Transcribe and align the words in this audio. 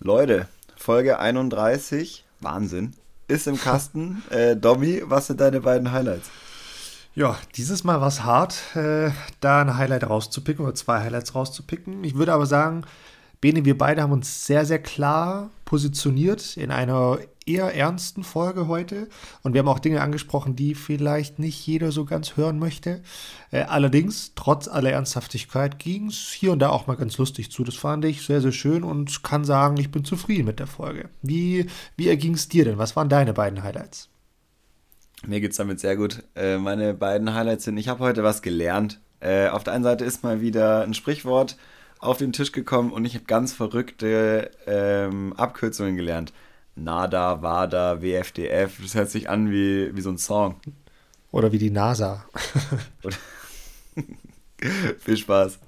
Leute, 0.00 0.46
Folge 0.76 1.18
31, 1.18 2.24
Wahnsinn, 2.38 2.94
ist 3.26 3.48
im 3.48 3.58
Kasten. 3.58 4.22
äh, 4.30 4.54
Domi, 4.54 5.02
was 5.04 5.26
sind 5.26 5.40
deine 5.40 5.60
beiden 5.60 5.90
Highlights? 5.90 6.30
Ja, 7.16 7.36
dieses 7.56 7.82
Mal 7.82 8.00
war 8.00 8.06
es 8.06 8.22
hart, 8.22 8.76
äh, 8.76 9.10
da 9.40 9.62
ein 9.62 9.76
Highlight 9.76 10.08
rauszupicken 10.08 10.64
oder 10.64 10.76
zwei 10.76 11.00
Highlights 11.00 11.34
rauszupicken. 11.34 12.04
Ich 12.04 12.14
würde 12.14 12.32
aber 12.32 12.46
sagen, 12.46 12.84
Bene, 13.40 13.64
wir 13.64 13.76
beide 13.76 14.02
haben 14.02 14.12
uns 14.12 14.46
sehr, 14.46 14.64
sehr 14.64 14.80
klar 14.80 15.50
positioniert 15.64 16.56
in 16.56 16.70
einer 16.70 17.18
eher 17.48 17.74
ernsten 17.74 18.22
Folge 18.22 18.68
heute. 18.68 19.08
Und 19.42 19.54
wir 19.54 19.60
haben 19.60 19.68
auch 19.68 19.78
Dinge 19.78 20.00
angesprochen, 20.00 20.54
die 20.54 20.74
vielleicht 20.74 21.38
nicht 21.38 21.66
jeder 21.66 21.90
so 21.90 22.04
ganz 22.04 22.36
hören 22.36 22.58
möchte. 22.58 23.02
Äh, 23.50 23.62
allerdings, 23.62 24.32
trotz 24.34 24.68
aller 24.68 24.90
Ernsthaftigkeit, 24.90 25.78
ging 25.78 26.08
es 26.08 26.30
hier 26.32 26.52
und 26.52 26.58
da 26.58 26.70
auch 26.70 26.86
mal 26.86 26.96
ganz 26.96 27.18
lustig 27.18 27.50
zu. 27.50 27.64
Das 27.64 27.76
fand 27.76 28.04
ich 28.04 28.24
sehr, 28.24 28.40
sehr 28.40 28.52
schön 28.52 28.84
und 28.84 29.22
kann 29.22 29.44
sagen, 29.44 29.76
ich 29.78 29.90
bin 29.90 30.04
zufrieden 30.04 30.44
mit 30.44 30.60
der 30.60 30.66
Folge. 30.66 31.08
Wie, 31.22 31.66
wie 31.96 32.08
erging 32.08 32.34
es 32.34 32.48
dir 32.48 32.64
denn? 32.64 32.78
Was 32.78 32.96
waren 32.96 33.08
deine 33.08 33.32
beiden 33.32 33.62
Highlights? 33.62 34.08
Mir 35.26 35.40
geht 35.40 35.50
es 35.50 35.56
damit 35.56 35.80
sehr 35.80 35.96
gut. 35.96 36.22
Äh, 36.36 36.58
meine 36.58 36.94
beiden 36.94 37.34
Highlights 37.34 37.64
sind, 37.64 37.76
ich 37.76 37.88
habe 37.88 38.00
heute 38.00 38.22
was 38.22 38.42
gelernt. 38.42 39.00
Äh, 39.20 39.48
auf 39.48 39.64
der 39.64 39.72
einen 39.72 39.84
Seite 39.84 40.04
ist 40.04 40.22
mal 40.22 40.40
wieder 40.40 40.82
ein 40.82 40.94
Sprichwort 40.94 41.56
auf 41.98 42.18
den 42.18 42.32
Tisch 42.32 42.52
gekommen 42.52 42.92
und 42.92 43.04
ich 43.04 43.14
habe 43.14 43.24
ganz 43.24 43.52
verrückte 43.52 44.50
ähm, 44.66 45.32
Abkürzungen 45.32 45.96
gelernt. 45.96 46.32
NADA, 46.84 47.42
WADA, 47.42 48.02
WFDF, 48.02 48.80
das 48.82 48.94
hört 48.94 49.10
sich 49.10 49.28
an 49.28 49.50
wie, 49.50 49.94
wie 49.94 50.00
so 50.00 50.10
ein 50.10 50.18
Song. 50.18 50.56
Oder 51.30 51.52
wie 51.52 51.58
die 51.58 51.70
NASA. 51.70 52.24
Viel 54.98 55.16
Spaß. 55.16 55.58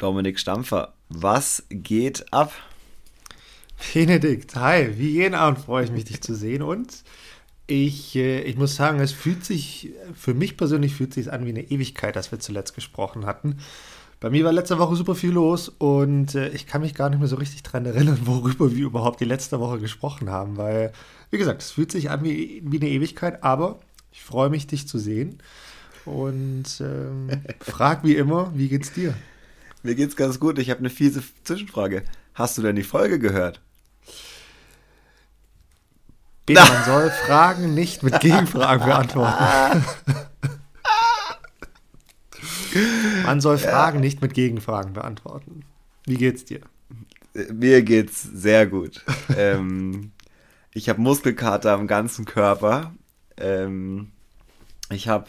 Dominik 0.00 0.38
Stampfer. 0.38 0.94
Was 1.10 1.62
geht 1.68 2.32
ab? 2.32 2.52
Benedikt, 3.92 4.56
hi, 4.56 4.98
wie 4.98 5.10
jeden 5.10 5.34
Abend 5.34 5.58
freue 5.58 5.84
ich 5.84 5.90
mich, 5.90 6.04
dich 6.04 6.22
zu 6.22 6.34
sehen. 6.34 6.62
Und 6.62 7.04
ich, 7.66 8.16
äh, 8.16 8.40
ich 8.40 8.56
muss 8.56 8.76
sagen, 8.76 8.98
es 9.00 9.12
fühlt 9.12 9.44
sich, 9.44 9.92
für 10.14 10.32
mich 10.32 10.56
persönlich 10.56 10.94
fühlt 10.94 11.12
sich 11.12 11.30
an 11.30 11.44
wie 11.44 11.50
eine 11.50 11.70
Ewigkeit, 11.70 12.16
dass 12.16 12.32
wir 12.32 12.40
zuletzt 12.40 12.74
gesprochen 12.74 13.26
hatten. 13.26 13.58
Bei 14.20 14.30
mir 14.30 14.44
war 14.44 14.52
letzte 14.52 14.78
Woche 14.78 14.96
super 14.96 15.14
viel 15.14 15.32
los 15.32 15.68
und 15.68 16.34
äh, 16.34 16.48
ich 16.48 16.66
kann 16.66 16.80
mich 16.80 16.94
gar 16.94 17.10
nicht 17.10 17.18
mehr 17.18 17.28
so 17.28 17.36
richtig 17.36 17.62
daran 17.62 17.84
erinnern, 17.84 18.20
worüber 18.24 18.74
wir 18.74 18.86
überhaupt 18.86 19.20
die 19.20 19.26
letzte 19.26 19.60
Woche 19.60 19.80
gesprochen 19.80 20.30
haben, 20.30 20.56
weil, 20.56 20.92
wie 21.30 21.38
gesagt, 21.38 21.62
es 21.62 21.72
fühlt 21.72 21.92
sich 21.92 22.10
an 22.10 22.24
wie, 22.24 22.62
wie 22.64 22.80
eine 22.80 22.88
Ewigkeit, 22.88 23.42
aber 23.44 23.80
ich 24.12 24.22
freue 24.22 24.50
mich, 24.50 24.66
dich 24.66 24.88
zu 24.88 24.98
sehen 24.98 25.38
und 26.06 26.64
ähm, 26.80 27.28
frag 27.60 28.02
wie 28.02 28.16
immer, 28.16 28.50
wie 28.54 28.68
geht's 28.68 28.92
dir? 28.92 29.14
Mir 29.82 29.94
geht's 29.94 30.16
ganz 30.16 30.38
gut. 30.38 30.58
Ich 30.58 30.70
habe 30.70 30.80
eine 30.80 30.90
fiese 30.90 31.22
Zwischenfrage. 31.44 32.04
Hast 32.34 32.58
du 32.58 32.62
denn 32.62 32.76
die 32.76 32.82
Folge 32.82 33.18
gehört? 33.18 33.60
Peter, 36.46 36.66
man 36.66 36.84
soll 36.84 37.10
Fragen 37.10 37.74
nicht 37.74 38.02
mit 38.02 38.20
Gegenfragen 38.20 38.86
beantworten. 38.86 39.84
man 43.24 43.40
soll 43.40 43.58
Fragen 43.58 43.98
ja. 43.98 44.00
nicht 44.00 44.20
mit 44.20 44.34
Gegenfragen 44.34 44.92
beantworten. 44.92 45.64
Wie 46.06 46.16
geht's 46.16 46.44
dir? 46.44 46.60
Mir 47.52 47.82
geht's 47.82 48.22
sehr 48.22 48.66
gut. 48.66 49.04
ähm, 49.36 50.12
ich 50.74 50.88
habe 50.88 51.00
Muskelkater 51.00 51.72
am 51.72 51.86
ganzen 51.86 52.24
Körper. 52.24 52.94
Ähm, 53.36 54.10
ich 54.90 55.08
habe 55.08 55.26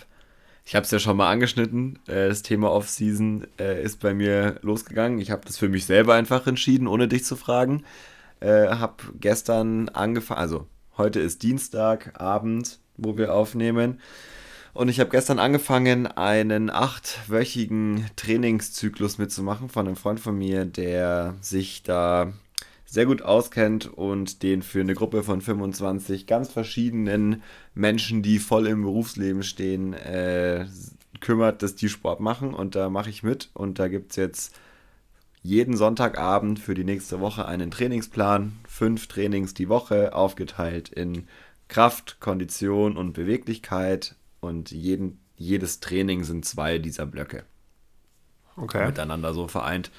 ich 0.65 0.75
habe 0.75 0.85
es 0.85 0.91
ja 0.91 0.99
schon 0.99 1.17
mal 1.17 1.29
angeschnitten. 1.29 1.99
Äh, 2.07 2.29
das 2.29 2.43
Thema 2.43 2.71
Off-Season 2.71 3.47
äh, 3.59 3.81
ist 3.83 3.99
bei 3.99 4.13
mir 4.13 4.59
losgegangen. 4.61 5.19
Ich 5.19 5.31
habe 5.31 5.45
das 5.45 5.57
für 5.57 5.69
mich 5.69 5.85
selber 5.85 6.15
einfach 6.15 6.47
entschieden, 6.47 6.87
ohne 6.87 7.07
dich 7.07 7.25
zu 7.25 7.35
fragen. 7.35 7.83
Äh, 8.39 8.67
habe 8.67 9.03
gestern 9.19 9.89
angefangen, 9.89 10.39
also 10.39 10.67
heute 10.97 11.19
ist 11.19 11.43
Dienstagabend, 11.43 12.79
wo 12.97 13.17
wir 13.17 13.33
aufnehmen. 13.33 13.99
Und 14.73 14.87
ich 14.87 14.99
habe 14.99 15.09
gestern 15.09 15.39
angefangen, 15.39 16.07
einen 16.07 16.69
achtwöchigen 16.69 18.05
Trainingszyklus 18.15 19.17
mitzumachen 19.17 19.67
von 19.67 19.85
einem 19.85 19.97
Freund 19.97 20.19
von 20.19 20.37
mir, 20.37 20.65
der 20.65 21.35
sich 21.41 21.83
da 21.83 22.31
sehr 22.91 23.05
gut 23.05 23.21
auskennt 23.21 23.85
und 23.87 24.43
den 24.43 24.61
für 24.61 24.81
eine 24.81 24.95
Gruppe 24.95 25.23
von 25.23 25.39
25 25.39 26.27
ganz 26.27 26.51
verschiedenen 26.51 27.41
Menschen, 27.73 28.21
die 28.21 28.37
voll 28.37 28.67
im 28.67 28.81
Berufsleben 28.81 29.43
stehen, 29.43 29.93
äh, 29.93 30.65
kümmert, 31.21 31.63
dass 31.63 31.75
die 31.75 31.87
Sport 31.87 32.19
machen. 32.19 32.53
Und 32.53 32.75
da 32.75 32.89
mache 32.89 33.09
ich 33.09 33.23
mit. 33.23 33.49
Und 33.53 33.79
da 33.79 33.87
gibt 33.87 34.11
es 34.11 34.17
jetzt 34.17 34.59
jeden 35.41 35.77
Sonntagabend 35.77 36.59
für 36.59 36.73
die 36.73 36.83
nächste 36.83 37.21
Woche 37.21 37.45
einen 37.45 37.71
Trainingsplan. 37.71 38.59
Fünf 38.67 39.07
Trainings 39.07 39.53
die 39.53 39.69
Woche, 39.69 40.13
aufgeteilt 40.13 40.89
in 40.89 41.29
Kraft, 41.69 42.19
Kondition 42.19 42.97
und 42.97 43.13
Beweglichkeit. 43.13 44.15
Und 44.41 44.71
jeden, 44.71 45.21
jedes 45.37 45.79
Training 45.79 46.25
sind 46.25 46.43
zwei 46.43 46.77
dieser 46.77 47.05
Blöcke 47.05 47.45
okay. 48.57 48.85
miteinander 48.85 49.33
so 49.33 49.47
vereint, 49.47 49.91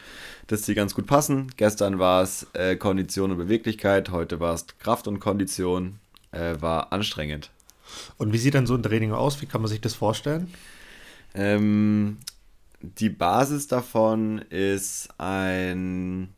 dass 0.47 0.63
die 0.63 0.75
ganz 0.75 0.95
gut 0.95 1.07
passen. 1.07 1.51
Gestern 1.57 1.99
war 1.99 2.23
es 2.23 2.47
äh, 2.55 2.77
Kondition 2.77 3.31
und 3.31 3.39
Beweglichkeit, 3.39 4.11
heute 4.11 4.41
war 4.41 4.55
es 4.55 4.67
Kraft 4.79 5.07
und 5.09 5.21
Kondition, 5.21 5.99
äh, 6.33 6.57
war 6.61 6.93
anstrengend. 6.93 7.51
Und 8.17 8.33
wie 8.33 8.39
sieht 8.39 8.55
dann 8.55 8.67
so 8.67 8.75
ein 8.75 8.83
Training 8.83 9.13
aus? 9.13 9.41
Wie 9.43 9.47
kann 9.47 9.61
man 9.61 9.69
sich 9.69 9.81
das 9.81 9.95
vorstellen? 9.95 10.53
Ähm, 11.35 12.19
die 12.81 13.11
Basis 13.11 13.67
davon 13.69 14.39
ist 14.39 15.09
ein 15.19 16.31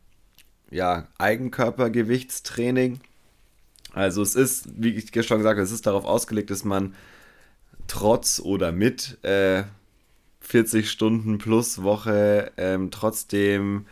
ja, 0.69 1.07
Eigenkörpergewichtstraining. 1.17 2.99
Also 3.93 4.21
es 4.21 4.35
ist, 4.35 4.67
wie 4.75 4.89
ich 4.89 5.05
schon 5.25 5.37
gesagt 5.37 5.57
habe, 5.57 5.61
es 5.61 5.71
ist 5.71 5.87
darauf 5.87 6.05
ausgelegt, 6.05 6.51
dass 6.51 6.65
man 6.65 6.95
trotz 7.87 8.39
oder 8.39 8.71
mit 8.71 9.23
äh, 9.23 9.63
40 10.45 10.89
Stunden 10.89 11.37
plus 11.37 11.81
Woche 11.81 12.51
ähm, 12.57 12.91
trotzdem 12.91 13.85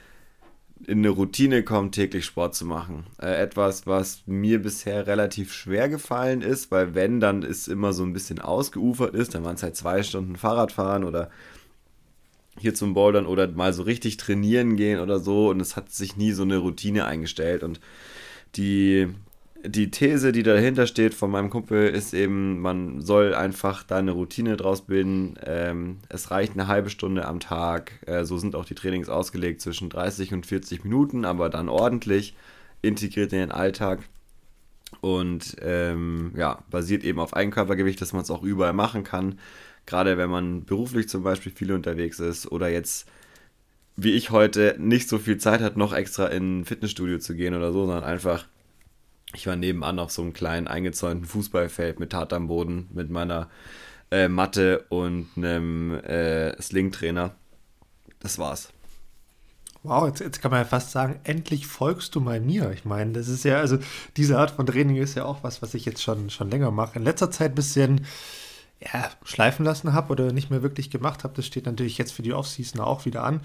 in 0.86 1.00
eine 1.00 1.09
Routine 1.09 1.64
kommt, 1.64 1.96
täglich 1.96 2.25
Sport 2.25 2.56
zu 2.56 2.66
machen. 2.66 3.06
Äh, 3.22 3.41
etwas, 3.41 3.88
was 3.88 4.24
mir 4.25 4.62
bisher 4.62 5.08
relativ 5.08 5.53
schwer 5.53 5.90
gefallen 5.90 6.41
ist, 6.41 6.72
weil 6.72 6.94
wenn, 6.94 7.19
dann 7.19 7.41
ist 7.41 7.68
immer 7.68 7.94
so 7.94 8.03
ein 8.03 8.14
bisschen 8.14 8.40
ausgeufert 8.40 9.16
ist, 9.16 9.34
dann 9.34 9.44
waren 9.44 9.56
es 9.56 9.64
halt 9.64 9.75
zwei 9.75 10.03
Stunden 10.03 10.36
Fahrrad 10.36 10.72
fahren 10.72 11.03
oder 11.03 11.30
hier 12.59 12.75
zum 12.75 12.94
Bouldern 12.94 13.25
oder 13.25 13.47
mal 13.47 13.74
so 13.74 13.84
richtig 13.84 14.18
trainieren 14.18 14.75
gehen 14.75 15.00
oder 15.00 15.20
so. 15.20 15.50
Und 15.50 15.59
es 15.59 15.75
hat 15.75 15.91
sich 15.91 16.18
nie 16.18 16.34
so 16.34 16.44
eine 16.44 16.58
Routine 16.58 17.06
eingestellt. 17.06 17.64
Und 17.64 17.80
die 18.56 19.08
die 19.66 19.91
These, 19.91 20.31
die 20.31 20.44
dahinter 20.44 20.88
steht 20.88 21.13
von 21.13 21.31
meinem 21.31 21.50
Kumpel, 21.50 21.88
ist 21.88 22.13
eben, 22.13 22.59
man 22.59 23.01
soll 23.01 23.34
einfach 23.34 23.84
da 23.84 23.97
eine 23.97 24.12
Routine 24.12 24.57
draus 24.57 24.81
bilden. 24.81 25.40
Ähm, 25.46 26.00
es 26.09 26.31
reicht 26.31 26.53
eine 26.53 26.68
halbe 26.68 26.90
Stunde 26.90 27.25
am 27.25 27.40
Tag. 27.40 27.94
Äh, 28.06 28.25
so 28.25 28.38
sind 28.38 28.56
auch 28.56 28.66
die 28.66 28.75
Trainings 28.75 29.09
ausgelegt 29.09 29.62
zwischen 29.62 29.90
30 29.90 30.34
und 30.34 30.46
40 30.46 30.84
Minuten, 30.84 31.23
aber 31.23 31.50
dann 31.50 31.69
ordentlich 31.69 32.35
integriert 32.81 33.31
in 33.31 33.40
den 33.40 33.52
Alltag. 33.52 34.00
Und 35.02 35.56
ähm, 35.62 36.34
ja, 36.35 36.64
basiert 36.70 37.03
eben 37.03 37.20
auf 37.20 37.34
Eigenkörpergewicht, 37.34 38.02
dass 38.02 38.14
man 38.14 38.22
es 38.22 38.32
auch 38.32 38.43
überall 38.43 38.73
machen 38.73 39.03
kann. 39.03 39.40
Gerade 39.85 40.17
wenn 40.17 40.29
man 40.29 40.66
beruflich 40.66 41.09
zum 41.09 41.23
Beispiel 41.23 41.52
viel 41.52 41.72
unterwegs 41.72 42.20
ist 42.20 42.52
oder 42.52 42.70
jetzt 42.70 43.08
wie 43.96 44.14
ich 44.14 44.32
heute 44.32 44.76
nicht 44.79 45.08
so 45.08 45.20
viel 45.20 45.37
Zeit 45.37 45.61
hat, 45.61 45.78
noch 45.78 45.93
extra 45.93 46.28
in 46.28 46.61
ein 46.61 46.66
Fitnessstudio 46.66 47.20
zu 47.20 47.35
gehen 47.35 47.53
oder 47.53 47.72
so, 47.72 47.85
sondern 47.85 48.03
einfach 48.03 48.47
ich 49.34 49.47
war 49.47 49.56
nebenan 49.56 50.00
auf 50.00 50.12
so 50.12 50.22
einem 50.22 50.34
kleinen 50.34 50.68
eingezäunten 50.68 51.26
Fußballfeld 51.26 52.00
mit 52.00 52.12
Tatamboden, 52.12 52.90
mit 52.94 53.09
meiner 53.09 53.50
äh, 54.12 54.28
Matte 54.28 54.85
und 54.90 55.30
einem 55.35 55.96
äh, 56.03 56.62
Sling-Trainer. 56.62 57.35
Das 58.20 58.38
war's. 58.38 58.70
Wow, 59.82 60.08
jetzt, 60.08 60.22
jetzt, 60.22 60.41
kann 60.41 60.52
man 60.52 60.62
ja 60.62 60.66
fast 60.66 60.91
sagen, 60.91 61.20
endlich 61.26 61.68
folgst 61.68 62.16
du 62.16 62.22
mal 62.22 62.40
mir. 62.40 62.72
Ich 62.72 62.85
meine, 62.85 63.12
das 63.12 63.28
ist 63.28 63.44
ja, 63.44 63.58
also 63.58 63.80
diese 64.16 64.40
Art 64.40 64.52
von 64.52 64.66
Training 64.66 64.96
ist 64.96 65.16
ja 65.16 65.26
auch 65.26 65.44
was, 65.44 65.62
was 65.62 65.74
ich 65.74 65.84
jetzt 65.84 66.02
schon, 66.02 66.30
schon 66.30 66.50
länger 66.50 66.72
mache. 66.72 66.97
In 66.97 67.03
letzter 67.03 67.32
Zeit 67.32 67.52
ein 67.52 67.56
bisschen 67.56 68.06
ja, 68.80 69.09
schleifen 69.24 69.66
lassen 69.66 69.91
habe 69.91 70.12
oder 70.12 70.32
nicht 70.32 70.50
mehr 70.50 70.64
wirklich 70.64 70.90
gemacht 70.90 71.26
habe. 71.26 71.34
Das 71.35 71.46
steht 71.46 71.66
natürlich 71.66 71.97
jetzt 71.97 72.14
für 72.14 72.22
die 72.22 72.34
Offseason 72.34 72.80
auch 72.80 73.06
wieder 73.06 73.24
an. 73.24 73.41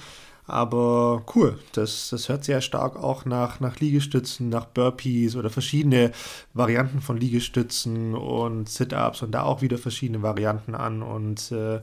Aber 0.49 1.25
cool, 1.35 1.59
das, 1.73 2.09
das 2.11 2.31
hört 2.31 2.43
sehr 2.43 2.63
stark 2.63 2.97
auch 2.97 3.27
nach, 3.27 3.61
nach 3.61 3.79
Liegestützen, 3.81 4.49
nach 4.49 4.65
Burpees 4.65 5.37
oder 5.37 5.51
verschiedene 5.51 6.11
Varianten 6.55 7.03
von 7.03 7.19
Liegestützen 7.19 8.15
und 8.15 8.69
Sit-Ups 8.69 9.23
und 9.23 9.33
da 9.33 9.43
auch 9.43 9.61
wieder 9.61 9.77
verschiedene 9.77 10.23
Varianten 10.23 10.75
an. 10.75 11.03
Und 11.03 11.53
äh, 11.53 11.81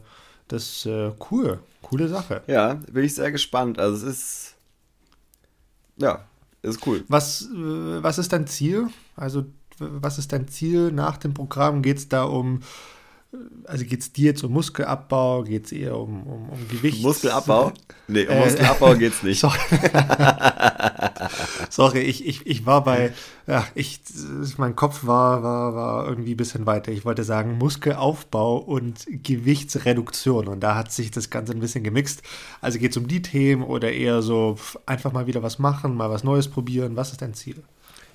das 0.47 0.63
ist 0.63 0.85
äh, 0.87 1.11
cool, 1.29 1.59
coole 1.83 2.07
Sache. 2.07 2.41
Ja, 2.47 2.73
bin 2.91 3.03
ich 3.03 3.13
sehr 3.13 3.31
gespannt. 3.31 3.77
Also 3.77 4.07
es 4.07 4.17
ist, 4.17 4.55
ja, 5.97 6.25
ist 6.63 6.85
cool. 6.87 7.03
Was, 7.07 7.43
äh, 7.43 8.03
was 8.03 8.17
ist 8.17 8.33
dein 8.33 8.47
Ziel? 8.47 8.87
Also 9.15 9.45
was 9.77 10.17
ist 10.17 10.31
dein 10.33 10.47
Ziel 10.47 10.91
nach 10.91 11.17
dem 11.17 11.33
Programm? 11.33 11.81
Geht 11.81 11.97
es 11.97 12.09
da 12.09 12.23
um 12.23 12.61
also 13.65 13.85
geht 13.85 14.01
es 14.01 14.13
dir 14.13 14.25
jetzt 14.25 14.43
um 14.43 14.53
Muskelabbau, 14.53 15.43
geht 15.43 15.65
es 15.65 15.71
eher 15.71 15.97
um, 15.97 16.23
um, 16.23 16.49
um 16.49 16.67
Gewicht? 16.69 17.01
Muskelabbau? 17.01 17.73
Nee, 18.07 18.27
um 18.27 18.33
äh, 18.33 18.45
Muskelabbau 18.45 18.95
geht 18.95 19.13
es 19.13 19.23
nicht. 19.23 19.39
Sorry, 19.45 19.59
sorry 21.69 21.99
ich, 22.01 22.25
ich, 22.25 22.45
ich 22.45 22.65
war 22.65 22.83
bei, 22.83 23.13
ja, 23.47 23.65
ich, 23.75 24.01
mein 24.57 24.75
Kopf 24.75 25.05
war, 25.05 25.43
war, 25.43 25.75
war 25.75 26.07
irgendwie 26.07 26.33
ein 26.33 26.37
bisschen 26.37 26.65
weiter. 26.65 26.91
Ich 26.91 27.05
wollte 27.05 27.23
sagen 27.23 27.57
Muskelaufbau 27.57 28.57
und 28.57 29.05
Gewichtsreduktion 29.07 30.47
und 30.47 30.61
da 30.61 30.75
hat 30.75 30.91
sich 30.91 31.11
das 31.11 31.29
Ganze 31.29 31.53
ein 31.53 31.59
bisschen 31.59 31.83
gemixt. 31.83 32.21
Also 32.61 32.79
geht 32.79 32.91
es 32.91 32.97
um 32.97 33.07
die 33.07 33.21
Themen 33.21 33.63
oder 33.63 33.91
eher 33.91 34.21
so 34.21 34.57
einfach 34.85 35.11
mal 35.11 35.27
wieder 35.27 35.43
was 35.43 35.59
machen, 35.59 35.95
mal 35.95 36.09
was 36.09 36.23
Neues 36.23 36.47
probieren? 36.47 36.95
Was 36.95 37.11
ist 37.11 37.21
dein 37.21 37.33
Ziel? 37.33 37.63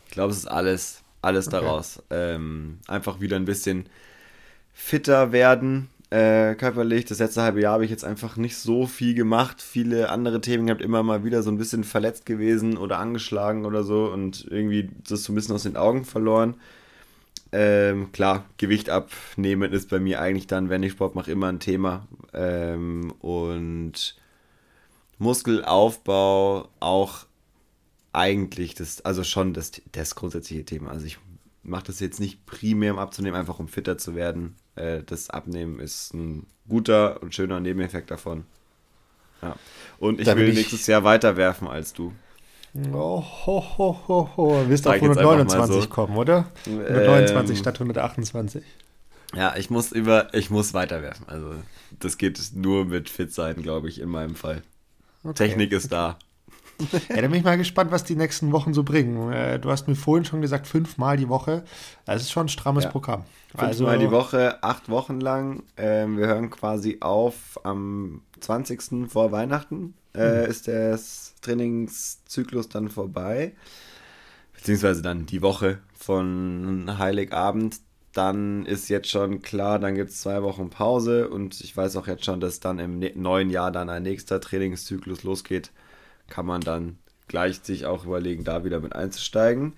Ich 0.06 0.12
glaube, 0.12 0.32
es 0.32 0.38
ist 0.38 0.46
alles, 0.46 1.02
alles 1.22 1.48
okay. 1.48 1.60
daraus. 1.60 2.02
Ähm, 2.10 2.78
einfach 2.88 3.20
wieder 3.20 3.36
ein 3.36 3.44
bisschen 3.44 3.86
fitter 4.72 5.32
werden 5.32 5.88
äh, 6.10 6.54
körperlich. 6.56 7.04
Das 7.04 7.20
letzte 7.20 7.42
halbe 7.42 7.60
Jahr 7.60 7.74
habe 7.74 7.84
ich 7.84 7.90
jetzt 7.90 8.04
einfach 8.04 8.36
nicht 8.36 8.56
so 8.56 8.86
viel 8.86 9.14
gemacht. 9.14 9.62
Viele 9.62 10.10
andere 10.10 10.40
Themen 10.40 10.66
gehabt, 10.66 10.82
immer 10.82 11.02
mal 11.02 11.24
wieder 11.24 11.42
so 11.42 11.50
ein 11.50 11.58
bisschen 11.58 11.84
verletzt 11.84 12.26
gewesen 12.26 12.76
oder 12.76 12.98
angeschlagen 12.98 13.64
oder 13.64 13.84
so 13.84 14.06
und 14.06 14.46
irgendwie 14.50 14.90
das 15.08 15.24
so 15.24 15.32
ein 15.32 15.36
bisschen 15.36 15.54
aus 15.54 15.62
den 15.62 15.76
Augen 15.76 16.04
verloren. 16.04 16.54
Ähm, 17.52 18.12
klar, 18.12 18.44
Gewicht 18.58 18.90
abnehmen 18.90 19.72
ist 19.72 19.88
bei 19.90 19.98
mir 19.98 20.20
eigentlich 20.20 20.46
dann, 20.46 20.68
wenn 20.68 20.82
ich 20.82 20.92
Sport 20.92 21.14
mache, 21.14 21.32
immer 21.32 21.48
ein 21.48 21.60
Thema. 21.60 22.06
Ähm, 22.32 23.12
und 23.20 24.16
Muskelaufbau 25.18 26.68
auch 26.80 27.26
eigentlich 28.12 28.74
das, 28.74 29.04
also 29.04 29.24
schon 29.24 29.52
das, 29.52 29.72
das 29.92 30.14
grundsätzliche 30.14 30.64
Thema. 30.64 30.90
Also 30.90 31.06
ich 31.06 31.18
mache 31.62 31.84
das 31.84 32.00
jetzt 32.00 32.20
nicht 32.20 32.46
primär, 32.46 32.94
um 32.94 32.98
abzunehmen, 32.98 33.38
einfach 33.38 33.58
um 33.58 33.68
fitter 33.68 33.98
zu 33.98 34.14
werden. 34.14 34.56
Äh, 34.76 35.02
das 35.02 35.30
Abnehmen 35.30 35.78
ist 35.80 36.14
ein 36.14 36.46
guter 36.68 37.22
und 37.22 37.34
schöner 37.34 37.60
Nebeneffekt 37.60 38.10
davon. 38.10 38.44
Ja. 39.42 39.56
Und 39.98 40.20
ich 40.20 40.26
da 40.26 40.36
will 40.36 40.48
ich... 40.48 40.56
nächstes 40.56 40.86
Jahr 40.86 41.04
weiter 41.04 41.36
werfen 41.36 41.68
als 41.68 41.92
du. 41.92 42.12
Oh, 42.92 43.22
ho, 43.22 43.64
ho, 43.78 44.00
ho, 44.06 44.30
ho. 44.36 44.68
Wirst 44.68 44.86
auf 44.86 44.94
129 44.94 45.82
so. 45.82 45.88
kommen, 45.88 46.16
oder? 46.16 46.46
129 46.66 47.56
ähm, 47.56 47.60
statt 47.60 47.74
128. 47.74 48.62
Ja, 49.34 49.56
ich 49.56 49.70
muss 49.70 49.92
über, 49.92 50.32
ich 50.34 50.50
muss 50.50 50.72
weiterwerfen. 50.72 51.28
Also 51.28 51.54
das 51.98 52.16
geht 52.16 52.40
nur 52.54 52.84
mit 52.84 53.08
fit 53.08 53.32
sein, 53.32 53.62
glaube 53.62 53.88
ich, 53.88 54.00
in 54.00 54.08
meinem 54.08 54.36
Fall. 54.36 54.62
Okay. 55.24 55.48
Technik 55.48 55.72
ist 55.72 55.92
da. 55.92 56.18
Ja, 57.08 57.16
da 57.16 57.28
bin 57.28 57.34
ich 57.34 57.44
mal 57.44 57.56
gespannt, 57.56 57.90
was 57.90 58.04
die 58.04 58.16
nächsten 58.16 58.52
Wochen 58.52 58.74
so 58.74 58.82
bringen. 58.82 59.32
Äh, 59.32 59.58
du 59.58 59.70
hast 59.70 59.88
mir 59.88 59.94
vorhin 59.94 60.24
schon 60.24 60.40
gesagt, 60.40 60.66
fünfmal 60.66 61.16
die 61.16 61.28
Woche. 61.28 61.64
Das 62.06 62.22
ist 62.22 62.30
schon 62.30 62.46
ein 62.46 62.48
strammes 62.48 62.84
ja. 62.84 62.90
Programm. 62.90 63.24
Fünfmal 63.50 63.68
also, 63.68 64.06
die 64.06 64.10
Woche, 64.10 64.62
acht 64.62 64.88
Wochen 64.88 65.20
lang. 65.20 65.62
Ähm, 65.76 66.18
wir 66.18 66.26
hören 66.26 66.50
quasi 66.50 66.98
auf 67.00 67.60
am 67.64 68.22
20. 68.40 69.10
vor 69.10 69.32
Weihnachten. 69.32 69.94
Äh, 70.14 70.44
mhm. 70.44 70.50
Ist 70.50 70.66
der 70.66 70.98
Trainingszyklus 71.42 72.68
dann 72.68 72.88
vorbei. 72.88 73.52
Beziehungsweise 74.54 75.02
dann 75.02 75.26
die 75.26 75.42
Woche 75.42 75.78
von 75.94 76.98
Heiligabend. 76.98 77.80
Dann 78.12 78.66
ist 78.66 78.88
jetzt 78.88 79.08
schon 79.08 79.40
klar, 79.40 79.78
dann 79.78 79.94
gibt 79.94 80.10
es 80.10 80.20
zwei 80.20 80.42
Wochen 80.42 80.68
Pause 80.68 81.28
und 81.28 81.60
ich 81.60 81.76
weiß 81.76 81.94
auch 81.94 82.08
jetzt 82.08 82.24
schon, 82.24 82.40
dass 82.40 82.58
dann 82.58 82.80
im 82.80 82.98
ne-, 82.98 83.12
neuen 83.14 83.50
Jahr 83.50 83.70
dann 83.70 83.88
ein 83.88 84.02
nächster 84.02 84.40
Trainingszyklus 84.40 85.22
losgeht 85.22 85.70
kann 86.30 86.46
man 86.46 86.62
dann 86.62 86.98
gleich 87.28 87.60
sich 87.60 87.84
auch 87.84 88.06
überlegen, 88.06 88.44
da 88.44 88.64
wieder 88.64 88.80
mit 88.80 88.94
einzusteigen. 88.94 89.74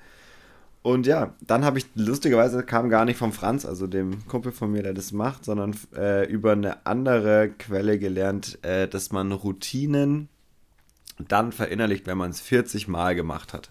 Und 0.83 1.07
ja, 1.07 1.35
dann 1.41 1.65
habe 1.65 1.79
ich 1.79 1.87
lustigerweise 1.95 2.65
kam 2.65 2.89
gar 2.89 3.05
nicht 3.05 3.17
vom 3.17 3.33
Franz, 3.33 3.65
also 3.65 3.87
dem 3.87 4.27
Kumpel 4.27 4.51
von 4.51 4.73
mir, 4.73 4.83
der 4.83 4.95
das 4.95 5.13
macht, 5.13 5.45
sondern 5.45 5.77
äh, 5.97 6.27
über 6.27 6.53
eine 6.53 6.87
andere 6.87 7.51
Quelle 7.51 7.99
gelernt, 7.99 8.59
äh, 8.63 8.89
dass 8.89 9.13
man 9.13 9.31
Routinen 9.31 10.29
dann 11.19 11.53
verinnerlicht, 11.53 12.07
wenn 12.07 12.19
man 12.19 12.31
es 12.31 12.41
40 12.41 12.89
Mal 12.89 13.15
gemacht 13.15 13.53
hat. 13.53 13.71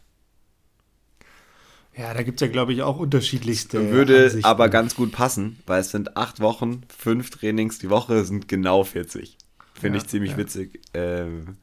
Ja, 1.98 2.14
da 2.14 2.24
gibt 2.24 2.42
es 2.42 2.48
ja, 2.48 2.52
glaube 2.52 2.72
ich, 2.72 2.84
auch 2.84 2.98
unterschiedlichste. 2.98 3.92
Würde 3.92 4.24
Ansichten. 4.24 4.46
aber 4.46 4.70
ganz 4.70 4.96
gut 4.96 5.12
passen, 5.12 5.60
weil 5.66 5.82
es 5.82 5.92
sind 5.92 6.16
acht 6.16 6.40
Wochen, 6.40 6.84
fünf 6.98 7.30
Trainings 7.32 7.80
die 7.80 7.90
Woche 7.90 8.24
sind 8.24 8.48
genau 8.48 8.86
40. 8.86 9.38
Finde 9.74 9.98
ja, 9.98 10.04
ich 10.04 10.10
ziemlich 10.10 10.32
ja. 10.32 10.38
witzig. 10.38 10.80
Ähm, 10.94 11.58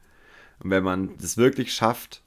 und 0.61 0.71
wenn 0.71 0.85
man 0.85 1.17
das 1.19 1.37
wirklich 1.37 1.73
schafft, 1.73 2.23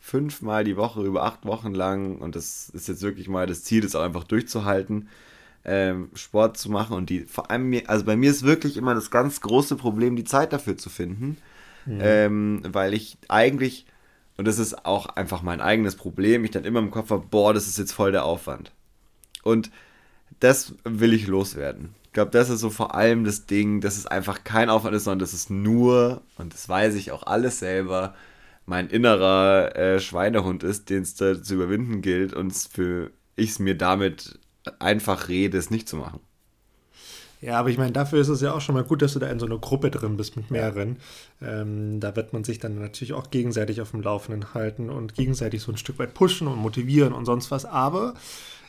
fünfmal 0.00 0.64
die 0.64 0.76
Woche 0.76 1.02
über 1.02 1.22
acht 1.22 1.44
Wochen 1.44 1.74
lang, 1.74 2.18
und 2.18 2.34
das 2.34 2.68
ist 2.70 2.88
jetzt 2.88 3.02
wirklich 3.02 3.28
mal 3.28 3.46
das 3.46 3.64
Ziel, 3.64 3.82
das 3.82 3.94
auch 3.94 4.02
einfach 4.02 4.24
durchzuhalten, 4.24 5.08
ähm, 5.64 6.10
Sport 6.14 6.56
zu 6.56 6.70
machen 6.70 6.96
und 6.96 7.08
die, 7.08 7.20
vor 7.20 7.50
allem 7.50 7.70
mir, 7.70 7.88
also 7.88 8.04
bei 8.04 8.16
mir 8.16 8.30
ist 8.30 8.42
wirklich 8.42 8.76
immer 8.76 8.94
das 8.94 9.10
ganz 9.10 9.40
große 9.40 9.76
Problem, 9.76 10.16
die 10.16 10.24
Zeit 10.24 10.52
dafür 10.52 10.76
zu 10.76 10.90
finden, 10.90 11.36
mhm. 11.86 11.98
ähm, 12.00 12.62
weil 12.66 12.94
ich 12.94 13.16
eigentlich, 13.28 13.86
und 14.36 14.48
das 14.48 14.58
ist 14.58 14.84
auch 14.84 15.06
einfach 15.06 15.42
mein 15.42 15.60
eigenes 15.60 15.94
Problem, 15.94 16.44
ich 16.44 16.50
dann 16.50 16.64
immer 16.64 16.80
im 16.80 16.90
Kopf 16.90 17.10
habe, 17.10 17.26
boah, 17.30 17.54
das 17.54 17.68
ist 17.68 17.78
jetzt 17.78 17.92
voll 17.92 18.10
der 18.10 18.24
Aufwand. 18.24 18.72
Und 19.44 19.70
das 20.40 20.74
will 20.84 21.12
ich 21.12 21.28
loswerden. 21.28 21.94
Ich 22.12 22.14
glaube, 22.14 22.30
das 22.30 22.50
ist 22.50 22.60
so 22.60 22.68
vor 22.68 22.94
allem 22.94 23.24
das 23.24 23.46
Ding, 23.46 23.80
dass 23.80 23.96
es 23.96 24.06
einfach 24.06 24.44
kein 24.44 24.68
Aufwand 24.68 24.94
ist, 24.94 25.04
sondern 25.04 25.20
das 25.20 25.32
ist 25.32 25.48
nur, 25.48 26.20
und 26.36 26.52
das 26.52 26.68
weiß 26.68 26.94
ich 26.96 27.10
auch 27.10 27.22
alles 27.22 27.58
selber, 27.58 28.14
mein 28.66 28.88
innerer 28.88 29.74
äh, 29.74 29.98
Schweinehund 29.98 30.62
ist, 30.62 30.90
den 30.90 31.04
es 31.04 31.14
da 31.14 31.42
zu 31.42 31.54
überwinden 31.54 32.02
gilt 32.02 32.34
und 32.34 32.52
für 32.52 33.12
ich 33.34 33.52
es 33.52 33.60
mir 33.60 33.78
damit 33.78 34.38
einfach 34.78 35.28
rede, 35.28 35.56
es 35.56 35.70
nicht 35.70 35.88
zu 35.88 35.96
machen. 35.96 36.20
Ja, 37.40 37.58
aber 37.58 37.70
ich 37.70 37.78
meine, 37.78 37.92
dafür 37.92 38.20
ist 38.20 38.28
es 38.28 38.42
ja 38.42 38.52
auch 38.52 38.60
schon 38.60 38.74
mal 38.74 38.84
gut, 38.84 39.00
dass 39.00 39.14
du 39.14 39.18
da 39.18 39.28
in 39.28 39.40
so 39.40 39.46
einer 39.46 39.56
Gruppe 39.56 39.90
drin 39.90 40.18
bist 40.18 40.36
mit 40.36 40.50
mehreren. 40.50 40.98
Ähm, 41.40 41.98
da 41.98 42.14
wird 42.14 42.34
man 42.34 42.44
sich 42.44 42.58
dann 42.58 42.78
natürlich 42.78 43.14
auch 43.14 43.30
gegenseitig 43.30 43.80
auf 43.80 43.92
dem 43.92 44.02
Laufenden 44.02 44.52
halten 44.52 44.90
und 44.90 45.14
gegenseitig 45.14 45.62
so 45.62 45.72
ein 45.72 45.78
Stück 45.78 45.98
weit 45.98 46.12
pushen 46.12 46.46
und 46.46 46.58
motivieren 46.58 47.14
und 47.14 47.24
sonst 47.24 47.50
was. 47.50 47.64
Aber 47.64 48.12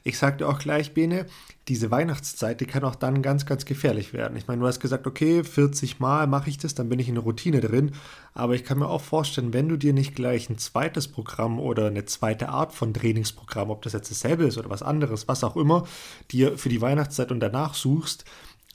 ich 0.03 0.17
sagte 0.17 0.47
auch 0.47 0.59
gleich, 0.59 0.93
Bene, 0.93 1.25
diese 1.69 1.89
Weihnachtszeit, 1.89 2.59
die 2.59 2.65
kann 2.65 2.83
auch 2.83 2.95
dann 2.95 3.21
ganz, 3.21 3.45
ganz 3.45 3.63
gefährlich 3.63 4.11
werden. 4.11 4.37
Ich 4.37 4.47
meine, 4.47 4.59
du 4.59 4.67
hast 4.67 4.81
gesagt, 4.81 5.07
okay, 5.07 5.45
40 5.45 6.01
Mal 6.01 6.27
mache 6.27 6.49
ich 6.49 6.57
das, 6.57 6.75
dann 6.75 6.89
bin 6.89 6.99
ich 6.99 7.07
in 7.07 7.15
der 7.15 7.23
Routine 7.23 7.61
drin. 7.61 7.93
Aber 8.33 8.53
ich 8.53 8.65
kann 8.65 8.79
mir 8.79 8.89
auch 8.89 9.01
vorstellen, 9.01 9.53
wenn 9.53 9.69
du 9.69 9.77
dir 9.77 9.93
nicht 9.93 10.13
gleich 10.13 10.49
ein 10.49 10.57
zweites 10.57 11.07
Programm 11.07 11.59
oder 11.59 11.87
eine 11.87 12.03
zweite 12.03 12.49
Art 12.49 12.73
von 12.73 12.93
Trainingsprogramm, 12.93 13.69
ob 13.69 13.81
das 13.81 13.93
jetzt 13.93 14.11
dasselbe 14.11 14.43
ist 14.43 14.57
oder 14.57 14.69
was 14.69 14.83
anderes, 14.83 15.29
was 15.29 15.43
auch 15.43 15.55
immer, 15.55 15.87
dir 16.31 16.57
für 16.57 16.69
die 16.69 16.81
Weihnachtszeit 16.81 17.31
und 17.31 17.39
danach 17.39 17.73
suchst, 17.73 18.25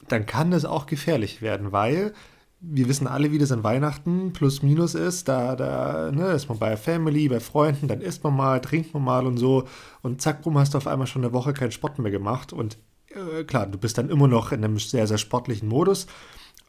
dann 0.08 0.24
kann 0.24 0.50
das 0.50 0.64
auch 0.64 0.86
gefährlich 0.86 1.42
werden, 1.42 1.72
weil 1.72 2.14
wir 2.60 2.88
wissen 2.88 3.06
alle, 3.06 3.30
wie 3.30 3.38
das 3.38 3.52
an 3.52 3.62
Weihnachten 3.62 4.32
plus 4.32 4.62
minus 4.62 4.94
ist. 4.94 5.28
Da, 5.28 5.54
da 5.54 6.10
ne, 6.10 6.32
ist 6.32 6.48
man 6.48 6.58
bei 6.58 6.76
Family, 6.76 7.28
bei 7.28 7.40
Freunden, 7.40 7.88
dann 7.88 8.00
isst 8.00 8.24
man 8.24 8.36
mal, 8.36 8.60
trinkt 8.60 8.92
man 8.94 9.04
mal 9.04 9.26
und 9.26 9.36
so. 9.36 9.64
Und 10.02 10.20
zack, 10.20 10.44
rum 10.44 10.58
hast 10.58 10.74
du 10.74 10.78
auf 10.78 10.86
einmal 10.86 11.06
schon 11.06 11.24
eine 11.24 11.32
Woche 11.32 11.52
keinen 11.52 11.72
Sport 11.72 11.98
mehr 11.98 12.10
gemacht. 12.10 12.52
Und 12.52 12.78
äh, 13.10 13.44
klar, 13.44 13.66
du 13.66 13.78
bist 13.78 13.98
dann 13.98 14.10
immer 14.10 14.28
noch 14.28 14.52
in 14.52 14.64
einem 14.64 14.78
sehr, 14.78 15.06
sehr 15.06 15.18
sportlichen 15.18 15.68
Modus. 15.68 16.06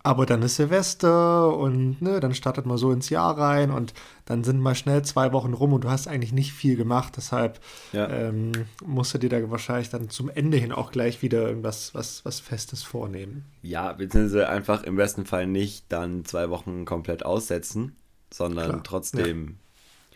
Aber 0.02 0.26
dann 0.26 0.42
ist 0.42 0.56
Silvester 0.56 1.56
und 1.58 2.02
ne, 2.02 2.22
dann 2.22 2.34
startet 2.34 2.66
man 2.66 2.78
so 2.78 2.92
ins 2.92 3.10
Jahr 3.10 3.38
rein 3.38 3.70
und 3.70 3.94
dann 4.26 4.46
sind 4.46 4.62
mal 4.62 4.76
schnell 4.76 5.04
zwei 5.04 5.34
Wochen 5.34 5.54
rum 5.54 5.74
und 5.74 5.84
du 5.84 5.90
hast 5.90 6.08
eigentlich 6.08 6.32
nicht 6.32 6.54
viel 6.54 6.78
gemacht. 6.78 7.14
Deshalb 7.18 7.60
ja. 7.92 8.10
ähm, 8.10 8.54
musst 8.86 9.14
du 9.14 9.18
dir 9.18 9.30
da 9.30 9.52
wahrscheinlich 9.52 9.90
dann 9.90 10.10
zum 10.10 10.30
Ende 10.30 10.58
hin 10.58 10.72
auch 10.72 10.92
gleich 10.92 11.22
wieder 11.22 11.46
irgendwas 11.46 11.94
was, 11.94 12.24
was 12.24 12.40
Festes 12.40 12.82
vornehmen. 12.82 13.44
Ja, 13.62 13.92
beziehungsweise 13.92 14.48
einfach 14.48 14.84
im 14.84 14.96
besten 14.96 15.26
Fall 15.26 15.48
nicht 15.48 15.86
dann 15.90 16.24
zwei 16.24 16.50
Wochen 16.50 16.86
komplett 16.86 17.26
aussetzen, 17.26 17.98
sondern 18.34 18.70
Klar. 18.70 18.84
trotzdem 18.84 19.48
ja. 19.48 20.16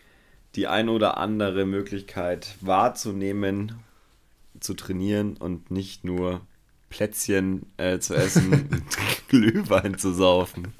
die 0.54 0.66
ein 0.66 0.88
oder 0.88 1.18
andere 1.18 1.66
Möglichkeit 1.66 2.54
wahrzunehmen, 2.62 3.72
zu 4.60 4.72
trainieren 4.72 5.36
und 5.36 5.70
nicht 5.70 6.04
nur 6.04 6.40
Plätzchen 6.94 7.66
äh, 7.76 7.98
zu 7.98 8.14
essen 8.14 8.52
und 8.52 8.84
Glühwein 9.28 9.98
zu 9.98 10.12
saufen. 10.12 10.74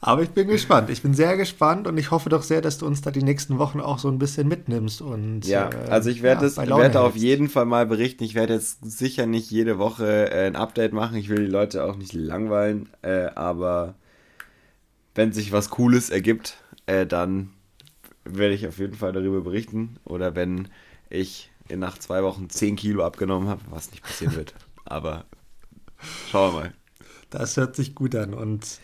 Aber 0.00 0.22
ich 0.22 0.30
bin 0.30 0.48
gespannt. 0.48 0.88
Ich 0.88 1.02
bin 1.02 1.12
sehr 1.12 1.36
gespannt 1.36 1.86
und 1.86 1.98
ich 1.98 2.10
hoffe 2.10 2.30
doch 2.30 2.42
sehr, 2.42 2.62
dass 2.62 2.78
du 2.78 2.86
uns 2.86 3.02
da 3.02 3.10
die 3.10 3.22
nächsten 3.22 3.58
Wochen 3.58 3.80
auch 3.80 3.98
so 3.98 4.08
ein 4.08 4.18
bisschen 4.18 4.48
mitnimmst. 4.48 5.02
Und, 5.02 5.44
ja, 5.44 5.68
äh, 5.68 5.90
also 5.90 6.08
ich 6.08 6.22
werde 6.22 6.46
ja, 6.46 6.78
werd 6.78 6.96
auf 6.96 7.16
jeden 7.16 7.50
Fall 7.50 7.66
mal 7.66 7.84
berichten. 7.84 8.24
Ich 8.24 8.34
werde 8.34 8.54
jetzt 8.54 8.78
sicher 8.82 9.26
nicht 9.26 9.50
jede 9.50 9.78
Woche 9.78 10.30
äh, 10.30 10.46
ein 10.46 10.56
Update 10.56 10.94
machen. 10.94 11.18
Ich 11.18 11.28
will 11.28 11.44
die 11.44 11.50
Leute 11.50 11.84
auch 11.84 11.96
nicht 11.96 12.14
langweilen, 12.14 12.88
äh, 13.02 13.26
aber 13.34 13.94
wenn 15.14 15.32
sich 15.32 15.52
was 15.52 15.68
Cooles 15.68 16.08
ergibt, 16.08 16.56
äh, 16.86 17.04
dann 17.04 17.50
werde 18.24 18.54
ich 18.54 18.66
auf 18.66 18.78
jeden 18.78 18.94
Fall 18.94 19.12
darüber 19.12 19.42
berichten. 19.42 19.96
Oder 20.04 20.34
wenn 20.34 20.68
ich 21.10 21.50
nach 21.76 21.98
zwei 21.98 22.22
Wochen 22.22 22.48
10 22.48 22.76
Kilo 22.76 23.04
abgenommen 23.04 23.50
habe, 23.50 23.60
was 23.68 23.90
nicht 23.90 24.02
passieren 24.02 24.34
wird. 24.34 24.54
Aber 24.88 25.26
schauen 26.30 26.54
wir 26.54 26.60
mal. 26.60 26.74
Das 27.30 27.56
hört 27.56 27.76
sich 27.76 27.94
gut 27.94 28.14
an. 28.14 28.32
Und 28.32 28.80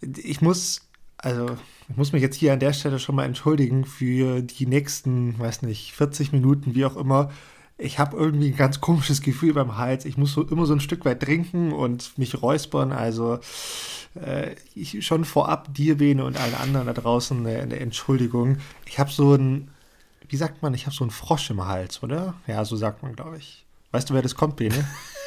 ich 0.00 0.40
muss, 0.40 0.88
also 1.16 1.46
ich 1.88 1.96
muss 1.96 2.12
mich 2.12 2.22
jetzt 2.22 2.36
hier 2.36 2.52
an 2.52 2.60
der 2.60 2.72
Stelle 2.72 3.00
schon 3.00 3.16
mal 3.16 3.24
entschuldigen 3.24 3.84
für 3.84 4.40
die 4.40 4.66
nächsten, 4.66 5.38
weiß 5.38 5.62
nicht, 5.62 5.94
40 5.94 6.32
Minuten, 6.32 6.74
wie 6.74 6.84
auch 6.84 6.96
immer. 6.96 7.30
Ich 7.76 7.98
habe 7.98 8.16
irgendwie 8.16 8.48
ein 8.48 8.56
ganz 8.56 8.80
komisches 8.80 9.20
Gefühl 9.20 9.54
beim 9.54 9.76
Hals. 9.76 10.04
Ich 10.04 10.16
muss 10.16 10.32
so 10.32 10.42
immer 10.42 10.66
so 10.66 10.74
ein 10.74 10.80
Stück 10.80 11.04
weit 11.04 11.22
trinken 11.22 11.72
und 11.72 12.16
mich 12.18 12.40
räuspern. 12.40 12.92
Also 12.92 13.40
äh, 14.14 14.54
ich, 14.74 15.04
schon 15.04 15.24
vorab 15.24 15.74
dir, 15.74 15.98
Bene, 15.98 16.24
und 16.24 16.36
allen 16.40 16.54
anderen 16.54 16.86
da 16.86 16.92
draußen 16.92 17.38
eine, 17.44 17.60
eine 17.60 17.80
Entschuldigung. 17.80 18.58
Ich 18.86 18.98
habe 19.00 19.10
so 19.10 19.34
ein, 19.34 19.70
wie 20.28 20.36
sagt 20.36 20.62
man, 20.62 20.74
ich 20.74 20.86
habe 20.86 20.94
so 20.94 21.02
einen 21.02 21.10
Frosch 21.10 21.50
im 21.50 21.64
Hals, 21.66 22.02
oder? 22.02 22.34
Ja, 22.46 22.64
so 22.64 22.76
sagt 22.76 23.02
man, 23.02 23.14
glaube 23.14 23.38
ich. 23.38 23.64
Weißt 23.90 24.10
du, 24.10 24.14
wer 24.14 24.22
das 24.22 24.34
kommt, 24.34 24.56
Bene? 24.56 24.86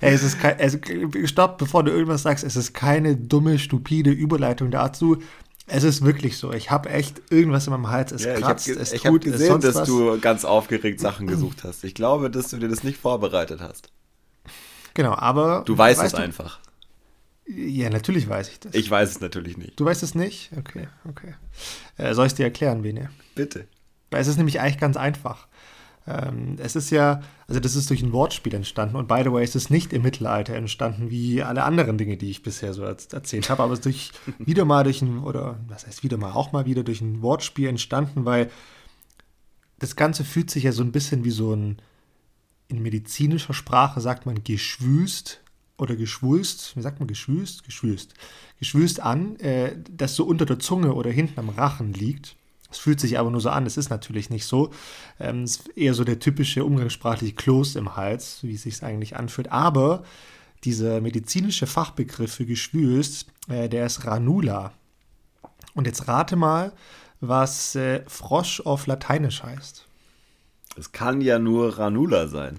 Hey, 0.00 0.12
es 0.12 0.22
ist 0.22 0.38
kein, 0.38 0.60
also, 0.60 0.76
stopp, 1.24 1.56
bevor 1.56 1.82
du 1.82 1.90
irgendwas 1.90 2.22
sagst, 2.22 2.44
es 2.44 2.56
ist 2.56 2.74
keine 2.74 3.16
dumme, 3.16 3.58
stupide 3.58 4.10
Überleitung 4.10 4.70
dazu. 4.70 5.22
Es 5.66 5.82
ist 5.82 6.04
wirklich 6.04 6.36
so. 6.36 6.52
Ich 6.52 6.70
habe 6.70 6.90
echt 6.90 7.22
irgendwas 7.30 7.66
in 7.66 7.70
meinem 7.70 7.88
Hals. 7.88 8.12
Es 8.12 8.24
ja, 8.24 8.34
kratzt, 8.34 8.68
ich 8.68 8.74
hab, 8.74 8.82
es 8.82 8.92
ich 8.92 9.00
tut, 9.00 9.06
habe 9.06 9.18
gesehen, 9.20 9.60
dass 9.60 9.76
was. 9.76 9.88
du 9.88 10.20
ganz 10.20 10.44
aufgeregt 10.44 11.00
Sachen 11.00 11.26
gesucht 11.26 11.64
hast. 11.64 11.84
Ich 11.84 11.94
glaube, 11.94 12.28
dass 12.28 12.48
du 12.48 12.58
dir 12.58 12.68
das 12.68 12.84
nicht 12.84 12.98
vorbereitet 12.98 13.60
hast. 13.62 13.88
Genau, 14.92 15.14
aber. 15.14 15.62
Du 15.64 15.78
weißt, 15.78 16.00
weißt 16.00 16.12
es 16.12 16.18
du, 16.18 16.22
einfach. 16.22 16.60
Ja, 17.46 17.88
natürlich 17.88 18.28
weiß 18.28 18.50
ich 18.50 18.60
das. 18.60 18.74
Ich 18.74 18.90
weiß 18.90 19.10
es 19.10 19.20
natürlich 19.20 19.56
nicht. 19.56 19.80
Du 19.80 19.86
weißt 19.86 20.02
es 20.02 20.14
nicht? 20.14 20.50
Okay, 20.58 20.88
okay. 21.08 21.34
Äh, 21.96 22.12
soll 22.12 22.26
ich 22.26 22.32
es 22.32 22.36
dir 22.36 22.44
erklären, 22.44 22.82
Bene? 22.82 23.10
Bitte. 23.34 23.66
Weil 24.10 24.20
es 24.20 24.28
ist 24.28 24.36
nämlich 24.36 24.60
eigentlich 24.60 24.78
ganz 24.78 24.98
einfach. 24.98 25.48
Ähm, 26.06 26.56
es 26.58 26.76
ist 26.76 26.90
ja, 26.90 27.22
also 27.48 27.60
das 27.60 27.76
ist 27.76 27.88
durch 27.88 28.02
ein 28.02 28.12
Wortspiel 28.12 28.54
entstanden 28.54 28.96
und 28.96 29.08
by 29.08 29.22
the 29.24 29.32
way, 29.32 29.42
es 29.42 29.54
ist 29.54 29.70
nicht 29.70 29.92
im 29.92 30.02
Mittelalter 30.02 30.54
entstanden, 30.54 31.10
wie 31.10 31.42
alle 31.42 31.64
anderen 31.64 31.96
Dinge, 31.96 32.16
die 32.16 32.30
ich 32.30 32.42
bisher 32.42 32.74
so 32.74 32.82
erzählt 32.82 33.48
habe, 33.48 33.62
aber 33.62 33.72
es 33.72 33.78
ist 33.80 33.84
durch, 33.86 34.12
wieder 34.38 34.64
mal 34.64 34.84
durch 34.84 35.00
ein, 35.00 35.20
oder 35.20 35.58
was 35.68 35.86
heißt 35.86 36.02
wieder 36.02 36.18
mal, 36.18 36.32
auch 36.32 36.52
mal 36.52 36.66
wieder 36.66 36.82
durch 36.82 37.00
ein 37.00 37.22
Wortspiel 37.22 37.68
entstanden, 37.68 38.24
weil 38.24 38.50
das 39.78 39.96
Ganze 39.96 40.24
fühlt 40.24 40.50
sich 40.50 40.64
ja 40.64 40.72
so 40.72 40.82
ein 40.82 40.92
bisschen 40.92 41.24
wie 41.24 41.30
so 41.30 41.54
ein, 41.54 41.78
in 42.68 42.82
medizinischer 42.82 43.54
Sprache 43.54 44.00
sagt 44.00 44.26
man 44.26 44.44
geschwüst 44.44 45.40
oder 45.76 45.96
geschwulst, 45.96 46.76
wie 46.76 46.82
sagt 46.82 47.00
man 47.00 47.08
geschwüst? 47.08 47.64
Geschwüst. 47.64 48.14
Geschwüst 48.58 49.00
an, 49.00 49.36
äh, 49.36 49.76
das 49.90 50.14
so 50.14 50.24
unter 50.24 50.46
der 50.46 50.58
Zunge 50.58 50.94
oder 50.94 51.10
hinten 51.10 51.40
am 51.40 51.48
Rachen 51.48 51.92
liegt. 51.92 52.36
Es 52.74 52.80
fühlt 52.80 52.98
sich 52.98 53.20
aber 53.20 53.30
nur 53.30 53.40
so 53.40 53.50
an, 53.50 53.66
es 53.66 53.76
ist 53.76 53.88
natürlich 53.88 54.30
nicht 54.30 54.46
so. 54.46 54.70
Ähm, 55.20 55.44
es 55.44 55.58
ist 55.58 55.76
eher 55.76 55.94
so 55.94 56.02
der 56.02 56.18
typische 56.18 56.64
umgangssprachliche 56.64 57.34
Kloß 57.34 57.76
im 57.76 57.94
Hals, 57.94 58.40
wie 58.42 58.54
es 58.54 58.62
sich 58.62 58.82
eigentlich 58.82 59.14
anfühlt. 59.14 59.52
Aber 59.52 60.02
dieser 60.64 61.00
medizinische 61.00 61.68
Fachbegriff 61.68 62.34
für 62.34 62.46
Geschwülst, 62.46 63.28
äh, 63.48 63.68
der 63.68 63.86
ist 63.86 64.06
Ranula. 64.06 64.72
Und 65.74 65.86
jetzt 65.86 66.08
rate 66.08 66.34
mal, 66.34 66.72
was 67.20 67.76
äh, 67.76 68.02
Frosch 68.08 68.60
auf 68.60 68.88
Lateinisch 68.88 69.44
heißt. 69.44 69.86
Es 70.76 70.90
kann 70.90 71.20
ja 71.20 71.38
nur 71.38 71.78
Ranula 71.78 72.26
sein. 72.26 72.58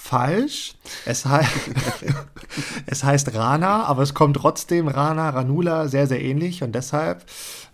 Falsch. 0.00 0.74
Es, 1.04 1.24
he 1.24 1.44
es 2.86 3.02
heißt 3.02 3.34
Rana, 3.34 3.84
aber 3.84 4.02
es 4.02 4.14
kommt 4.14 4.36
trotzdem 4.36 4.86
Rana, 4.88 5.28
Ranula 5.28 5.88
sehr, 5.88 6.06
sehr 6.06 6.22
ähnlich. 6.22 6.62
Und 6.62 6.72
deshalb 6.72 7.26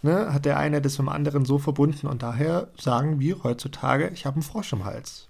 ne, 0.03 0.33
hat 0.33 0.47
der 0.47 0.59
eine 0.59 0.81
das 0.81 0.99
mit 0.99 1.07
dem 1.07 1.11
anderen 1.11 1.45
so 1.45 1.59
verbunden. 1.59 2.07
Und 2.07 2.23
daher 2.23 2.69
sagen 2.81 3.21
wir 3.21 3.45
heutzutage, 3.45 4.11
ich 4.15 4.25
habe 4.27 4.37
einen 4.37 4.43
Frosch 4.43 4.73
im 4.73 4.85
Hals. 4.85 5.29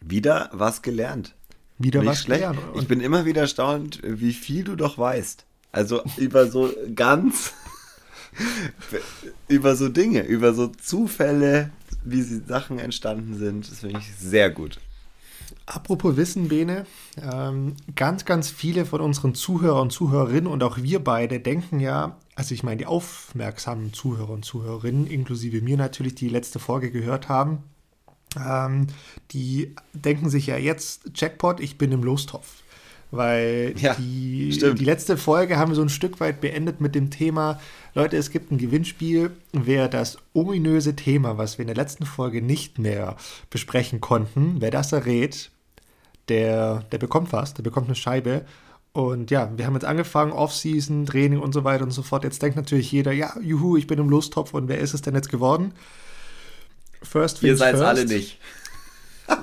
Wieder 0.00 0.50
was 0.52 0.82
gelernt. 0.82 1.34
Wieder 1.78 2.00
Nicht 2.00 2.10
was 2.10 2.22
schlecht. 2.22 2.42
gelernt. 2.42 2.74
Und 2.74 2.82
ich 2.82 2.88
bin 2.88 3.00
immer 3.00 3.24
wieder 3.24 3.42
erstaunt, 3.42 4.00
wie 4.02 4.32
viel 4.32 4.64
du 4.64 4.74
doch 4.74 4.98
weißt. 4.98 5.46
Also 5.72 6.02
über 6.16 6.48
so 6.50 6.70
ganz, 6.94 7.52
über 9.48 9.76
so 9.76 9.88
Dinge, 9.88 10.22
über 10.22 10.52
so 10.52 10.66
Zufälle, 10.66 11.70
wie 12.02 12.22
sie 12.22 12.42
Sachen 12.46 12.80
entstanden 12.80 13.38
sind. 13.38 13.70
Das 13.70 13.78
finde 13.78 14.00
ich 14.00 14.14
sehr 14.16 14.50
gut. 14.50 14.78
Apropos 15.66 16.16
Wissen, 16.16 16.48
Bene, 16.48 16.84
ähm, 17.20 17.74
ganz, 17.96 18.26
ganz 18.26 18.50
viele 18.50 18.84
von 18.84 19.00
unseren 19.00 19.34
Zuhörern 19.34 19.82
und 19.82 19.90
Zuhörerinnen 19.90 20.46
und 20.46 20.62
auch 20.62 20.76
wir 20.76 21.02
beide 21.02 21.40
denken 21.40 21.80
ja, 21.80 22.18
also 22.34 22.54
ich 22.54 22.62
meine 22.62 22.78
die 22.78 22.86
aufmerksamen 22.86 23.92
Zuhörer 23.94 24.30
und 24.30 24.44
Zuhörerinnen, 24.44 25.06
inklusive 25.06 25.62
mir 25.62 25.78
natürlich, 25.78 26.16
die, 26.16 26.26
die 26.26 26.32
letzte 26.32 26.58
Folge 26.58 26.90
gehört 26.90 27.30
haben, 27.30 27.62
ähm, 28.36 28.88
die 29.30 29.74
denken 29.94 30.28
sich 30.28 30.46
ja 30.46 30.58
jetzt, 30.58 31.10
Jackpot, 31.14 31.60
ich 31.60 31.78
bin 31.78 31.92
im 31.92 32.02
Lostopf. 32.02 32.62
Weil 33.10 33.74
ja, 33.78 33.94
die, 33.94 34.48
die 34.50 34.84
letzte 34.84 35.16
Folge 35.16 35.56
haben 35.56 35.70
wir 35.70 35.76
so 35.76 35.82
ein 35.82 35.88
Stück 35.88 36.18
weit 36.18 36.40
beendet 36.40 36.80
mit 36.80 36.96
dem 36.96 37.10
Thema, 37.10 37.60
Leute, 37.94 38.16
es 38.16 38.30
gibt 38.30 38.50
ein 38.50 38.58
Gewinnspiel. 38.58 39.30
Wer 39.52 39.88
das 39.88 40.18
ominöse 40.32 40.96
Thema, 40.96 41.38
was 41.38 41.56
wir 41.56 41.62
in 41.62 41.68
der 41.68 41.76
letzten 41.76 42.06
Folge 42.06 42.42
nicht 42.42 42.80
mehr 42.80 43.16
besprechen 43.50 44.00
konnten, 44.00 44.56
wer 44.58 44.72
das 44.72 44.90
errät, 44.90 45.52
der, 46.28 46.84
der 46.92 46.98
bekommt 46.98 47.32
was, 47.32 47.54
der 47.54 47.62
bekommt 47.62 47.86
eine 47.86 47.94
Scheibe. 47.94 48.44
Und 48.92 49.30
ja, 49.30 49.50
wir 49.56 49.66
haben 49.66 49.74
jetzt 49.74 49.84
angefangen, 49.84 50.32
Off-Season, 50.32 51.06
Training 51.06 51.40
und 51.40 51.52
so 51.52 51.64
weiter 51.64 51.82
und 51.82 51.90
so 51.90 52.02
fort. 52.02 52.22
Jetzt 52.24 52.40
denkt 52.42 52.56
natürlich 52.56 52.92
jeder, 52.92 53.12
ja, 53.12 53.34
juhu, 53.40 53.76
ich 53.76 53.86
bin 53.86 53.98
im 53.98 54.08
Lostopf 54.08 54.54
und 54.54 54.68
wer 54.68 54.78
ist 54.78 54.94
es 54.94 55.02
denn 55.02 55.14
jetzt 55.14 55.30
geworden? 55.30 55.72
First 57.02 57.42
Ihr 57.42 57.56
seid 57.56 57.74
alle 57.74 58.06
nicht. 58.06 58.38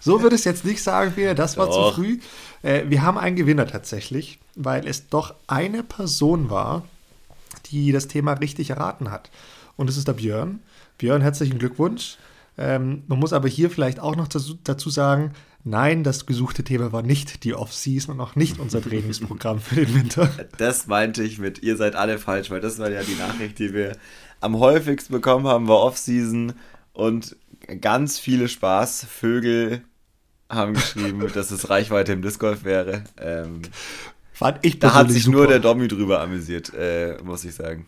so 0.00 0.22
würde 0.22 0.36
es 0.36 0.44
jetzt 0.44 0.64
nicht 0.64 0.82
sagen, 0.82 1.12
Peter, 1.14 1.34
das 1.34 1.56
war 1.56 1.66
Doch. 1.66 1.90
zu 1.90 1.96
früh. 1.96 2.20
Äh, 2.62 2.84
wir 2.88 3.02
haben 3.02 3.18
einen 3.18 3.36
Gewinner 3.36 3.66
tatsächlich, 3.66 4.38
weil 4.54 4.86
es 4.86 5.08
doch 5.08 5.34
eine 5.46 5.82
Person 5.82 6.48
war, 6.48 6.84
die 7.66 7.92
das 7.92 8.08
Thema 8.08 8.32
richtig 8.34 8.70
erraten 8.70 9.10
hat. 9.10 9.30
Und 9.76 9.90
es 9.90 9.96
ist 9.96 10.08
der 10.08 10.14
Björn. 10.14 10.60
Björn, 10.98 11.22
herzlichen 11.22 11.58
Glückwunsch. 11.58 12.16
Ähm, 12.58 13.04
man 13.06 13.18
muss 13.18 13.32
aber 13.32 13.48
hier 13.48 13.70
vielleicht 13.70 14.00
auch 14.00 14.16
noch 14.16 14.28
dazu, 14.28 14.58
dazu 14.62 14.90
sagen, 14.90 15.32
Nein, 15.64 16.02
das 16.02 16.26
gesuchte 16.26 16.64
Thema 16.64 16.90
war 16.90 17.02
nicht 17.02 17.44
die 17.44 17.54
Off-Season 17.54 18.14
und 18.16 18.20
auch 18.20 18.34
nicht 18.34 18.58
unser 18.58 18.82
Trainingsprogramm 18.82 19.60
für 19.60 19.76
den 19.76 19.94
Winter. 19.94 20.28
Das 20.58 20.88
meinte 20.88 21.22
ich 21.22 21.38
mit, 21.38 21.62
ihr 21.62 21.76
seid 21.76 21.94
alle 21.94 22.18
falsch, 22.18 22.50
weil 22.50 22.60
das 22.60 22.78
war 22.78 22.90
ja 22.90 23.02
die 23.02 23.14
Nachricht, 23.14 23.58
die 23.60 23.72
wir 23.72 23.96
am 24.40 24.58
häufigsten 24.58 25.12
bekommen 25.12 25.46
haben, 25.46 25.68
war 25.68 25.78
Off-Season 25.78 26.54
und 26.92 27.36
ganz 27.80 28.18
viele 28.18 28.48
Spaßvögel 28.48 29.82
haben 30.48 30.74
geschrieben, 30.74 31.30
dass 31.34 31.52
es 31.52 31.70
Reichweite 31.70 32.12
im 32.12 32.22
Disc 32.22 32.40
Golf 32.40 32.64
wäre. 32.64 33.04
Ähm, 33.20 33.62
Fand 34.32 34.58
ich 34.62 34.80
da 34.80 34.94
hat 34.94 35.10
sich 35.12 35.24
super. 35.24 35.38
nur 35.38 35.46
der 35.46 35.60
Dommy 35.60 35.86
drüber 35.86 36.20
amüsiert, 36.20 36.72
äh, 36.74 37.18
muss 37.22 37.44
ich 37.44 37.54
sagen. 37.54 37.86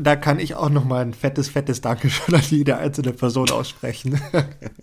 Da 0.00 0.16
kann 0.16 0.38
ich 0.38 0.54
auch 0.54 0.70
noch 0.70 0.84
mal 0.84 1.02
ein 1.02 1.12
fettes, 1.12 1.50
fettes 1.50 1.82
Dankeschön 1.82 2.34
an 2.34 2.42
jede 2.48 2.78
einzelne 2.78 3.12
Person 3.12 3.50
aussprechen, 3.50 4.18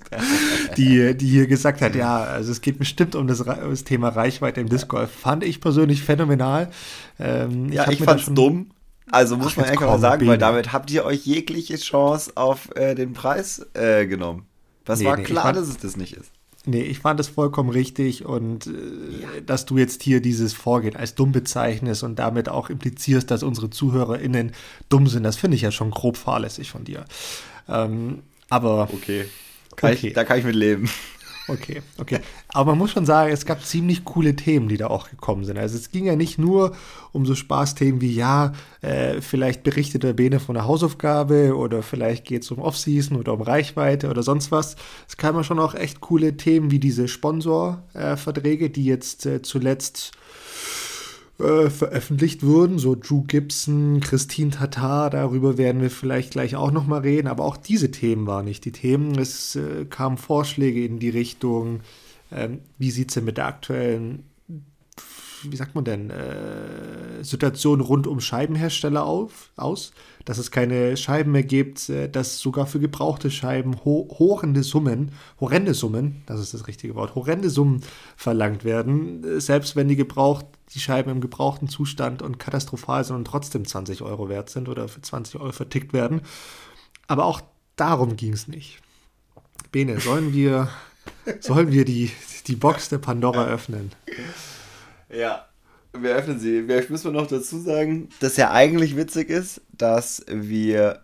die, 0.78 1.18
die 1.18 1.28
hier 1.28 1.48
gesagt 1.48 1.82
hat, 1.82 1.96
ja, 1.96 2.24
also 2.24 2.52
es 2.52 2.62
geht 2.62 2.78
bestimmt 2.78 3.16
um 3.16 3.28
das, 3.28 3.42
um 3.42 3.70
das 3.70 3.84
Thema 3.84 4.10
Reichweite 4.10 4.62
im 4.62 4.70
Disc 4.70 4.88
Golf. 4.88 5.10
Fand 5.10 5.44
ich 5.44 5.60
persönlich 5.60 6.04
phänomenal. 6.04 6.70
Ähm, 7.20 7.72
ja, 7.72 7.86
ich, 7.86 8.00
ich 8.00 8.06
fand's 8.06 8.28
dumm. 8.28 8.72
Also 9.10 9.38
muss 9.38 9.54
Ach, 9.54 9.58
man 9.58 9.66
einfach 9.68 9.88
mal 9.88 10.00
sagen, 10.00 10.20
Bene. 10.20 10.32
weil 10.32 10.38
damit 10.38 10.74
habt 10.74 10.92
ihr 10.92 11.06
euch 11.06 11.26
jegliche 11.26 11.78
Chance 11.78 12.34
auf 12.36 12.76
äh, 12.76 12.94
den 12.94 13.14
Preis 13.14 13.66
äh, 13.74 14.06
genommen. 14.06 14.46
Das 14.86 15.00
nee, 15.00 15.06
war 15.06 15.18
nee, 15.18 15.24
klar, 15.24 15.44
fand, 15.44 15.58
dass 15.58 15.68
es 15.68 15.78
das 15.78 15.98
nicht 15.98 16.14
ist. 16.14 16.32
Nee, 16.68 16.82
ich 16.82 17.00
fand 17.00 17.18
es 17.22 17.30
vollkommen 17.30 17.70
richtig 17.70 18.26
und 18.26 18.68
äh, 18.68 18.72
ja. 19.22 19.42
dass 19.46 19.66
du 19.66 19.78
jetzt 19.78 20.04
hier 20.04 20.22
dieses 20.22 20.52
Vorgehen 20.52 20.98
als 20.98 21.16
dumm 21.16 21.32
bezeichnest 21.32 22.04
und 22.04 22.20
damit 22.20 22.50
auch 22.50 22.70
implizierst, 22.70 23.32
dass 23.32 23.42
unsere 23.42 23.70
ZuhörerInnen 23.70 24.52
dumm 24.90 25.08
sind, 25.08 25.24
das 25.24 25.38
finde 25.38 25.56
ich 25.56 25.62
ja 25.62 25.72
schon 25.72 25.92
grob 25.92 26.18
fahrlässig 26.18 26.70
von 26.70 26.84
dir. 26.84 27.06
Ähm, 27.70 28.20
aber. 28.50 28.90
Okay. 28.92 29.26
Kann 29.78 29.94
okay. 29.94 30.08
Ich, 30.08 30.14
da 30.14 30.26
kann 30.26 30.40
ich 30.40 30.46
mit 30.46 30.56
leben. 30.56 30.90
Okay, 31.48 31.82
okay. 31.98 32.20
Aber 32.50 32.72
man 32.72 32.80
muss 32.80 32.92
schon 32.92 33.06
sagen, 33.06 33.32
es 33.32 33.46
gab 33.46 33.64
ziemlich 33.64 34.04
coole 34.04 34.36
Themen, 34.36 34.68
die 34.68 34.76
da 34.76 34.88
auch 34.88 35.10
gekommen 35.10 35.46
sind. 35.46 35.58
Also 35.58 35.78
es 35.78 35.92
ging 35.92 36.06
ja 36.06 36.16
nicht 36.16 36.38
nur 36.38 36.76
um 37.14 37.26
so 37.26 37.36
Spaßthemen 37.36 38.02
wie, 38.02 38.14
ja, 38.14 38.52
äh, 38.82 39.22
vielleicht 39.22 39.64
berichtet 39.64 40.04
der 40.04 40.14
Bene 40.14 40.40
von 40.40 40.58
einer 40.58 40.68
Hausaufgabe 40.68 41.56
oder 41.56 41.84
vielleicht 41.84 42.26
geht 42.26 42.44
es 42.44 42.52
um 42.52 42.60
Offseason 42.60 43.18
oder 43.18 43.34
um 43.34 43.42
Reichweite 43.42 44.10
oder 44.10 44.24
sonst 44.24 44.52
was. 44.52 44.76
Es 45.08 45.16
kamen 45.16 45.44
schon 45.46 45.60
auch 45.60 45.74
echt 45.74 46.02
coole 46.02 46.36
Themen 46.36 46.70
wie 46.70 46.80
diese 46.80 47.08
Sponsorverträge, 47.08 48.66
äh, 48.66 48.70
die 48.70 48.86
jetzt 48.86 49.26
äh, 49.26 49.42
zuletzt 49.42 50.12
äh, 51.40 51.70
veröffentlicht 51.70 52.44
wurden, 52.44 52.80
so 52.80 52.96
Drew 52.96 53.24
Gibson, 53.24 54.00
Christine 54.00 54.52
Tatar, 54.52 55.10
darüber 55.10 55.58
werden 55.58 55.82
wir 55.82 55.92
vielleicht 55.92 56.32
gleich 56.32 56.56
auch 56.56 56.72
nochmal 56.72 57.02
reden, 57.02 57.28
aber 57.28 57.46
auch 57.46 57.58
diese 57.58 57.92
Themen 57.92 58.26
waren 58.26 58.46
nicht 58.46 58.66
die 58.66 58.72
Themen. 58.72 59.18
Es 59.20 59.56
äh, 59.56 59.86
kamen 59.86 60.18
Vorschläge 60.18 60.84
in 60.84 61.00
die 61.00 61.10
Richtung, 61.10 61.82
Ähm, 62.32 62.60
wie 62.78 62.92
sieht 62.92 63.10
es 63.10 63.14
denn 63.14 63.26
mit 63.26 63.38
der 63.38 63.48
aktuellen, 63.48 64.24
wie 65.44 65.56
sagt 65.56 65.76
man 65.76 65.86
denn, 65.86 66.10
äh, 66.10 67.24
Situation 67.24 67.80
rund 67.80 68.06
um 68.08 68.20
Scheibenhersteller 68.20 69.06
auf, 69.06 69.52
aus? 69.56 69.94
Dass 70.28 70.40
es 70.40 70.52
keine 70.52 70.98
Scheiben 70.98 71.32
mehr 71.32 71.44
gibt, 71.44 71.88
äh, 71.88 72.10
dass 72.10 72.40
sogar 72.40 72.66
für 72.66 72.82
gebrauchte 72.82 73.32
Scheiben 73.32 73.86
ho 73.86 74.10
horrende 74.20 74.62
Summen, 74.62 75.14
horrende 75.40 75.74
Summen, 75.74 76.22
das 76.26 76.42
ist 76.42 76.54
das 76.54 76.68
richtige 76.68 76.96
Wort, 76.96 77.16
horrende 77.16 77.50
Summen 77.50 77.82
verlangt 78.18 78.66
werden, 78.66 79.24
äh, 79.24 79.40
selbst 79.40 79.78
wenn 79.78 79.88
die 79.88 79.96
gebraucht, 79.96 80.46
die 80.74 80.82
Scheiben 80.82 81.12
im 81.12 81.22
gebrauchten 81.22 81.70
Zustand 81.70 82.22
und 82.22 82.40
katastrophal 82.40 83.06
sind 83.06 83.16
und 83.16 83.26
trotzdem 83.26 83.64
20 83.64 84.02
Euro 84.02 84.28
wert 84.28 84.50
sind 84.50 84.68
oder 84.68 84.90
für 84.90 85.02
20 85.02 85.40
Euro 85.40 85.54
vertickt 85.54 85.94
werden. 85.94 86.20
Aber 87.08 87.24
auch 87.24 87.40
darum 87.78 88.18
ging 88.18 88.34
es 88.34 88.50
nicht. 88.50 88.82
Bene, 89.72 90.02
sollen 90.02 90.34
wir, 90.34 90.68
sollen 91.40 91.72
wir 91.72 91.86
die, 91.86 92.12
die 92.48 92.58
Box 92.58 92.90
der 92.90 92.98
Pandora 92.98 93.46
öffnen? 93.46 93.94
Ja, 95.10 95.47
wir 96.02 96.16
öffnen 96.16 96.40
sie. 96.40 96.64
Vielleicht 96.64 96.90
müssen 96.90 97.14
wir 97.14 97.20
noch 97.20 97.28
dazu 97.28 97.60
sagen, 97.60 98.10
dass 98.20 98.38
ja 98.38 98.52
eigentlich 98.52 98.96
witzig 98.96 99.30
ist, 99.30 99.62
dass 99.72 100.26
wir 100.30 101.02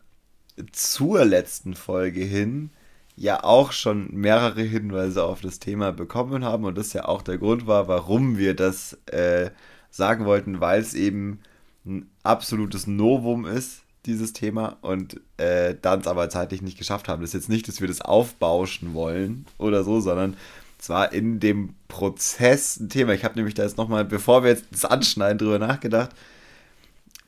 zur 0.72 1.26
letzten 1.26 1.74
Folge 1.74 2.22
hin 2.22 2.70
ja 3.16 3.44
auch 3.44 3.72
schon 3.72 4.10
mehrere 4.12 4.62
Hinweise 4.62 5.24
auf 5.24 5.42
das 5.42 5.60
Thema 5.60 5.92
bekommen 5.92 6.44
haben 6.44 6.66
und 6.66 6.78
das 6.78 6.94
ja 6.94 7.06
auch 7.06 7.22
der 7.22 7.38
Grund 7.38 7.68
war, 7.68 7.88
warum 7.88 8.38
wir 8.38 8.56
das 8.56 8.98
äh, 9.08 9.52
sagen 9.92 10.26
wollten, 10.26 10.60
weil 10.60 10.82
es 10.82 10.94
eben 10.94 11.40
ein 11.86 12.10
absolutes 12.24 12.88
Novum 12.88 13.46
ist 13.46 13.82
dieses 14.06 14.34
Thema 14.34 14.78
und 14.82 15.22
äh, 15.38 15.76
dann 15.82 16.02
es 16.02 16.08
aber 16.08 16.30
zeitlich 16.30 16.62
nicht 16.62 16.78
geschafft 16.78 17.08
haben. 17.08 17.22
Das 17.22 17.30
ist 17.30 17.34
jetzt 17.34 17.50
nicht, 17.50 17.68
dass 17.68 17.80
wir 17.80 17.88
das 17.88 18.02
aufbauschen 18.02 18.94
wollen 18.94 19.46
oder 19.58 19.84
so, 19.84 20.02
sondern 20.02 20.36
es 20.84 20.90
war 20.90 21.14
in 21.14 21.40
dem 21.40 21.76
Prozess 21.88 22.78
ein 22.78 22.90
Thema. 22.90 23.14
Ich 23.14 23.24
habe 23.24 23.36
nämlich 23.36 23.54
da 23.54 23.64
jetzt 23.64 23.78
nochmal, 23.78 24.04
bevor 24.04 24.44
wir 24.44 24.50
jetzt 24.50 24.66
das 24.70 24.84
anschneiden, 24.84 25.38
drüber 25.38 25.58
nachgedacht. 25.58 26.10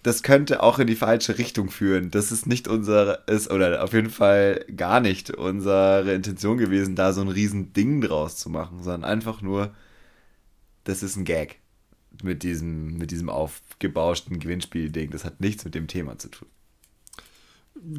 Das 0.03 0.23
könnte 0.23 0.61
auch 0.61 0.77
in 0.77 0.87
die 0.87 0.97
falsche 0.97 1.37
Richtung 1.37 1.69
führen. 1.69 2.11
Das 2.11 2.33
ist 2.33 2.47
nicht 2.47 2.67
unsere, 2.67 3.23
ist, 3.27 3.49
oder 3.49 3.81
auf 3.81 3.93
jeden 3.93 4.09
Fall 4.09 4.65
gar 4.75 4.99
nicht 4.99 5.31
unsere 5.31 6.13
Intention 6.13 6.57
gewesen, 6.57 6.97
da 6.97 7.13
so 7.13 7.21
ein 7.21 7.29
riesen 7.29 7.71
Ding 7.71 8.01
draus 8.01 8.35
zu 8.35 8.49
machen, 8.49 8.83
sondern 8.83 9.09
einfach 9.09 9.41
nur, 9.41 9.73
das 10.83 11.01
ist 11.01 11.15
ein 11.15 11.23
Gag 11.23 11.61
mit 12.23 12.43
diesem, 12.43 12.97
mit 12.97 13.11
diesem 13.11 13.29
aufgebauschten 13.29 14.37
Gewinnspiel-Ding. 14.37 15.11
Das 15.11 15.23
hat 15.23 15.39
nichts 15.39 15.63
mit 15.63 15.75
dem 15.75 15.87
Thema 15.87 16.17
zu 16.17 16.27
tun. 16.27 16.49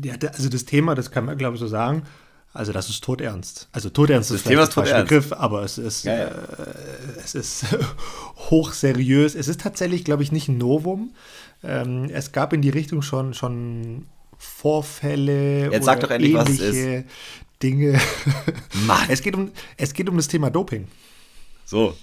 Ja, 0.04 0.16
also 0.34 0.50
das 0.50 0.66
Thema, 0.66 0.94
das 0.94 1.10
kann 1.10 1.24
man, 1.24 1.38
glaube 1.38 1.54
ich, 1.54 1.60
so 1.60 1.66
sagen. 1.66 2.02
Also 2.56 2.72
das 2.72 2.88
ist 2.88 3.04
todernst. 3.04 3.68
Also 3.72 3.90
todernst 3.90 4.30
das 4.30 4.38
ist 4.38 4.46
Thema 4.46 4.62
ist 4.62 4.78
ein 4.78 5.02
Begriff, 5.02 5.32
aber 5.32 5.62
es 5.62 5.76
ist, 5.76 6.04
ja, 6.04 6.16
ja. 6.16 6.24
Äh, 6.26 6.32
es 7.22 7.34
ist 7.34 7.66
hochseriös. 8.50 9.34
Es 9.34 9.48
ist 9.48 9.60
tatsächlich, 9.60 10.04
glaube 10.04 10.22
ich, 10.22 10.32
nicht 10.32 10.48
ein 10.48 10.56
Novum. 10.56 11.12
Ähm, 11.62 12.08
es 12.10 12.32
gab 12.32 12.52
in 12.52 12.62
die 12.62 12.70
Richtung 12.70 13.02
schon, 13.02 13.34
schon 13.34 14.06
Vorfälle 14.38 15.70
Jetzt 15.70 15.86
doch 15.86 16.10
endlich, 16.10 16.34
ist. 16.60 17.04
Dinge. 17.62 18.00
Mann. 18.86 19.06
Es 19.08 19.22
geht 19.22 19.34
um, 19.34 19.50
es 19.76 19.92
geht 19.92 20.08
um 20.08 20.16
das 20.16 20.28
Thema 20.28 20.50
Doping. 20.50 20.88
So. 21.64 21.94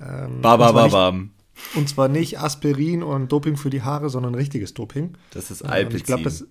Ähm, 0.00 0.40
ba, 0.42 0.56
ba, 0.56 0.72
ba, 0.72 0.88
bam. 0.88 1.30
Und 1.74 1.88
zwar 1.88 2.08
nicht 2.08 2.38
Aspirin 2.38 3.02
und 3.02 3.32
Doping 3.32 3.56
für 3.56 3.70
die 3.70 3.82
Haare, 3.82 4.10
sondern 4.10 4.34
richtiges 4.34 4.74
Doping. 4.74 5.14
Das 5.32 5.50
ist 5.50 5.62
Alpizin. 5.62 5.90
Ähm, 5.90 5.96
ich 5.96 6.04
glaube, 6.04 6.22
das 6.22 6.46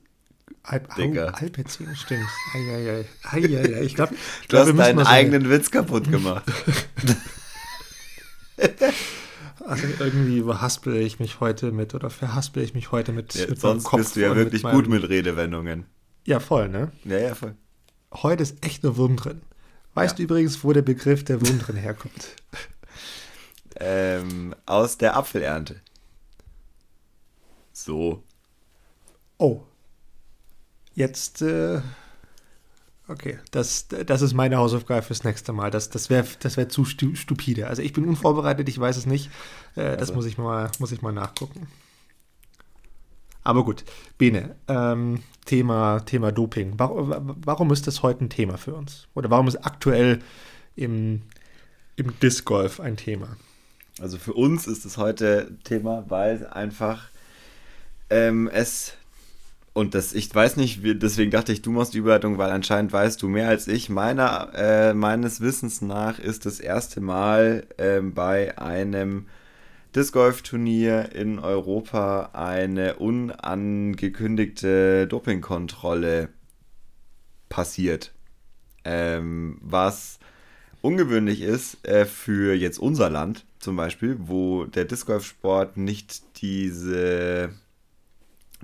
Alp, 0.64 0.96
Digga. 0.96 1.32
Oh, 1.34 1.38
Alpezin, 1.38 1.96
stimmt. 1.96 2.28
Eieiei. 2.54 3.06
Eieiei. 3.24 3.84
Ich 3.84 3.96
glaub, 3.96 4.10
du 4.10 4.16
glaub, 4.48 4.68
hast 4.68 4.78
deinen 4.78 5.06
eigenen 5.06 5.44
so 5.44 5.50
Witz 5.50 5.72
kaputt 5.72 6.12
gemacht. 6.12 6.44
also 9.66 9.88
irgendwie 10.00 10.42
verhaspel 10.42 10.98
ich 10.98 11.20
mich 11.20 11.40
heute 11.40 11.72
mit 11.72 11.96
oder 11.96 12.10
verhaspel 12.10 12.64
ich 12.64 12.74
mich 12.74 12.92
heute 12.92 13.14
mit, 13.14 13.34
ja, 13.36 13.48
mit 13.48 13.62
Sonst 13.62 13.86
Kopf 13.86 14.00
bist 14.00 14.16
du 14.18 14.22
ja 14.22 14.36
wirklich 14.36 14.64
mit 14.64 14.74
gut 14.74 14.90
mit 14.90 15.08
Redewendungen. 15.08 15.86
Ja, 16.26 16.42
voll, 16.42 16.68
ne? 16.68 16.92
Ja, 17.06 17.18
ja, 17.20 17.36
voll. 17.36 17.56
Heute 18.14 18.44
ist 18.44 18.66
echt 18.66 18.84
nur 18.84 18.98
Wurm 18.98 19.16
drin. 19.16 19.42
Weißt 19.94 20.14
ja. 20.14 20.18
du 20.18 20.24
übrigens, 20.24 20.64
wo 20.64 20.74
der 20.74 20.82
Begriff 20.82 21.24
der 21.24 21.42
Wurm 21.42 21.60
drin 21.60 21.78
herkommt? 21.78 22.36
ähm, 23.80 24.54
aus 24.66 24.98
der 24.98 25.16
Apfelernte. 25.16 25.82
So. 27.72 28.24
Oh, 29.38 29.67
jetzt, 30.98 31.44
äh, 31.44 31.80
okay, 33.08 33.40
das, 33.52 33.88
das 33.88 34.22
ist 34.24 34.34
meine 34.34 34.58
Hausaufgabe 34.58 35.04
fürs 35.04 35.24
nächste 35.24 35.54
Mal. 35.54 35.70
Das, 35.70 35.90
das 35.90 36.10
wäre 36.10 36.26
das 36.40 36.58
wär 36.58 36.70
zu 36.70 36.86
stupide. 36.86 37.68
Also 37.68 37.84
ich 37.84 37.94
bin 37.94 38.06
unvorbereitet, 38.06 38.68
ich 38.68 38.80
weiß 38.80 38.98
es 38.98 39.06
nicht. 39.06 39.30
Äh, 39.76 39.92
das 39.92 40.10
also. 40.10 40.16
muss, 40.16 40.26
ich 40.26 40.38
mal, 40.38 40.72
muss 40.80 40.92
ich 40.92 41.04
mal 41.04 41.14
nachgucken. 41.14 41.68
Aber 43.44 43.64
gut, 43.64 43.86
Bene, 44.18 44.56
ähm, 44.68 45.24
Thema, 45.46 46.00
Thema 46.02 46.32
Doping. 46.32 46.74
Warum, 46.78 47.38
warum 47.46 47.72
ist 47.72 47.88
das 47.88 48.02
heute 48.02 48.26
ein 48.26 48.30
Thema 48.30 48.58
für 48.58 48.74
uns? 48.74 49.08
Oder 49.14 49.30
warum 49.30 49.48
ist 49.48 49.58
aktuell 49.58 50.20
im, 50.76 51.22
im 51.96 52.20
Disc 52.20 52.44
Golf 52.44 52.80
ein 52.80 52.98
Thema? 52.98 53.38
Also 54.02 54.18
für 54.18 54.34
uns 54.34 54.68
ist 54.68 54.84
es 54.84 54.98
heute 54.98 55.58
Thema, 55.64 56.06
weil 56.10 56.48
einfach 56.48 57.10
ähm, 58.10 58.50
es 58.52 58.94
und 59.78 59.94
das, 59.94 60.14
ich 60.14 60.34
weiß 60.34 60.58
nicht, 60.58 60.80
deswegen 60.84 61.30
dachte 61.30 61.52
ich, 61.52 61.62
du 61.62 61.70
machst 61.70 61.94
die 61.94 62.00
Überleitung, 62.00 62.40
weil 62.40 62.50
anscheinend 62.50 62.92
weißt 62.92 63.22
du 63.22 63.28
mehr 63.28 63.48
als 63.48 63.68
ich. 63.68 63.90
Meiner, 63.90 64.50
äh, 64.56 64.96
meines 64.96 65.40
Wissens 65.40 65.84
nach 65.84 66.18
ist 66.18 66.48
das 66.48 66.60
erste 66.60 67.00
Mal 67.00 67.68
äh, 67.78 68.02
bei 68.02 68.58
einem 68.58 69.28
Disc 69.96 70.14
Golf 70.14 70.42
Turnier 70.42 71.12
in 71.14 71.38
Europa 71.38 72.32
eine 72.34 72.96
unangekündigte 72.96 75.06
Dopingkontrolle 75.06 76.30
passiert. 77.48 78.16
Ähm, 78.84 79.60
was 79.62 80.18
ungewöhnlich 80.82 81.44
ist 81.44 81.88
äh, 81.88 82.06
für 82.06 82.56
jetzt 82.56 82.80
unser 82.80 83.12
Land 83.12 83.46
zum 83.60 83.76
Beispiel, 83.76 84.18
wo 84.22 84.66
der 84.66 84.86
Disc 84.86 85.06
Golf 85.06 85.28
Sport 85.28 85.78
nicht 85.78 86.42
diese 86.42 87.52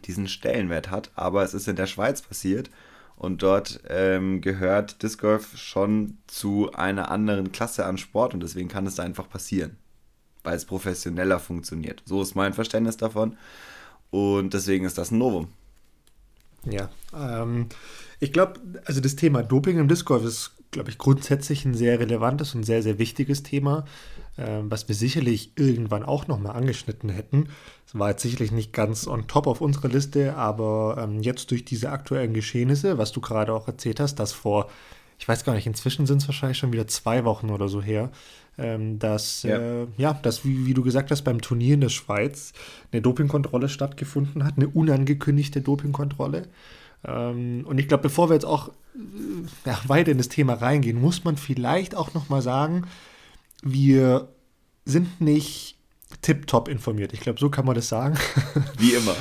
diesen 0.06 0.28
Stellenwert 0.28 0.92
hat. 0.92 1.12
Aber 1.16 1.44
es 1.44 1.54
ist 1.54 1.68
in 1.68 1.76
der 1.76 1.88
Schweiz 1.88 2.22
passiert 2.22 2.70
und 3.16 3.44
dort 3.44 3.82
ähm, 3.90 4.42
gehört 4.42 5.02
Disc 5.04 5.22
Golf 5.22 5.58
schon 5.58 6.18
zu 6.28 6.72
einer 6.74 7.12
anderen 7.12 7.52
Klasse 7.52 7.86
an 7.86 7.98
Sport 7.98 8.34
und 8.34 8.42
deswegen 8.42 8.70
kann 8.70 8.88
es 8.88 8.96
da 8.96 9.04
einfach 9.04 9.30
passieren, 9.30 9.78
weil 10.44 10.56
es 10.56 10.66
professioneller 10.66 11.40
funktioniert. 11.40 12.02
So 12.06 12.22
ist 12.22 12.36
mein 12.36 12.54
Verständnis 12.54 12.98
davon 12.98 13.38
und 14.10 14.54
deswegen 14.54 14.86
ist 14.86 14.98
das 14.98 15.12
ein 15.12 15.20
Novum. 15.20 15.48
Ja, 16.66 16.90
ähm, 17.16 17.68
ich 18.20 18.32
glaube, 18.32 18.60
also 18.86 19.02
das 19.02 19.16
Thema 19.16 19.44
Doping 19.44 19.78
im 19.78 19.88
Disc 19.88 20.06
Golf 20.06 20.24
ist, 20.24 20.52
glaube 20.74 20.90
ich, 20.90 20.98
grundsätzlich 20.98 21.64
ein 21.64 21.74
sehr 21.74 22.00
relevantes 22.00 22.54
und 22.54 22.64
sehr, 22.64 22.84
sehr 22.84 23.00
wichtiges 23.00 23.44
Thema, 23.44 23.86
äh, 24.36 24.60
was 24.64 24.88
wir 24.90 24.96
sicherlich 24.96 25.54
irgendwann 25.56 26.04
auch 26.04 26.28
nochmal 26.28 26.58
angeschnitten 26.58 27.10
hätten. 27.10 27.48
Es 27.88 27.98
war 27.98 28.10
jetzt 28.10 28.24
sicherlich 28.24 28.52
nicht 28.52 28.74
ganz 28.74 29.08
on 29.08 29.28
top 29.28 29.48
auf 29.48 29.62
unserer 29.62 29.88
Liste, 29.88 30.36
aber 30.36 30.98
ähm, 31.00 31.22
jetzt 31.22 31.52
durch 31.52 31.64
diese 31.64 31.92
aktuellen 31.92 32.34
Geschehnisse, 32.34 32.98
was 32.98 33.14
du 33.14 33.22
gerade 33.22 33.54
auch 33.54 33.68
erzählt 33.68 34.02
hast, 34.02 34.16
dass 34.16 34.34
vor, 34.34 34.70
ich 35.18 35.28
weiß 35.28 35.46
gar 35.46 35.54
nicht, 35.54 35.68
inzwischen 35.68 36.06
sind 36.06 36.22
es 36.22 36.28
wahrscheinlich 36.28 36.58
schon 36.58 36.74
wieder 36.74 36.88
zwei 36.88 37.24
Wochen 37.24 37.50
oder 37.50 37.70
so 37.70 37.82
her, 37.82 38.12
ähm, 38.58 39.00
dass, 39.00 39.44
ja, 39.44 39.58
äh, 39.58 39.88
ja 39.98 40.14
dass, 40.14 40.44
wie, 40.44 40.66
wie, 40.66 40.74
du 40.74 40.84
gesagt 40.84 41.12
hast, 41.12 41.24
beim 41.24 41.42
Turnier 41.42 41.76
in 41.76 41.82
der 41.82 41.90
Schweiz 41.90 42.54
eine 42.92 43.02
Dopingkontrolle 43.02 43.70
stattgefunden 43.70 44.44
hat, 44.44 44.58
eine 44.58 44.68
unangekündigte 44.68 45.62
Dopingkontrolle. 45.62 46.48
Ähm, 47.06 47.66
und 47.68 47.80
ich 47.80 47.88
glaube, 47.88 48.04
bevor 48.04 48.30
wir 48.30 48.36
jetzt 48.36 48.46
auch 48.46 48.70
äh, 48.70 49.70
ja, 49.70 49.80
weiter 49.88 50.12
in 50.12 50.18
das 50.18 50.30
Thema 50.30 50.54
reingehen, 50.54 51.00
muss 51.00 51.24
man 51.24 51.38
vielleicht 51.38 51.96
auch 51.96 52.14
nochmal 52.14 52.42
sagen, 52.42 52.88
wir 53.62 54.30
sind 54.86 55.22
nicht 55.22 55.78
tipptopp 56.22 56.68
informiert. 56.68 57.14
Ich 57.14 57.20
glaube, 57.20 57.40
so 57.40 57.50
kann 57.50 57.66
man 57.66 57.76
das 57.76 57.90
sagen. 57.90 58.18
Wie 58.78 58.92
immer. 58.92 59.16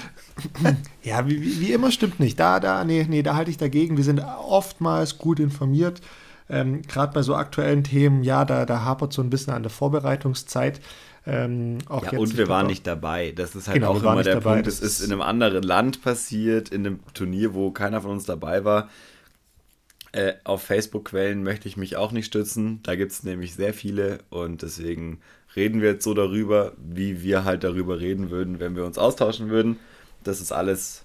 ja, 1.03 1.27
wie, 1.27 1.42
wie, 1.42 1.61
wie, 1.61 1.73
immer 1.73 1.90
stimmt 1.90 2.18
nicht. 2.18 2.40
Da, 2.40 2.59
da, 2.59 2.85
nee, 2.85 3.07
nee, 3.09 3.23
da 3.23 3.37
halte 3.37 3.51
ich 3.51 3.59
dagegen. 3.59 3.97
Wir 3.97 4.05
sind 4.05 4.21
oftmals 4.21 5.18
gut 5.18 5.38
informiert. 5.40 6.01
Ähm, 6.49 6.83
Gerade 6.83 7.12
bei 7.12 7.23
so 7.23 7.35
aktuellen 7.35 7.85
Themen, 7.85 8.25
ja, 8.25 8.45
da, 8.45 8.64
da 8.64 8.83
hapert 8.83 9.12
so 9.12 9.23
ein 9.23 9.31
bisschen 9.31 9.53
an 9.53 9.62
der 9.62 9.71
Vorbereitungszeit. 9.71 10.81
Ähm, 11.27 11.79
ja, 11.89 12.03
jetzt, 12.03 12.19
und 12.19 12.37
wir 12.37 12.49
waren 12.49 12.67
nicht 12.67 12.87
dabei. 12.87 13.33
Das 13.33 13.55
ist 13.55 13.69
halt 13.69 13.77
genau, 13.77 13.93
auch 13.93 14.03
immer 14.03 14.23
der 14.23 14.35
dabei. 14.35 14.55
Punkt. 14.55 14.67
Es 14.67 14.81
ist 14.81 15.01
in 15.01 15.13
einem 15.13 15.23
anderen 15.23 15.63
Land 15.63 16.03
passiert, 16.03 16.71
in 16.71 16.87
einem 16.87 17.01
Turnier, 17.15 17.55
wo 17.55 17.71
keiner 17.71 18.01
von 18.01 18.11
uns 18.13 18.25
dabei 18.25 18.65
war. 18.65 18.89
Äh, 20.11 20.35
auf 20.45 20.63
Facebook-Quellen 20.63 21.43
möchte 21.43 21.69
ich 21.69 21.77
mich 21.77 21.97
auch 21.97 22.13
nicht 22.13 22.27
stützen. 22.27 22.81
Da 22.83 22.97
gibt 22.97 23.13
es 23.13 23.23
nämlich 23.23 23.55
sehr 23.55 23.73
viele 23.73 24.19
und 24.31 24.63
deswegen 24.63 25.21
reden 25.55 25.81
wir 25.81 25.93
jetzt 25.93 26.05
so 26.05 26.13
darüber, 26.13 26.73
wie 26.77 27.23
wir 27.23 27.45
halt 27.45 27.65
darüber 27.65 28.01
reden 28.01 28.31
würden, 28.31 28.59
wenn 28.61 28.77
wir 28.77 28.85
uns 28.85 28.99
austauschen 28.99 29.49
würden. 29.49 29.79
Das 30.25 30.41
ist 30.41 30.53
alles 30.53 31.05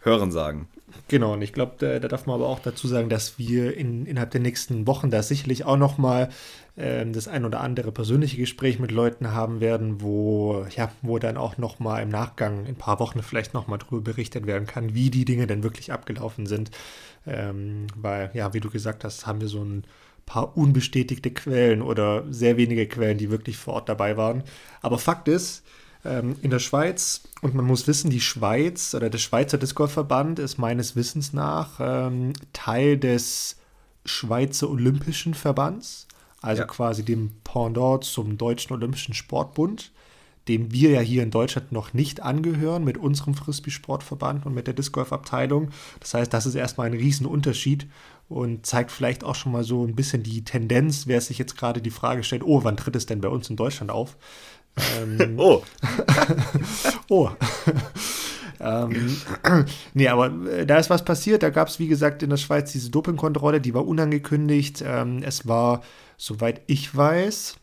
Hören 0.00 0.32
sagen. 0.32 0.68
Genau, 1.08 1.34
und 1.34 1.42
ich 1.42 1.52
glaube, 1.52 1.74
da, 1.78 1.98
da, 1.98 2.08
darf 2.08 2.26
man 2.26 2.34
aber 2.34 2.48
auch 2.48 2.58
dazu 2.58 2.88
sagen, 2.88 3.08
dass 3.08 3.38
wir 3.38 3.76
in, 3.76 4.06
innerhalb 4.06 4.30
der 4.30 4.40
nächsten 4.40 4.86
Wochen 4.86 5.10
da 5.10 5.22
sicherlich 5.22 5.64
auch 5.64 5.76
nochmal 5.76 6.30
ähm, 6.76 7.12
das 7.12 7.28
ein 7.28 7.44
oder 7.44 7.60
andere 7.60 7.92
persönliche 7.92 8.36
Gespräch 8.36 8.78
mit 8.78 8.90
Leuten 8.90 9.32
haben 9.32 9.60
werden, 9.60 10.00
wo, 10.00 10.66
ja, 10.74 10.90
wo 11.02 11.18
dann 11.18 11.36
auch 11.36 11.58
nochmal 11.58 12.02
im 12.02 12.08
Nachgang, 12.08 12.60
in 12.60 12.68
ein 12.68 12.76
paar 12.76 12.98
Wochen 12.98 13.22
vielleicht 13.22 13.54
nochmal 13.54 13.78
darüber 13.78 14.00
berichtet 14.00 14.46
werden 14.46 14.66
kann, 14.66 14.94
wie 14.94 15.10
die 15.10 15.24
Dinge 15.24 15.46
denn 15.46 15.62
wirklich 15.62 15.92
abgelaufen 15.92 16.46
sind. 16.46 16.70
Ähm, 17.26 17.86
weil, 17.94 18.30
ja, 18.34 18.54
wie 18.54 18.60
du 18.60 18.70
gesagt 18.70 19.04
hast, 19.04 19.26
haben 19.26 19.40
wir 19.40 19.48
so 19.48 19.62
ein 19.62 19.84
paar 20.26 20.56
unbestätigte 20.56 21.30
Quellen 21.32 21.82
oder 21.82 22.24
sehr 22.30 22.56
wenige 22.56 22.86
Quellen, 22.86 23.18
die 23.18 23.30
wirklich 23.30 23.56
vor 23.56 23.74
Ort 23.74 23.88
dabei 23.88 24.16
waren. 24.16 24.44
Aber 24.80 24.98
Fakt 24.98 25.28
ist, 25.28 25.64
ähm, 26.04 26.36
in 26.42 26.50
der 26.50 26.58
Schweiz, 26.58 27.22
und 27.42 27.54
man 27.54 27.64
muss 27.64 27.86
wissen, 27.86 28.10
die 28.10 28.20
Schweiz 28.20 28.94
oder 28.94 29.10
der 29.10 29.18
Schweizer 29.18 29.58
Disc 29.58 29.74
Golf 29.74 29.92
Verband 29.92 30.38
ist 30.38 30.58
meines 30.58 30.96
Wissens 30.96 31.32
nach 31.32 31.80
ähm, 31.80 32.32
Teil 32.52 32.98
des 32.98 33.56
Schweizer 34.04 34.70
Olympischen 34.70 35.34
Verbands 35.34 36.06
also 36.40 36.62
ja. 36.62 36.66
quasi 36.66 37.04
dem 37.04 37.32
Pendant 37.44 38.04
zum 38.04 38.38
Deutschen 38.38 38.72
Olympischen 38.72 39.14
Sportbund, 39.14 39.92
dem 40.48 40.72
wir 40.72 40.90
ja 40.90 41.00
hier 41.00 41.22
in 41.22 41.30
Deutschland 41.30 41.70
noch 41.70 41.92
nicht 41.92 42.22
angehören 42.22 42.82
mit 42.82 42.96
unserem 42.96 43.34
Frisbee-Sportverband 43.34 44.46
und 44.46 44.54
mit 44.54 44.66
der 44.66 44.74
Disc 44.74 44.92
Golf-Abteilung. 44.92 45.70
Das 46.00 46.14
heißt, 46.14 46.32
das 46.32 46.46
ist 46.46 46.54
erstmal 46.54 46.86
ein 46.86 46.94
Riesenunterschied 46.94 47.86
und 48.28 48.64
zeigt 48.64 48.90
vielleicht 48.90 49.22
auch 49.22 49.34
schon 49.34 49.52
mal 49.52 49.64
so 49.64 49.84
ein 49.84 49.94
bisschen 49.94 50.22
die 50.22 50.42
Tendenz, 50.42 51.06
wer 51.06 51.20
sich 51.20 51.36
jetzt 51.36 51.58
gerade 51.58 51.82
die 51.82 51.90
Frage 51.90 52.22
stellt, 52.22 52.42
oh, 52.44 52.64
wann 52.64 52.76
tritt 52.76 52.96
es 52.96 53.06
denn 53.06 53.20
bei 53.20 53.28
uns 53.28 53.50
in 53.50 53.56
Deutschland 53.56 53.90
auf? 53.90 54.16
Ähm, 54.76 55.34
oh. 55.38 55.62
oh. 57.08 57.30
ähm, 58.60 59.16
nee, 59.94 60.08
aber 60.08 60.32
äh, 60.46 60.66
da 60.66 60.78
ist 60.78 60.90
was 60.90 61.04
passiert. 61.04 61.42
Da 61.42 61.50
gab 61.50 61.68
es, 61.68 61.78
wie 61.78 61.88
gesagt, 61.88 62.22
in 62.22 62.30
der 62.30 62.36
Schweiz 62.36 62.72
diese 62.72 62.90
Dopingkontrolle, 62.90 63.60
die 63.60 63.74
war 63.74 63.86
unangekündigt. 63.86 64.82
Ähm, 64.86 65.22
es 65.22 65.46
war 65.46 65.82
soweit 66.20 66.60
ich 66.66 66.94
weiß, 66.94 67.56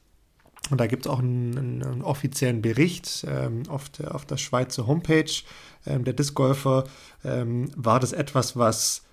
und 0.72 0.82
da 0.82 0.88
gibt 0.88 1.06
es 1.06 1.12
auch 1.12 1.20
einen, 1.20 1.84
einen, 1.84 2.02
offiziellen 2.02 2.62
Bericht 2.62 3.26
ähm, 3.30 3.64
auf, 3.70 3.90
der, 3.90 4.16
auf 4.16 4.26
der 4.26 4.38
Schweizer 4.38 4.88
Homepage 4.88 5.32
ähm, 5.86 6.04
der 6.04 6.14
Discgolfer, 6.14 6.86
ähm, 7.24 7.70
war 7.76 8.00
das 8.00 8.14
etwas, 8.14 8.58
was, 8.58 9.04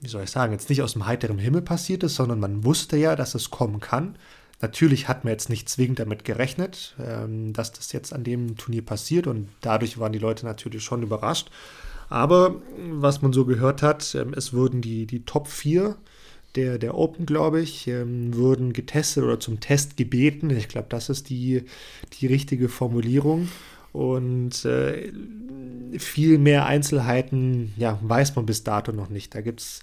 wie 0.00 0.08
soll 0.08 0.24
ich 0.24 0.30
sagen, 0.30 0.52
jetzt 0.52 0.68
nicht 0.68 0.82
aus 0.82 0.92
dem 0.92 1.06
heiteren 1.06 1.38
Himmel 1.38 1.62
passiert 1.62 2.02
ist, 2.02 2.16
sondern 2.16 2.40
man 2.40 2.64
wusste 2.64 2.96
ja, 2.96 3.16
dass 3.16 3.34
es 3.34 3.50
kommen 3.50 3.80
kann. 3.80 4.16
Natürlich 4.60 5.08
hat 5.08 5.24
man 5.24 5.32
jetzt 5.32 5.48
nicht 5.48 5.68
zwingend 5.68 6.00
damit 6.00 6.24
gerechnet, 6.24 6.94
ähm, 7.02 7.52
dass 7.52 7.72
das 7.72 7.92
jetzt 7.92 8.12
an 8.12 8.24
dem 8.24 8.56
Turnier 8.56 8.82
passiert 8.82 9.26
und 9.26 9.48
dadurch 9.62 9.98
waren 9.98 10.12
die 10.12 10.18
Leute 10.18 10.44
natürlich 10.44 10.84
schon 10.84 11.02
überrascht. 11.02 11.50
Aber 12.10 12.56
was 12.90 13.22
man 13.22 13.32
so 13.32 13.44
gehört 13.46 13.82
hat, 13.82 14.14
ähm, 14.14 14.34
es 14.36 14.52
wurden 14.52 14.82
die, 14.82 15.06
die 15.06 15.24
Top 15.24 15.48
4 15.48 15.96
der, 16.56 16.78
der 16.78 16.96
Open, 16.96 17.26
glaube 17.26 17.60
ich, 17.60 17.86
ähm, 17.86 18.34
wurden 18.34 18.72
getestet 18.72 19.22
oder 19.22 19.38
zum 19.38 19.60
Test 19.60 19.96
gebeten. 19.96 20.50
Ich 20.50 20.68
glaube, 20.68 20.88
das 20.90 21.08
ist 21.08 21.30
die, 21.30 21.62
die 22.20 22.26
richtige 22.26 22.68
Formulierung. 22.68 23.48
Und 23.92 24.64
äh, 24.64 25.12
viel 25.98 26.38
mehr 26.38 26.66
Einzelheiten 26.66 27.72
ja, 27.76 27.98
weiß 28.02 28.36
man 28.36 28.46
bis 28.46 28.64
dato 28.64 28.92
noch 28.92 29.08
nicht. 29.08 29.34
Da 29.34 29.40
gibt 29.40 29.60
es 29.60 29.80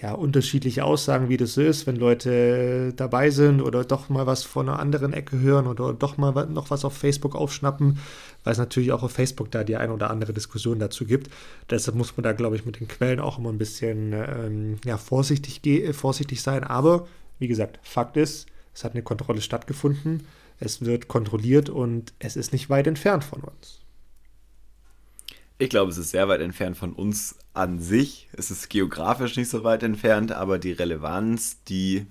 ja, 0.00 0.12
unterschiedliche 0.12 0.84
Aussagen, 0.84 1.28
wie 1.28 1.38
das 1.38 1.54
so 1.54 1.62
ist, 1.62 1.86
wenn 1.86 1.96
Leute 1.96 2.92
dabei 2.94 3.30
sind 3.30 3.62
oder 3.62 3.84
doch 3.84 4.08
mal 4.10 4.26
was 4.26 4.44
von 4.44 4.68
einer 4.68 4.78
anderen 4.78 5.14
Ecke 5.14 5.38
hören 5.38 5.66
oder 5.66 5.94
doch 5.94 6.18
mal 6.18 6.46
noch 6.46 6.70
was 6.70 6.84
auf 6.84 6.94
Facebook 6.94 7.34
aufschnappen, 7.34 7.98
weil 8.44 8.52
es 8.52 8.58
natürlich 8.58 8.92
auch 8.92 9.02
auf 9.02 9.12
Facebook 9.12 9.50
da 9.50 9.64
die 9.64 9.76
ein 9.76 9.90
oder 9.90 10.10
andere 10.10 10.34
Diskussion 10.34 10.78
dazu 10.78 11.06
gibt. 11.06 11.30
Deshalb 11.70 11.96
muss 11.96 12.16
man 12.16 12.24
da, 12.24 12.32
glaube 12.32 12.56
ich, 12.56 12.66
mit 12.66 12.78
den 12.78 12.88
Quellen 12.88 13.20
auch 13.20 13.38
immer 13.38 13.50
ein 13.50 13.58
bisschen 13.58 14.12
ähm, 14.12 14.76
ja, 14.84 14.98
vorsichtig, 14.98 15.62
vorsichtig 15.94 16.42
sein. 16.42 16.62
Aber 16.62 17.06
wie 17.38 17.48
gesagt, 17.48 17.80
Fakt 17.82 18.18
ist, 18.18 18.46
es 18.74 18.84
hat 18.84 18.92
eine 18.92 19.02
Kontrolle 19.02 19.40
stattgefunden, 19.40 20.26
es 20.60 20.84
wird 20.84 21.08
kontrolliert 21.08 21.70
und 21.70 22.12
es 22.18 22.36
ist 22.36 22.52
nicht 22.52 22.68
weit 22.68 22.86
entfernt 22.86 23.24
von 23.24 23.40
uns. 23.40 23.85
Ich 25.58 25.70
glaube, 25.70 25.90
es 25.90 25.96
ist 25.96 26.10
sehr 26.10 26.28
weit 26.28 26.42
entfernt 26.42 26.76
von 26.76 26.92
uns 26.92 27.36
an 27.54 27.78
sich. 27.78 28.28
Es 28.32 28.50
ist 28.50 28.68
geografisch 28.68 29.36
nicht 29.36 29.48
so 29.48 29.64
weit 29.64 29.82
entfernt, 29.82 30.32
aber 30.32 30.58
die 30.58 30.72
Relevanz, 30.72 31.62
die 31.64 32.06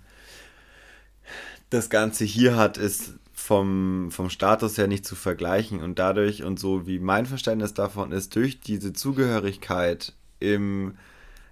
das 1.69 1.91
Ganze 1.91 2.25
hier 2.25 2.55
hat, 2.55 2.77
ist 2.77 3.13
vom, 3.33 4.09
vom 4.11 4.31
Status 4.31 4.79
her 4.79 4.87
nicht 4.87 5.05
zu 5.05 5.15
vergleichen. 5.15 5.81
Und 5.81 5.99
dadurch 5.99 6.43
und 6.43 6.59
so 6.59 6.87
wie 6.87 6.97
mein 6.97 7.27
Verständnis 7.27 7.75
davon 7.75 8.11
ist, 8.11 8.35
durch 8.35 8.61
diese 8.61 8.93
Zugehörigkeit 8.93 10.13
im 10.39 10.97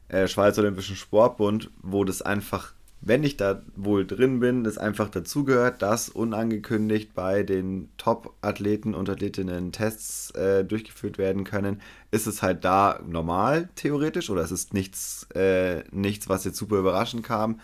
äh, 0.08 0.28
Schweizer 0.28 0.62
Olympischen 0.62 0.96
Sportbund, 0.96 1.70
wo 1.84 2.04
das 2.06 2.24
einfach 2.24 2.73
wenn 3.06 3.24
ich 3.24 3.36
da 3.36 3.62
wohl 3.76 4.08
drin 4.08 4.40
bin, 4.40 4.64
das 4.64 4.78
einfach 4.78 5.10
dazugehört, 5.10 5.82
dass 5.82 6.08
unangekündigt 6.08 7.14
bei 7.14 7.44
den 7.44 7.90
Top-Athleten 7.98 8.94
und 8.94 9.10
Athletinnen 9.10 9.74
Tests 9.74 10.32
äh, 10.32 10.64
durchgeführt 10.64 11.18
werden 11.18 11.44
können, 11.44 11.82
ist 12.12 12.28
es 12.28 12.42
halt 12.42 12.64
da 12.64 13.02
normal, 13.06 13.70
theoretisch, 13.76 14.30
oder 14.30 14.42
es 14.42 14.52
ist 14.52 14.74
nichts, 14.74 15.28
äh, 15.36 15.84
nichts, 15.92 16.30
was 16.30 16.46
jetzt 16.46 16.58
super 16.58 16.78
überraschend 16.78 17.24
kam. 17.24 17.60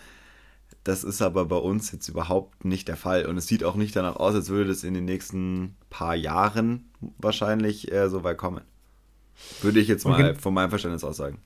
Das 0.84 1.04
ist 1.04 1.22
aber 1.22 1.46
bei 1.46 1.56
uns 1.56 1.90
jetzt 1.90 2.08
überhaupt 2.08 2.66
nicht 2.66 2.88
der 2.88 2.96
Fall. 2.96 3.24
Und 3.24 3.38
es 3.38 3.46
sieht 3.46 3.64
auch 3.64 3.76
nicht 3.76 3.96
danach 3.96 4.16
aus, 4.16 4.34
als 4.34 4.50
würde 4.50 4.68
das 4.68 4.84
in 4.84 4.92
den 4.92 5.06
nächsten 5.06 5.76
paar 5.88 6.14
Jahren 6.14 6.90
wahrscheinlich 7.18 7.90
äh, 7.90 8.10
so 8.10 8.24
weit 8.24 8.36
kommen. 8.36 8.62
Würde 9.62 9.80
ich 9.80 9.88
jetzt 9.88 10.04
mal 10.06 10.34
von 10.34 10.52
meinem 10.52 10.68
Verständnis 10.68 11.02
aus 11.02 11.16
sagen. 11.16 11.38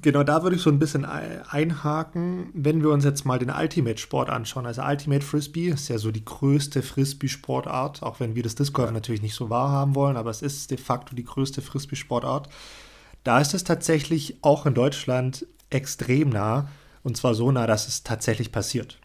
Genau, 0.00 0.22
da 0.22 0.42
würde 0.42 0.56
ich 0.56 0.62
so 0.62 0.70
ein 0.70 0.78
bisschen 0.78 1.04
einhaken, 1.04 2.48
wenn 2.54 2.80
wir 2.80 2.88
uns 2.88 3.04
jetzt 3.04 3.26
mal 3.26 3.38
den 3.38 3.50
Ultimate-Sport 3.50 4.30
anschauen. 4.30 4.64
Also 4.64 4.82
Ultimate 4.82 5.24
Frisbee 5.24 5.68
ist 5.68 5.88
ja 5.88 5.98
so 5.98 6.10
die 6.10 6.24
größte 6.24 6.82
Frisbee-Sportart, 6.82 8.02
auch 8.02 8.18
wenn 8.18 8.34
wir 8.34 8.42
das 8.42 8.54
Disc 8.54 8.72
Golf 8.72 8.90
natürlich 8.90 9.20
nicht 9.20 9.34
so 9.34 9.50
wahrhaben 9.50 9.94
wollen, 9.94 10.16
aber 10.16 10.30
es 10.30 10.40
ist 10.40 10.70
de 10.70 10.78
facto 10.78 11.14
die 11.14 11.24
größte 11.24 11.60
Frisbee-Sportart. 11.60 12.48
Da 13.22 13.38
ist 13.38 13.52
es 13.52 13.64
tatsächlich 13.64 14.38
auch 14.40 14.64
in 14.64 14.72
Deutschland 14.72 15.46
extrem 15.68 16.30
nah, 16.30 16.68
und 17.02 17.18
zwar 17.18 17.34
so 17.34 17.52
nah, 17.52 17.66
dass 17.66 17.86
es 17.86 18.02
tatsächlich 18.02 18.50
passiert. 18.50 18.98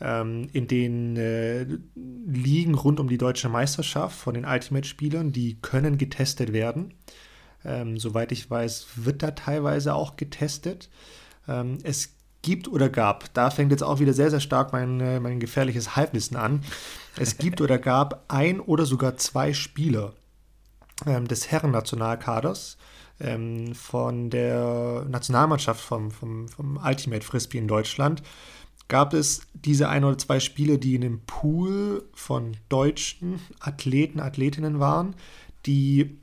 Ähm, 0.00 0.48
in 0.52 0.66
den 0.66 1.16
äh, 1.16 1.64
Ligen 1.94 2.74
rund 2.74 2.98
um 2.98 3.08
die 3.08 3.18
deutsche 3.18 3.48
Meisterschaft 3.48 4.18
von 4.18 4.34
den 4.34 4.44
Ultimate-Spielern, 4.44 5.30
die 5.30 5.58
können 5.60 5.96
getestet 5.96 6.52
werden. 6.52 6.94
Ähm, 7.64 7.98
soweit 7.98 8.32
ich 8.32 8.50
weiß, 8.50 8.86
wird 8.96 9.22
da 9.22 9.32
teilweise 9.32 9.94
auch 9.94 10.16
getestet. 10.16 10.88
Ähm, 11.48 11.78
es 11.82 12.14
gibt 12.42 12.68
oder 12.68 12.88
gab, 12.88 13.32
da 13.34 13.50
fängt 13.50 13.72
jetzt 13.72 13.82
auch 13.82 13.98
wieder 13.98 14.12
sehr, 14.12 14.30
sehr 14.30 14.40
stark 14.40 14.72
mein, 14.72 15.00
äh, 15.00 15.20
mein 15.20 15.40
gefährliches 15.40 15.96
Halbwissen 15.96 16.36
an. 16.36 16.62
Es 17.16 17.36
gibt 17.36 17.60
oder 17.60 17.78
gab 17.78 18.24
ein 18.28 18.60
oder 18.60 18.86
sogar 18.86 19.16
zwei 19.16 19.52
Spieler 19.52 20.14
ähm, 21.06 21.26
des 21.26 21.50
Herren-Nationalkaders 21.50 22.78
ähm, 23.20 23.74
von 23.74 24.30
der 24.30 25.04
Nationalmannschaft 25.08 25.80
vom, 25.80 26.10
vom, 26.10 26.48
vom 26.48 26.78
Ultimate 26.82 27.24
Frisbee 27.24 27.58
in 27.58 27.68
Deutschland. 27.68 28.22
Gab 28.86 29.12
es 29.12 29.42
diese 29.52 29.88
ein 29.88 30.04
oder 30.04 30.16
zwei 30.16 30.40
Spiele, 30.40 30.78
die 30.78 30.94
in 30.94 31.02
dem 31.02 31.20
Pool 31.26 32.08
von 32.14 32.56
deutschen 32.68 33.40
Athleten, 33.60 34.20
Athletinnen 34.20 34.80
waren, 34.80 35.14
die 35.66 36.18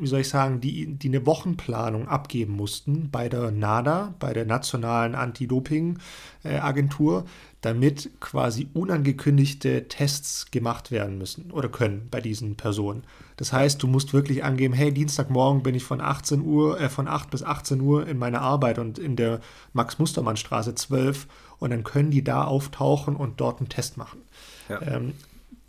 wie 0.00 0.06
soll 0.06 0.20
ich 0.20 0.28
sagen, 0.28 0.60
die, 0.60 0.86
die 0.86 1.08
eine 1.08 1.26
Wochenplanung 1.26 2.08
abgeben 2.08 2.54
mussten 2.54 3.10
bei 3.10 3.28
der 3.28 3.50
NADA, 3.50 4.14
bei 4.18 4.32
der 4.32 4.46
Nationalen 4.46 5.14
Anti-Doping-Agentur, 5.14 7.24
damit 7.60 8.10
quasi 8.20 8.68
unangekündigte 8.72 9.88
Tests 9.88 10.50
gemacht 10.50 10.90
werden 10.90 11.18
müssen 11.18 11.50
oder 11.50 11.68
können 11.68 12.08
bei 12.10 12.20
diesen 12.20 12.56
Personen. 12.56 13.04
Das 13.36 13.52
heißt, 13.52 13.82
du 13.82 13.88
musst 13.88 14.12
wirklich 14.12 14.44
angeben, 14.44 14.74
hey, 14.74 14.92
Dienstagmorgen 14.92 15.62
bin 15.62 15.74
ich 15.74 15.84
von 15.84 16.00
18 16.00 16.42
Uhr, 16.42 16.80
äh, 16.80 16.88
von 16.88 17.08
8 17.08 17.30
bis 17.30 17.42
18 17.42 17.80
Uhr 17.80 18.06
in 18.06 18.18
meiner 18.18 18.40
Arbeit 18.40 18.78
und 18.78 18.98
in 18.98 19.16
der 19.16 19.40
Max-Mustermann-Straße 19.72 20.74
12 20.74 21.26
und 21.58 21.70
dann 21.70 21.84
können 21.84 22.10
die 22.10 22.22
da 22.22 22.44
auftauchen 22.44 23.16
und 23.16 23.40
dort 23.40 23.58
einen 23.58 23.68
Test 23.68 23.96
machen. 23.96 24.22
Ja. 24.68 24.80
Ähm, 24.82 25.14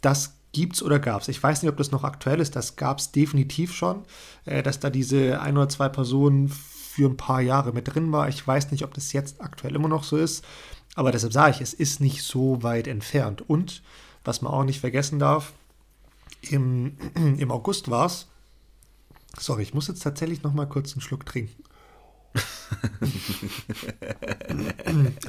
das 0.01 0.38
gibt 0.51 0.75
es 0.75 0.83
oder 0.83 0.99
gab 0.99 1.21
es. 1.21 1.27
Ich 1.27 1.41
weiß 1.41 1.61
nicht, 1.61 1.71
ob 1.71 1.77
das 1.77 1.91
noch 1.91 2.03
aktuell 2.03 2.39
ist. 2.39 2.55
Das 2.55 2.75
gab 2.75 2.99
es 2.99 3.11
definitiv 3.11 3.73
schon, 3.73 4.03
äh, 4.45 4.63
dass 4.63 4.79
da 4.79 4.89
diese 4.89 5.41
ein 5.41 5.57
oder 5.57 5.69
zwei 5.69 5.89
Personen 5.89 6.49
für 6.49 7.07
ein 7.07 7.17
paar 7.17 7.41
Jahre 7.41 7.71
mit 7.71 7.93
drin 7.93 8.11
war. 8.11 8.29
Ich 8.29 8.45
weiß 8.45 8.71
nicht, 8.71 8.83
ob 8.83 8.93
das 8.93 9.13
jetzt 9.13 9.41
aktuell 9.41 9.75
immer 9.75 9.87
noch 9.87 10.03
so 10.03 10.17
ist. 10.17 10.43
Aber 10.95 11.11
deshalb 11.11 11.33
sage 11.33 11.55
ich, 11.55 11.61
es 11.61 11.73
ist 11.73 12.01
nicht 12.01 12.23
so 12.23 12.63
weit 12.63 12.87
entfernt. 12.87 13.43
Und 13.47 13.83
was 14.23 14.41
man 14.41 14.51
auch 14.51 14.63
nicht 14.63 14.79
vergessen 14.79 15.19
darf, 15.19 15.53
im, 16.41 16.97
im 17.15 17.51
August 17.51 17.89
war 17.89 18.07
es. 18.07 18.27
Sorry, 19.37 19.63
ich 19.63 19.73
muss 19.73 19.87
jetzt 19.87 20.03
tatsächlich 20.03 20.43
noch 20.43 20.53
mal 20.53 20.65
kurz 20.65 20.93
einen 20.93 21.01
Schluck 21.01 21.25
trinken. 21.25 21.63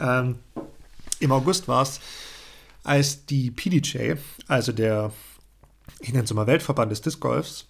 ähm, 0.00 0.38
Im 1.20 1.33
August 1.33 1.68
war 1.68 1.83
es 1.83 2.00
als 2.82 3.26
die 3.26 3.50
PDJ, 3.50 4.14
also 4.46 4.72
der, 4.72 5.12
ich 6.00 6.12
nenne 6.12 6.24
es 6.24 6.34
mal 6.34 6.46
Weltverband 6.46 6.90
des 6.90 7.00
Disc 7.00 7.20
Golfs, 7.20 7.68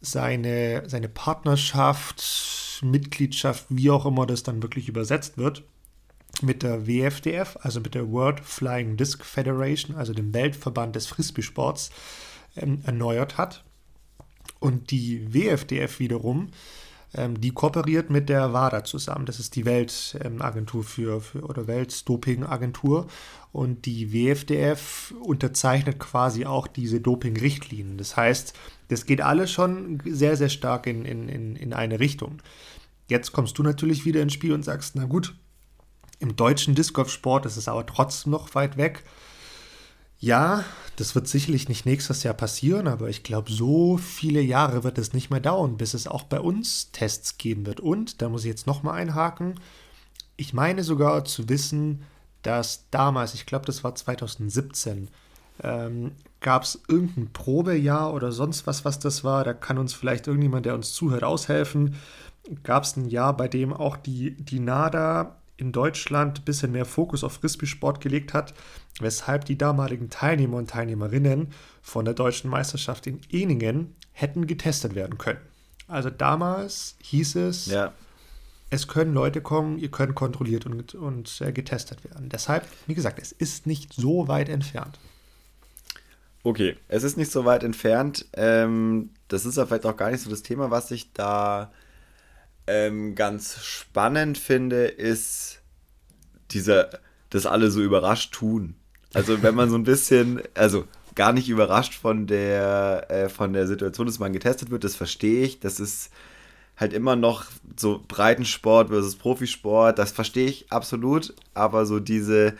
seine, 0.00 0.82
seine 0.86 1.08
Partnerschaft 1.08 2.22
Mitgliedschaft, 2.82 3.66
wie 3.68 3.90
auch 3.90 4.06
immer 4.06 4.26
das 4.26 4.42
dann 4.42 4.62
wirklich 4.62 4.88
übersetzt 4.88 5.38
wird, 5.38 5.62
mit 6.42 6.62
der 6.62 6.86
WFDF, 6.86 7.56
also 7.62 7.80
mit 7.80 7.94
der 7.94 8.10
World 8.10 8.40
Flying 8.40 8.96
Disc 8.96 9.24
Federation, 9.24 9.96
also 9.96 10.12
dem 10.12 10.34
Weltverband 10.34 10.96
des 10.96 11.06
Frisbee-Sports, 11.06 11.90
ähm, 12.56 12.82
erneuert 12.84 13.38
hat. 13.38 13.64
Und 14.58 14.90
die 14.90 15.32
WFDF 15.32 15.98
wiederum, 15.98 16.50
die 17.38 17.52
kooperiert 17.52 18.10
mit 18.10 18.28
der 18.28 18.52
WADA 18.52 18.84
zusammen. 18.84 19.26
Das 19.26 19.38
ist 19.38 19.56
die 19.56 19.64
Weltagentur 19.64 20.80
ähm, 20.80 20.86
für, 20.86 21.20
für 21.20 21.42
oder 21.42 21.66
Weltdopingagentur. 21.66 23.06
Und 23.52 23.86
die 23.86 24.12
WFDF 24.12 25.14
unterzeichnet 25.20 26.00
quasi 26.00 26.44
auch 26.44 26.66
diese 26.66 27.00
Doping-Richtlinien. 27.00 27.98
Das 27.98 28.16
heißt, 28.16 28.54
das 28.88 29.06
geht 29.06 29.20
alles 29.20 29.52
schon 29.52 30.02
sehr, 30.04 30.36
sehr 30.36 30.48
stark 30.48 30.86
in, 30.86 31.04
in, 31.04 31.28
in, 31.28 31.56
in 31.56 31.72
eine 31.72 32.00
Richtung. 32.00 32.42
Jetzt 33.08 33.32
kommst 33.32 33.56
du 33.58 33.62
natürlich 33.62 34.04
wieder 34.04 34.22
ins 34.22 34.32
Spiel 34.32 34.52
und 34.52 34.64
sagst, 34.64 34.96
na 34.96 35.04
gut, 35.04 35.34
im 36.18 36.36
deutschen 36.36 36.74
Disc 36.74 36.94
Golf 36.94 37.10
Sport 37.10 37.46
ist 37.46 37.56
es 37.56 37.68
aber 37.68 37.86
trotzdem 37.86 38.32
noch 38.32 38.54
weit 38.54 38.76
weg. 38.76 39.04
Ja, 40.18 40.64
das 40.96 41.14
wird 41.14 41.28
sicherlich 41.28 41.68
nicht 41.68 41.86
nächstes 41.86 42.22
Jahr 42.22 42.34
passieren, 42.34 42.86
aber 42.86 43.08
ich 43.08 43.22
glaube, 43.22 43.50
so 43.52 43.96
viele 43.98 44.40
Jahre 44.40 44.84
wird 44.84 44.96
es 44.98 45.12
nicht 45.12 45.30
mehr 45.30 45.40
dauern, 45.40 45.76
bis 45.76 45.92
es 45.92 46.06
auch 46.06 46.22
bei 46.24 46.40
uns 46.40 46.92
Tests 46.92 47.36
geben 47.36 47.66
wird. 47.66 47.80
Und, 47.80 48.22
da 48.22 48.28
muss 48.28 48.44
ich 48.44 48.48
jetzt 48.48 48.66
nochmal 48.66 48.94
einhaken, 48.94 49.60
ich 50.36 50.52
meine 50.52 50.82
sogar 50.82 51.24
zu 51.24 51.48
wissen, 51.48 52.02
dass 52.42 52.86
damals, 52.90 53.34
ich 53.34 53.46
glaube, 53.46 53.66
das 53.66 53.84
war 53.84 53.94
2017, 53.94 55.08
ähm, 55.62 56.12
gab 56.40 56.64
es 56.64 56.80
irgendein 56.88 57.32
Probejahr 57.32 58.12
oder 58.12 58.32
sonst 58.32 58.66
was, 58.66 58.84
was 58.84 58.98
das 58.98 59.24
war. 59.24 59.44
Da 59.44 59.54
kann 59.54 59.78
uns 59.78 59.94
vielleicht 59.94 60.26
irgendjemand, 60.26 60.66
der 60.66 60.74
uns 60.74 60.92
zuhört, 60.92 61.24
aushelfen. 61.24 61.96
Gab 62.62 62.84
es 62.84 62.96
ein 62.96 63.06
Jahr, 63.06 63.36
bei 63.36 63.48
dem 63.48 63.72
auch 63.72 63.96
die, 63.96 64.32
die 64.36 64.60
NADA 64.60 65.36
in 65.56 65.72
Deutschland 65.72 66.40
ein 66.40 66.44
bisschen 66.44 66.72
mehr 66.72 66.84
Fokus 66.84 67.22
auf 67.22 67.34
Frisbee-Sport 67.34 68.00
gelegt 68.00 68.34
hat, 68.34 68.54
weshalb 69.00 69.44
die 69.44 69.58
damaligen 69.58 70.10
Teilnehmer 70.10 70.56
und 70.56 70.70
Teilnehmerinnen 70.70 71.48
von 71.82 72.04
der 72.04 72.14
deutschen 72.14 72.50
Meisterschaft 72.50 73.06
in 73.06 73.20
Eningen 73.30 73.94
hätten 74.12 74.46
getestet 74.46 74.94
werden 74.94 75.18
können. 75.18 75.40
Also 75.86 76.10
damals 76.10 76.96
hieß 77.02 77.36
es, 77.36 77.66
ja. 77.66 77.92
es 78.70 78.88
können 78.88 79.14
Leute 79.14 79.40
kommen, 79.40 79.78
ihr 79.78 79.90
könnt 79.90 80.14
kontrolliert 80.14 80.66
und, 80.66 80.94
und 80.94 81.40
äh, 81.40 81.52
getestet 81.52 82.04
werden. 82.04 82.28
Deshalb, 82.28 82.66
wie 82.86 82.94
gesagt, 82.94 83.20
es 83.20 83.32
ist 83.32 83.66
nicht 83.66 83.92
so 83.92 84.26
weit 84.28 84.48
entfernt. 84.48 84.98
Okay, 86.42 86.76
es 86.88 87.04
ist 87.04 87.16
nicht 87.16 87.32
so 87.32 87.44
weit 87.44 87.62
entfernt. 87.62 88.26
Ähm, 88.34 89.10
das 89.28 89.46
ist 89.46 89.56
ja 89.56 89.66
vielleicht 89.66 89.86
auch 89.86 89.96
gar 89.96 90.10
nicht 90.10 90.22
so 90.22 90.30
das 90.30 90.42
Thema, 90.42 90.70
was 90.70 90.90
ich 90.90 91.12
da 91.12 91.72
ähm, 92.66 93.14
ganz 93.14 93.62
spannend 93.62 94.38
finde, 94.38 94.84
ist 94.86 95.60
dieser, 96.50 96.90
dass 97.30 97.46
alle 97.46 97.70
so 97.70 97.82
überrascht 97.82 98.32
tun. 98.32 98.74
Also 99.12 99.42
wenn 99.42 99.54
man 99.54 99.70
so 99.70 99.76
ein 99.76 99.84
bisschen, 99.84 100.42
also 100.54 100.84
gar 101.14 101.32
nicht 101.32 101.48
überrascht 101.48 101.94
von 101.94 102.26
der, 102.26 103.06
äh, 103.08 103.28
von 103.28 103.52
der 103.52 103.66
Situation, 103.66 104.06
dass 104.06 104.18
man 104.18 104.32
getestet 104.32 104.70
wird, 104.70 104.84
das 104.84 104.96
verstehe 104.96 105.44
ich. 105.44 105.60
Das 105.60 105.80
ist 105.80 106.10
halt 106.76 106.92
immer 106.92 107.14
noch 107.14 107.46
so 107.76 108.02
Breitensport 108.08 108.88
versus 108.88 109.16
Profisport, 109.16 109.98
das 109.98 110.10
verstehe 110.10 110.48
ich 110.48 110.72
absolut. 110.72 111.34
Aber 111.54 111.86
so 111.86 112.00
diese, 112.00 112.54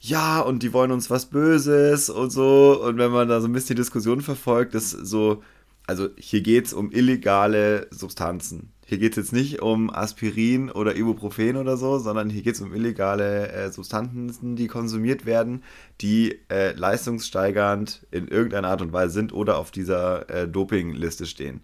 ja, 0.00 0.40
und 0.40 0.62
die 0.62 0.72
wollen 0.72 0.92
uns 0.92 1.10
was 1.10 1.26
Böses 1.26 2.08
und 2.10 2.30
so. 2.30 2.80
Und 2.82 2.98
wenn 2.98 3.10
man 3.10 3.28
da 3.28 3.40
so 3.40 3.48
ein 3.48 3.52
bisschen 3.52 3.76
die 3.76 3.82
Diskussion 3.82 4.20
verfolgt, 4.20 4.74
ist 4.74 4.90
so, 4.90 5.42
also 5.86 6.08
hier 6.16 6.42
geht 6.42 6.66
es 6.66 6.72
um 6.72 6.92
illegale 6.92 7.88
Substanzen. 7.90 8.72
Hier 8.90 8.98
geht 8.98 9.12
es 9.12 9.16
jetzt 9.18 9.32
nicht 9.32 9.62
um 9.62 9.88
Aspirin 9.88 10.68
oder 10.68 10.96
Ibuprofen 10.96 11.56
oder 11.56 11.76
so, 11.76 12.00
sondern 12.00 12.28
hier 12.28 12.42
geht 12.42 12.56
es 12.56 12.60
um 12.60 12.74
illegale 12.74 13.52
äh, 13.52 13.70
Substanzen, 13.70 14.56
die 14.56 14.66
konsumiert 14.66 15.26
werden, 15.26 15.62
die 16.00 16.40
äh, 16.50 16.72
leistungssteigernd 16.72 18.04
in 18.10 18.26
irgendeiner 18.26 18.66
Art 18.66 18.82
und 18.82 18.92
Weise 18.92 19.12
sind 19.12 19.32
oder 19.32 19.58
auf 19.58 19.70
dieser 19.70 20.28
äh, 20.28 20.48
Dopingliste 20.48 21.26
stehen. 21.26 21.60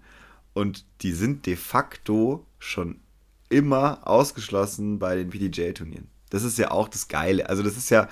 Und 0.54 0.84
die 1.02 1.10
sind 1.10 1.46
de 1.46 1.56
facto 1.56 2.46
schon 2.60 3.00
immer 3.48 4.06
ausgeschlossen 4.06 5.00
bei 5.00 5.16
den 5.16 5.30
PDJ-Turnieren. 5.30 6.06
Das 6.30 6.44
ist 6.44 6.58
ja 6.58 6.70
auch 6.70 6.88
das 6.88 7.08
Geile. 7.08 7.48
Also 7.48 7.64
das 7.64 7.76
ist 7.76 7.90
ja, 7.90 8.08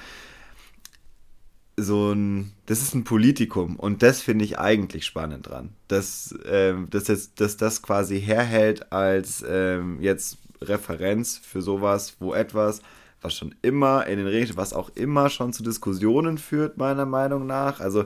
so 1.77 2.13
ein, 2.13 2.53
das 2.67 2.83
ist 2.83 2.95
ein 2.95 3.05
Politikum 3.05 3.77
und 3.77 4.03
das 4.03 4.21
finde 4.21 4.45
ich 4.45 4.59
eigentlich 4.59 5.05
spannend 5.05 5.49
dran, 5.49 5.71
dass, 5.89 6.35
ähm, 6.47 6.89
dass, 6.91 7.09
jetzt, 7.09 7.41
dass 7.41 7.57
das 7.57 7.83
quasi 7.83 8.21
herhält 8.21 8.93
als 8.93 9.45
ähm, 9.49 10.01
jetzt 10.01 10.39
Referenz 10.61 11.39
für 11.39 11.63
sowas, 11.63 12.17
wo 12.21 12.35
etwas, 12.35 12.81
was 13.21 13.35
schon 13.35 13.55
immer 13.63 14.07
in 14.07 14.19
den 14.19 14.27
Regeln, 14.27 14.57
was 14.57 14.73
auch 14.73 14.91
immer 14.95 15.31
schon 15.31 15.53
zu 15.53 15.63
Diskussionen 15.63 16.39
führt, 16.39 16.77
meiner 16.77 17.07
Meinung 17.07 17.47
nach. 17.47 17.81
Also 17.81 18.05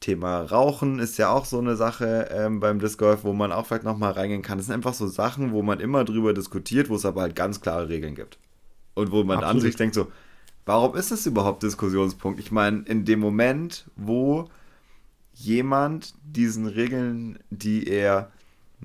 Thema 0.00 0.42
Rauchen 0.42 0.98
ist 0.98 1.16
ja 1.18 1.30
auch 1.30 1.44
so 1.44 1.58
eine 1.58 1.76
Sache 1.76 2.28
ähm, 2.30 2.60
beim 2.60 2.78
Disc 2.78 2.98
Golf, 2.98 3.24
wo 3.24 3.32
man 3.32 3.52
auch 3.52 3.66
vielleicht 3.66 3.84
nochmal 3.84 4.12
reingehen 4.12 4.42
kann. 4.42 4.58
Das 4.58 4.66
sind 4.66 4.74
einfach 4.74 4.94
so 4.94 5.06
Sachen, 5.06 5.52
wo 5.52 5.62
man 5.62 5.80
immer 5.80 6.04
drüber 6.04 6.34
diskutiert, 6.34 6.88
wo 6.88 6.96
es 6.96 7.06
aber 7.06 7.22
halt 7.22 7.36
ganz 7.36 7.60
klare 7.60 7.88
Regeln 7.88 8.14
gibt. 8.14 8.38
Und 8.94 9.10
wo 9.12 9.24
man 9.24 9.38
Absolut. 9.38 9.54
an 9.54 9.60
sich 9.60 9.76
denkt 9.76 9.94
so, 9.94 10.08
Warum 10.66 10.96
ist 10.96 11.10
es 11.10 11.26
überhaupt 11.26 11.62
Diskussionspunkt? 11.62 12.40
Ich 12.40 12.50
meine, 12.50 12.82
in 12.82 13.04
dem 13.04 13.20
Moment, 13.20 13.84
wo 13.96 14.48
jemand 15.34 16.14
diesen 16.24 16.66
Regeln, 16.66 17.38
die 17.50 17.86
er 17.86 18.30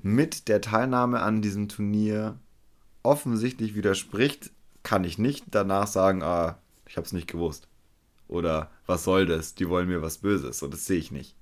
mit 0.02 0.48
der 0.48 0.60
Teilnahme 0.60 1.20
an 1.20 1.42
diesem 1.42 1.68
Turnier 1.68 2.38
offensichtlich 3.02 3.74
widerspricht, 3.74 4.50
kann 4.82 5.04
ich 5.04 5.18
nicht 5.18 5.46
danach 5.50 5.86
sagen, 5.86 6.22
ah, 6.22 6.58
ich 6.86 6.96
habe 6.96 7.06
es 7.06 7.12
nicht 7.12 7.28
gewusst. 7.28 7.68
Oder 8.28 8.70
was 8.86 9.04
soll 9.04 9.26
das? 9.26 9.54
Die 9.54 9.68
wollen 9.68 9.88
mir 9.88 10.02
was 10.02 10.18
Böses. 10.18 10.62
Und 10.62 10.72
das 10.72 10.86
sehe 10.86 10.98
ich 10.98 11.10
nicht. 11.10 11.34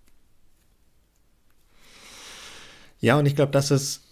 Ja, 3.00 3.18
und 3.18 3.26
ich 3.26 3.36
glaube, 3.36 3.52
das 3.52 3.70
ist 3.70 4.07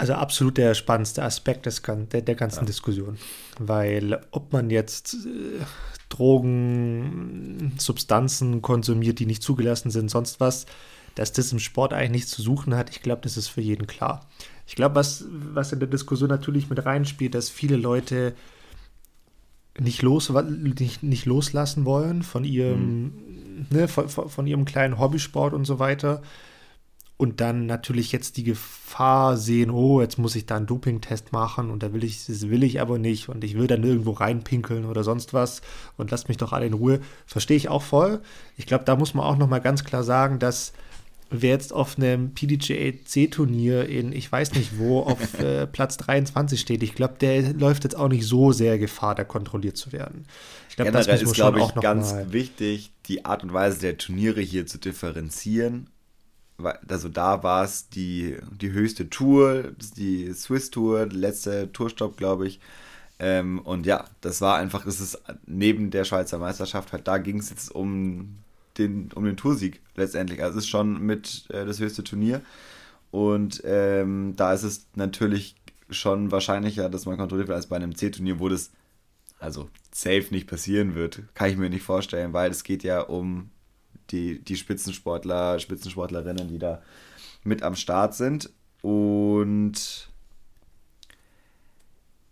also 0.00 0.14
absolut 0.14 0.56
der 0.56 0.74
spannendste 0.74 1.22
Aspekt 1.22 1.66
des, 1.66 1.82
der, 1.82 2.22
der 2.22 2.34
ganzen 2.34 2.60
ja. 2.60 2.64
Diskussion. 2.64 3.18
Weil 3.58 4.18
ob 4.30 4.50
man 4.50 4.70
jetzt 4.70 5.12
äh, 5.14 5.62
Drogen, 6.08 7.74
Substanzen 7.76 8.62
konsumiert, 8.62 9.18
die 9.18 9.26
nicht 9.26 9.42
zugelassen 9.42 9.90
sind, 9.90 10.10
sonst 10.10 10.40
was, 10.40 10.64
dass 11.16 11.34
das 11.34 11.52
im 11.52 11.58
Sport 11.58 11.92
eigentlich 11.92 12.10
nichts 12.12 12.30
zu 12.30 12.40
suchen 12.40 12.74
hat, 12.74 12.88
ich 12.88 13.02
glaube, 13.02 13.20
das 13.20 13.36
ist 13.36 13.48
für 13.48 13.60
jeden 13.60 13.86
klar. 13.86 14.26
Ich 14.66 14.74
glaube, 14.74 14.94
was, 14.94 15.26
was 15.28 15.70
in 15.72 15.80
der 15.80 15.88
Diskussion 15.88 16.30
natürlich 16.30 16.70
mit 16.70 16.82
reinspielt, 16.86 17.34
dass 17.34 17.50
viele 17.50 17.76
Leute 17.76 18.34
nicht, 19.78 20.00
los, 20.00 20.30
nicht, 20.30 21.02
nicht 21.02 21.26
loslassen 21.26 21.84
wollen 21.84 22.22
von 22.22 22.44
ihrem, 22.44 23.02
mhm. 23.02 23.66
ne, 23.68 23.86
von, 23.86 24.08
von 24.08 24.46
ihrem 24.46 24.64
kleinen 24.64 24.98
Hobbysport 24.98 25.52
und 25.52 25.66
so 25.66 25.78
weiter 25.78 26.22
und 27.20 27.42
dann 27.42 27.66
natürlich 27.66 28.12
jetzt 28.12 28.38
die 28.38 28.44
Gefahr 28.44 29.36
sehen, 29.36 29.70
oh, 29.70 30.00
jetzt 30.00 30.16
muss 30.16 30.36
ich 30.36 30.46
da 30.46 30.56
einen 30.56 30.64
Dopingtest 30.64 31.32
machen 31.32 31.68
und 31.68 31.82
da 31.82 31.92
will 31.92 32.02
ich, 32.02 32.24
das 32.24 32.48
will 32.48 32.64
ich 32.64 32.80
aber 32.80 32.98
nicht 32.98 33.28
und 33.28 33.44
ich 33.44 33.58
will 33.58 33.66
dann 33.66 33.84
irgendwo 33.84 34.12
reinpinkeln 34.12 34.86
oder 34.86 35.04
sonst 35.04 35.34
was 35.34 35.60
und 35.98 36.10
lasst 36.10 36.28
mich 36.28 36.38
doch 36.38 36.54
alle 36.54 36.64
in 36.64 36.72
Ruhe. 36.72 37.00
Verstehe 37.26 37.58
ich 37.58 37.68
auch 37.68 37.82
voll. 37.82 38.22
Ich 38.56 38.64
glaube, 38.64 38.84
da 38.84 38.96
muss 38.96 39.12
man 39.12 39.26
auch 39.26 39.36
nochmal 39.36 39.60
ganz 39.60 39.84
klar 39.84 40.02
sagen, 40.02 40.38
dass 40.38 40.72
wer 41.28 41.50
jetzt 41.50 41.74
auf 41.74 41.98
einem 41.98 42.32
PDGA-C-Turnier 42.32 43.86
in, 43.86 44.12
ich 44.12 44.32
weiß 44.32 44.54
nicht 44.54 44.78
wo, 44.78 45.00
auf 45.00 45.38
äh, 45.40 45.66
Platz 45.66 45.98
23 45.98 46.58
steht, 46.58 46.82
ich 46.82 46.94
glaube, 46.94 47.16
der 47.20 47.52
läuft 47.52 47.84
jetzt 47.84 47.98
auch 47.98 48.08
nicht 48.08 48.24
so 48.24 48.52
sehr 48.52 48.78
Gefahr, 48.78 49.14
da 49.14 49.24
kontrolliert 49.24 49.76
zu 49.76 49.92
werden. 49.92 50.24
Ich 50.70 50.76
glaube, 50.76 50.92
das 50.92 51.06
ist, 51.06 51.34
glaube 51.34 51.60
ich, 51.60 51.74
ganz 51.74 52.14
wichtig, 52.30 52.92
die 53.08 53.26
Art 53.26 53.42
und 53.42 53.52
Weise 53.52 53.78
der 53.80 53.98
Turniere 53.98 54.40
hier 54.40 54.66
zu 54.66 54.78
differenzieren 54.78 55.90
also 56.64 57.08
da 57.08 57.42
war 57.42 57.64
es 57.64 57.88
die, 57.88 58.36
die 58.60 58.72
höchste 58.72 59.10
Tour, 59.10 59.72
die 59.96 60.32
Swiss 60.32 60.70
Tour, 60.70 61.06
letzte 61.06 61.72
Tourstopp, 61.72 62.16
glaube 62.16 62.46
ich. 62.46 62.60
Ähm, 63.18 63.58
und 63.60 63.86
ja, 63.86 64.06
das 64.22 64.40
war 64.40 64.56
einfach, 64.56 64.86
es 64.86 65.00
ist 65.00 65.20
neben 65.46 65.90
der 65.90 66.04
Schweizer 66.04 66.38
Meisterschaft 66.38 66.92
halt, 66.92 67.06
da 67.06 67.18
ging 67.18 67.38
es 67.38 67.50
jetzt 67.50 67.74
um 67.74 68.36
den, 68.78 69.10
um 69.14 69.24
den 69.24 69.36
Toursieg 69.36 69.80
letztendlich. 69.94 70.42
Also 70.42 70.58
es 70.58 70.64
ist 70.64 70.70
schon 70.70 71.00
mit 71.00 71.44
äh, 71.50 71.66
das 71.66 71.80
höchste 71.80 72.02
Turnier. 72.02 72.40
Und 73.10 73.62
ähm, 73.64 74.34
da 74.36 74.52
ist 74.54 74.62
es 74.62 74.86
natürlich 74.94 75.56
schon 75.90 76.30
wahrscheinlicher, 76.30 76.88
dass 76.88 77.06
man 77.06 77.16
kontrolliert 77.18 77.48
wird 77.48 77.56
als 77.56 77.66
bei 77.66 77.76
einem 77.76 77.94
C-Turnier, 77.94 78.38
wo 78.38 78.48
das 78.48 78.70
also 79.38 79.68
safe 79.90 80.26
nicht 80.30 80.46
passieren 80.46 80.94
wird. 80.94 81.22
Kann 81.34 81.50
ich 81.50 81.56
mir 81.56 81.70
nicht 81.70 81.82
vorstellen, 81.82 82.32
weil 82.32 82.50
es 82.50 82.62
geht 82.62 82.84
ja 82.84 83.00
um 83.00 83.50
die, 84.12 84.40
die 84.42 84.56
Spitzensportler, 84.56 85.58
Spitzensportlerinnen, 85.58 86.48
die 86.48 86.58
da 86.58 86.82
mit 87.44 87.62
am 87.62 87.76
Start 87.76 88.14
sind. 88.14 88.50
Und 88.82 90.10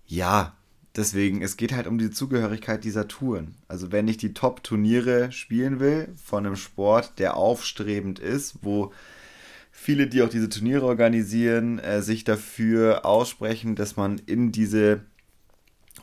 ja, 0.06 0.56
deswegen, 0.96 1.42
es 1.42 1.56
geht 1.56 1.72
halt 1.72 1.86
um 1.86 1.98
die 1.98 2.10
Zugehörigkeit 2.10 2.84
dieser 2.84 3.08
Touren. 3.08 3.54
Also 3.68 3.92
wenn 3.92 4.08
ich 4.08 4.16
die 4.16 4.34
Top-Turniere 4.34 5.32
spielen 5.32 5.80
will 5.80 6.14
von 6.22 6.46
einem 6.46 6.56
Sport, 6.56 7.18
der 7.18 7.36
aufstrebend 7.36 8.18
ist, 8.18 8.56
wo 8.62 8.92
viele, 9.70 10.06
die 10.06 10.22
auch 10.22 10.28
diese 10.28 10.48
Turniere 10.48 10.86
organisieren, 10.86 11.78
äh, 11.78 12.02
sich 12.02 12.24
dafür 12.24 13.06
aussprechen, 13.06 13.76
dass 13.76 13.96
man 13.96 14.18
in 14.18 14.50
diese 14.50 15.02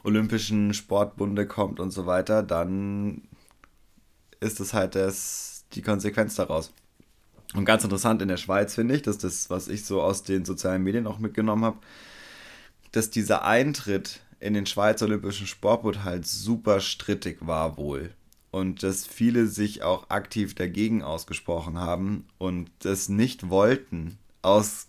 olympischen 0.03 0.73
Sportbunde 0.73 1.47
kommt 1.47 1.79
und 1.79 1.91
so 1.91 2.05
weiter, 2.05 2.43
dann 2.43 3.23
ist 4.39 4.59
das 4.59 4.73
halt 4.73 4.95
das, 4.95 5.54
die 5.75 5.81
Konsequenz 5.81 6.35
daraus. 6.35 6.71
Und 7.53 7.65
ganz 7.65 7.83
interessant 7.83 8.21
in 8.21 8.27
der 8.27 8.37
Schweiz 8.37 8.75
finde 8.75 8.95
ich, 8.95 9.01
dass 9.01 9.17
das, 9.17 9.49
was 9.49 9.67
ich 9.67 9.85
so 9.85 10.01
aus 10.01 10.23
den 10.23 10.45
sozialen 10.45 10.83
Medien 10.83 11.07
auch 11.07 11.19
mitgenommen 11.19 11.63
habe, 11.63 11.77
dass 12.91 13.09
dieser 13.09 13.45
Eintritt 13.45 14.21
in 14.39 14.53
den 14.53 14.65
Schweizer 14.65 15.05
Olympischen 15.05 15.47
Sportbund 15.47 16.03
halt 16.03 16.25
super 16.25 16.79
strittig 16.81 17.37
war 17.41 17.77
wohl. 17.77 18.11
Und 18.51 18.83
dass 18.83 19.05
viele 19.05 19.47
sich 19.47 19.83
auch 19.83 20.09
aktiv 20.09 20.55
dagegen 20.55 21.03
ausgesprochen 21.03 21.77
haben 21.77 22.25
und 22.37 22.69
das 22.79 23.09
nicht 23.09 23.49
wollten, 23.49 24.17
aus 24.41 24.87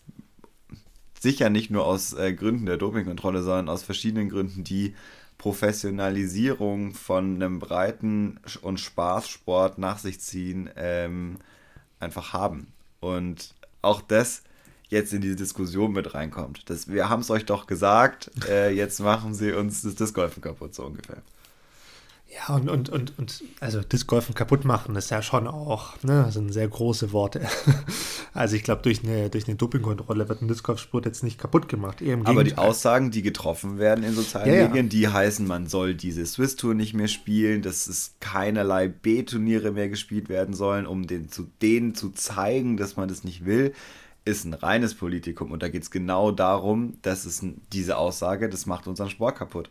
sicher 1.18 1.50
nicht 1.50 1.70
nur 1.70 1.84
aus 1.84 2.12
äh, 2.12 2.32
Gründen 2.32 2.66
der 2.66 2.76
Dopingkontrolle, 2.76 3.42
sondern 3.42 3.68
aus 3.68 3.82
verschiedenen 3.82 4.28
Gründen, 4.28 4.62
die 4.62 4.94
Professionalisierung 5.38 6.94
von 6.94 7.36
einem 7.36 7.58
breiten 7.58 8.40
und 8.62 8.80
Spaßsport 8.80 9.78
nach 9.78 9.98
sich 9.98 10.20
ziehen, 10.20 10.70
ähm, 10.76 11.38
einfach 12.00 12.32
haben. 12.32 12.68
Und 13.00 13.54
auch 13.82 14.00
das 14.00 14.42
jetzt 14.88 15.12
in 15.12 15.20
diese 15.20 15.36
Diskussion 15.36 15.92
mit 15.92 16.14
reinkommt. 16.14 16.68
Das, 16.70 16.88
wir 16.88 17.08
haben 17.08 17.20
es 17.20 17.30
euch 17.30 17.44
doch 17.44 17.66
gesagt, 17.66 18.30
äh, 18.48 18.70
jetzt 18.70 19.00
machen 19.00 19.34
sie 19.34 19.52
uns 19.52 19.82
das 19.82 19.96
Discgolfen 19.96 20.42
kaputt, 20.42 20.74
so 20.74 20.84
ungefähr. 20.84 21.22
Ja, 22.28 22.56
und, 22.56 22.68
und, 22.68 22.88
und, 22.88 23.18
und 23.18 23.44
also 23.60 23.80
Discgolfen 23.80 24.34
kaputt 24.34 24.64
machen 24.64 24.96
ist 24.96 25.10
ja 25.10 25.22
schon 25.22 25.46
auch, 25.46 25.94
ne, 26.02 26.24
das 26.24 26.34
sind 26.34 26.52
sehr 26.52 26.66
große 26.66 27.12
Worte. 27.12 27.46
also 28.34 28.56
ich 28.56 28.64
glaube, 28.64 28.82
durch 28.82 29.04
eine, 29.04 29.30
durch 29.30 29.46
eine 29.46 29.56
Dopingkontrolle 29.56 30.28
wird 30.28 30.42
ein 30.42 30.48
Discgolfsport 30.48 31.06
jetzt 31.06 31.22
nicht 31.22 31.38
kaputt 31.38 31.68
gemacht. 31.68 32.02
Aber 32.24 32.42
die 32.42 32.58
Aussagen, 32.58 33.12
die 33.12 33.22
getroffen 33.22 33.78
werden 33.78 34.04
in 34.04 34.12
sozialen 34.12 34.52
ja, 34.52 34.66
Medien, 34.66 34.86
ja. 34.86 34.90
die 34.90 35.08
heißen, 35.08 35.46
man 35.46 35.68
soll 35.68 35.94
diese 35.94 36.26
Swiss 36.26 36.56
Tour 36.56 36.74
nicht 36.74 36.94
mehr 36.94 37.08
spielen, 37.08 37.62
dass 37.62 37.86
es 37.86 38.16
keinerlei 38.18 38.88
B-Turniere 38.88 39.70
mehr 39.70 39.88
gespielt 39.88 40.28
werden 40.28 40.54
sollen, 40.54 40.86
um 40.86 41.06
den, 41.06 41.30
zu, 41.30 41.48
denen 41.62 41.94
zu 41.94 42.10
zeigen, 42.10 42.76
dass 42.76 42.96
man 42.96 43.08
das 43.08 43.24
nicht 43.24 43.44
will 43.44 43.72
ist 44.26 44.44
ein 44.44 44.54
reines 44.54 44.96
Politikum 44.96 45.52
und 45.52 45.62
da 45.62 45.68
geht 45.68 45.84
es 45.84 45.92
genau 45.92 46.32
darum, 46.32 46.98
dass 47.02 47.26
es 47.26 47.46
diese 47.72 47.96
Aussage, 47.96 48.48
das 48.48 48.66
macht 48.66 48.88
unseren 48.88 49.08
Sport 49.08 49.38
kaputt. 49.38 49.70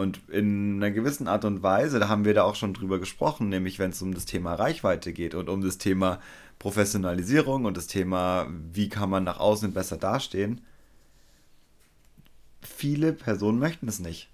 Und 0.00 0.22
in 0.30 0.76
einer 0.76 0.90
gewissen 0.90 1.28
Art 1.28 1.44
und 1.44 1.62
Weise, 1.62 1.98
da 1.98 2.08
haben 2.08 2.24
wir 2.24 2.32
da 2.32 2.44
auch 2.44 2.54
schon 2.54 2.72
drüber 2.72 2.98
gesprochen, 2.98 3.50
nämlich 3.50 3.78
wenn 3.78 3.90
es 3.90 4.00
um 4.00 4.14
das 4.14 4.24
Thema 4.24 4.54
Reichweite 4.54 5.12
geht 5.12 5.34
und 5.34 5.50
um 5.50 5.60
das 5.60 5.76
Thema 5.76 6.20
Professionalisierung 6.58 7.66
und 7.66 7.76
das 7.76 7.86
Thema, 7.86 8.46
wie 8.72 8.88
kann 8.88 9.10
man 9.10 9.24
nach 9.24 9.38
außen 9.38 9.74
besser 9.74 9.98
dastehen. 9.98 10.62
Viele 12.62 13.12
Personen 13.12 13.58
möchten 13.58 13.88
es 13.88 14.00
nicht. 14.00 14.30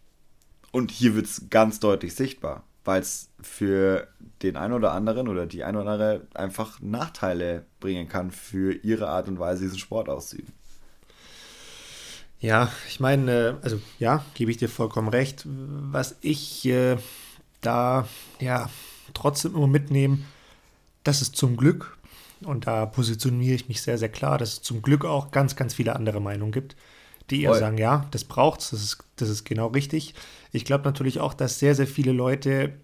Und 0.70 0.92
hier 0.92 1.16
wird 1.16 1.26
es 1.26 1.50
ganz 1.50 1.80
deutlich 1.80 2.14
sichtbar, 2.14 2.62
weil 2.84 3.02
es 3.02 3.28
für 3.42 4.06
den 4.42 4.56
einen 4.56 4.74
oder 4.74 4.92
anderen 4.92 5.26
oder 5.26 5.46
die 5.46 5.64
eine 5.64 5.80
oder 5.80 5.90
andere 5.90 6.26
einfach 6.34 6.80
Nachteile 6.80 7.66
bringen 7.80 8.08
kann 8.08 8.30
für 8.30 8.72
ihre 8.72 9.08
Art 9.08 9.26
und 9.26 9.40
Weise, 9.40 9.64
diesen 9.64 9.80
Sport 9.80 10.08
auszuüben. 10.08 10.52
Ja, 12.46 12.70
ich 12.88 13.00
meine, 13.00 13.32
äh, 13.32 13.54
also 13.62 13.80
ja, 13.98 14.24
gebe 14.34 14.52
ich 14.52 14.56
dir 14.56 14.68
vollkommen 14.68 15.08
recht. 15.08 15.42
Was 15.44 16.14
ich 16.20 16.64
äh, 16.66 16.96
da 17.60 18.06
ja 18.38 18.70
trotzdem 19.14 19.56
immer 19.56 19.66
mitnehme, 19.66 20.18
das 21.02 21.22
ist 21.22 21.34
zum 21.34 21.56
Glück, 21.56 21.98
und 22.44 22.68
da 22.68 22.86
positioniere 22.86 23.56
ich 23.56 23.68
mich 23.68 23.82
sehr, 23.82 23.98
sehr 23.98 24.10
klar, 24.10 24.38
dass 24.38 24.52
es 24.52 24.62
zum 24.62 24.80
Glück 24.80 25.04
auch 25.04 25.32
ganz, 25.32 25.56
ganz 25.56 25.74
viele 25.74 25.96
andere 25.96 26.20
Meinungen 26.20 26.52
gibt, 26.52 26.76
die 27.30 27.42
eher 27.42 27.50
Voll. 27.50 27.58
sagen, 27.58 27.78
ja, 27.78 28.06
das 28.12 28.22
braucht's, 28.22 28.70
das 28.70 28.80
ist, 28.80 28.98
das 29.16 29.28
ist 29.28 29.42
genau 29.44 29.66
richtig. 29.68 30.14
Ich 30.52 30.64
glaube 30.64 30.84
natürlich 30.84 31.18
auch, 31.18 31.34
dass 31.34 31.58
sehr, 31.58 31.74
sehr 31.74 31.88
viele 31.88 32.12
Leute 32.12 32.74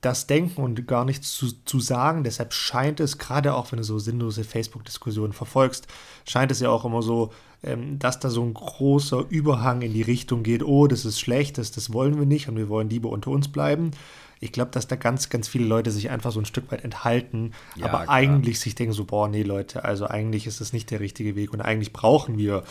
das 0.00 0.28
denken 0.28 0.62
und 0.62 0.86
gar 0.86 1.04
nichts 1.04 1.32
zu, 1.32 1.52
zu 1.64 1.80
sagen. 1.80 2.22
Deshalb 2.22 2.52
scheint 2.52 3.00
es, 3.00 3.18
gerade 3.18 3.54
auch 3.54 3.72
wenn 3.72 3.78
du 3.78 3.84
so 3.84 3.98
sinnlose 3.98 4.44
Facebook-Diskussionen 4.44 5.32
verfolgst, 5.32 5.88
scheint 6.28 6.52
es 6.52 6.60
ja 6.60 6.70
auch 6.70 6.84
immer 6.84 7.02
so, 7.02 7.32
ähm, 7.64 7.98
dass 7.98 8.18
da 8.18 8.30
so 8.30 8.42
ein 8.42 8.54
großer 8.54 9.24
Überhang 9.28 9.82
in 9.82 9.92
die 9.92 10.02
Richtung 10.02 10.42
geht, 10.42 10.64
oh, 10.64 10.86
das 10.86 11.04
ist 11.04 11.20
schlecht, 11.20 11.58
das, 11.58 11.70
das 11.70 11.92
wollen 11.92 12.18
wir 12.18 12.26
nicht 12.26 12.48
und 12.48 12.56
wir 12.56 12.68
wollen 12.68 12.90
lieber 12.90 13.10
unter 13.10 13.30
uns 13.30 13.48
bleiben. 13.48 13.92
Ich 14.40 14.50
glaube, 14.50 14.72
dass 14.72 14.88
da 14.88 14.96
ganz, 14.96 15.28
ganz 15.28 15.46
viele 15.46 15.66
Leute 15.66 15.92
sich 15.92 16.10
einfach 16.10 16.32
so 16.32 16.40
ein 16.40 16.44
Stück 16.44 16.72
weit 16.72 16.82
enthalten, 16.82 17.52
ja, 17.76 17.86
aber 17.86 18.04
klar. 18.04 18.16
eigentlich 18.16 18.58
sich 18.58 18.74
denken 18.74 18.92
so, 18.92 19.04
boah, 19.04 19.28
nee, 19.28 19.44
Leute, 19.44 19.84
also 19.84 20.06
eigentlich 20.06 20.48
ist 20.48 20.60
das 20.60 20.72
nicht 20.72 20.90
der 20.90 20.98
richtige 20.98 21.36
Weg 21.36 21.52
und 21.52 21.60
eigentlich 21.60 21.92
brauchen 21.92 22.38
wir 22.38 22.64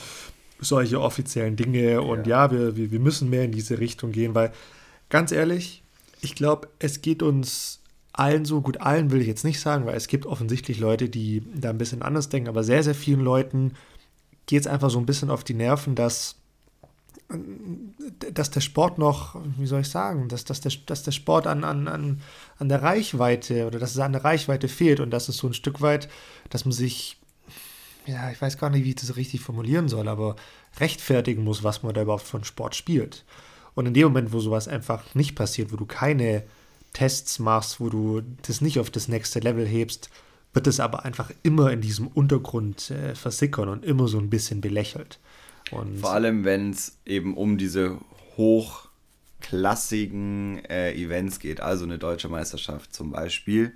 solche 0.59 0.99
offiziellen 0.99 1.55
Dinge 1.55 2.01
und 2.01 2.27
ja, 2.27 2.45
ja 2.45 2.51
wir, 2.51 2.75
wir, 2.75 2.91
wir 2.91 2.99
müssen 2.99 3.29
mehr 3.29 3.45
in 3.45 3.51
diese 3.51 3.79
Richtung 3.79 4.11
gehen, 4.11 4.35
weil 4.35 4.51
ganz 5.09 5.31
ehrlich, 5.31 5.83
ich 6.21 6.35
glaube, 6.35 6.67
es 6.79 7.01
geht 7.01 7.23
uns 7.23 7.79
allen 8.13 8.43
so, 8.43 8.61
gut, 8.61 8.81
allen 8.81 9.11
will 9.11 9.21
ich 9.21 9.27
jetzt 9.27 9.45
nicht 9.45 9.61
sagen, 9.61 9.85
weil 9.85 9.95
es 9.95 10.07
gibt 10.07 10.25
offensichtlich 10.25 10.79
Leute, 10.79 11.07
die 11.07 11.43
da 11.55 11.69
ein 11.69 11.77
bisschen 11.77 12.01
anders 12.01 12.27
denken, 12.27 12.49
aber 12.49 12.63
sehr, 12.63 12.83
sehr 12.83 12.95
vielen 12.95 13.21
Leuten 13.21 13.71
geht 14.51 14.63
es 14.63 14.67
einfach 14.67 14.89
so 14.89 14.99
ein 14.99 15.05
bisschen 15.05 15.29
auf 15.29 15.45
die 15.45 15.53
Nerven, 15.53 15.95
dass, 15.95 16.35
dass 18.33 18.51
der 18.51 18.59
Sport 18.59 18.97
noch, 18.97 19.39
wie 19.57 19.65
soll 19.65 19.79
ich 19.79 19.87
sagen, 19.87 20.27
dass, 20.27 20.43
dass, 20.43 20.59
der, 20.59 20.73
dass 20.87 21.03
der 21.03 21.13
Sport 21.13 21.47
an, 21.47 21.63
an, 21.63 21.87
an, 21.87 22.69
der 22.69 22.83
Reichweite 22.83 23.65
oder 23.65 23.79
dass 23.79 23.91
es 23.91 23.99
an 23.99 24.11
der 24.11 24.25
Reichweite 24.25 24.67
fehlt 24.67 24.99
und 24.99 25.09
dass 25.09 25.29
es 25.29 25.37
so 25.37 25.47
ein 25.47 25.53
Stück 25.53 25.79
weit, 25.79 26.09
dass 26.49 26.65
man 26.65 26.73
sich, 26.73 27.17
ja, 28.05 28.29
ich 28.29 28.41
weiß 28.41 28.57
gar 28.57 28.69
nicht, 28.69 28.83
wie 28.83 28.89
ich 28.89 28.95
das 28.95 29.15
richtig 29.15 29.39
formulieren 29.39 29.87
soll, 29.87 30.09
aber 30.09 30.35
rechtfertigen 30.81 31.45
muss, 31.45 31.63
was 31.63 31.81
man 31.81 31.93
da 31.93 32.01
überhaupt 32.01 32.23
von 32.27 32.43
Sport 32.43 32.75
spielt. 32.75 33.23
Und 33.73 33.85
in 33.85 33.93
dem 33.93 34.09
Moment, 34.09 34.33
wo 34.33 34.41
sowas 34.41 34.67
einfach 34.67 35.15
nicht 35.15 35.33
passiert, 35.33 35.71
wo 35.71 35.77
du 35.77 35.85
keine 35.85 36.43
Tests 36.91 37.39
machst, 37.39 37.79
wo 37.79 37.87
du 37.87 38.21
das 38.41 38.59
nicht 38.59 38.79
auf 38.79 38.89
das 38.89 39.07
nächste 39.07 39.39
Level 39.39 39.65
hebst, 39.65 40.09
wird 40.53 40.67
es 40.67 40.79
aber 40.79 41.03
einfach 41.05 41.31
immer 41.43 41.71
in 41.71 41.81
diesem 41.81 42.07
Untergrund 42.07 42.89
äh, 42.91 43.15
versickern 43.15 43.67
und 43.69 43.83
immer 43.85 44.07
so 44.07 44.19
ein 44.19 44.29
bisschen 44.29 44.61
belächelt. 44.61 45.19
Und 45.71 45.97
Vor 45.99 46.11
allem, 46.11 46.43
wenn 46.43 46.69
es 46.71 46.97
eben 47.05 47.37
um 47.37 47.57
diese 47.57 47.97
hochklassigen 48.37 50.63
äh, 50.65 50.93
Events 50.93 51.39
geht, 51.39 51.61
also 51.61 51.85
eine 51.85 51.97
deutsche 51.97 52.29
Meisterschaft 52.29 52.93
zum 52.93 53.09
Beispiel, 53.11 53.73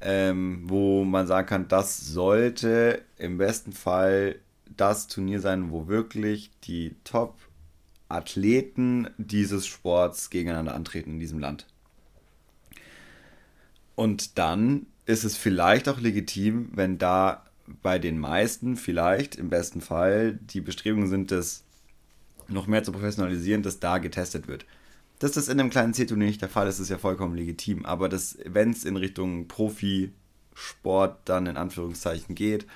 ähm, 0.00 0.62
wo 0.64 1.04
man 1.04 1.26
sagen 1.26 1.48
kann, 1.48 1.68
das 1.68 1.98
sollte 1.98 3.02
im 3.18 3.36
besten 3.38 3.72
Fall 3.72 4.36
das 4.76 5.08
Turnier 5.08 5.40
sein, 5.40 5.70
wo 5.70 5.88
wirklich 5.88 6.50
die 6.64 6.94
Top 7.04 7.36
Athleten 8.08 9.08
dieses 9.16 9.66
Sports 9.66 10.30
gegeneinander 10.30 10.74
antreten 10.74 11.12
in 11.12 11.20
diesem 11.20 11.38
Land. 11.38 11.66
Und 13.96 14.38
dann 14.38 14.86
ist 15.06 15.24
es 15.24 15.36
vielleicht 15.36 15.88
auch 15.88 16.00
legitim, 16.00 16.70
wenn 16.74 16.98
da 16.98 17.44
bei 17.82 17.98
den 17.98 18.18
meisten 18.18 18.76
vielleicht 18.76 19.36
im 19.36 19.50
besten 19.50 19.80
Fall 19.80 20.34
die 20.34 20.60
Bestrebungen 20.60 21.08
sind, 21.08 21.30
das 21.30 21.64
noch 22.48 22.66
mehr 22.66 22.84
zu 22.84 22.92
professionalisieren, 22.92 23.62
dass 23.62 23.80
da 23.80 23.98
getestet 23.98 24.48
wird. 24.48 24.66
Dass 25.18 25.32
das 25.32 25.48
in 25.48 25.58
einem 25.58 25.70
kleinen 25.70 25.94
C-Turnier 25.94 26.26
nicht 26.26 26.42
der 26.42 26.48
Fall 26.48 26.68
ist, 26.68 26.78
ist 26.78 26.90
ja 26.90 26.98
vollkommen 26.98 27.36
legitim. 27.36 27.86
Aber 27.86 28.10
wenn 28.10 28.70
es 28.70 28.84
in 28.84 28.96
Richtung 28.96 29.48
Profisport 29.48 31.20
dann 31.24 31.46
in 31.46 31.56
Anführungszeichen 31.56 32.34
geht, 32.34 32.66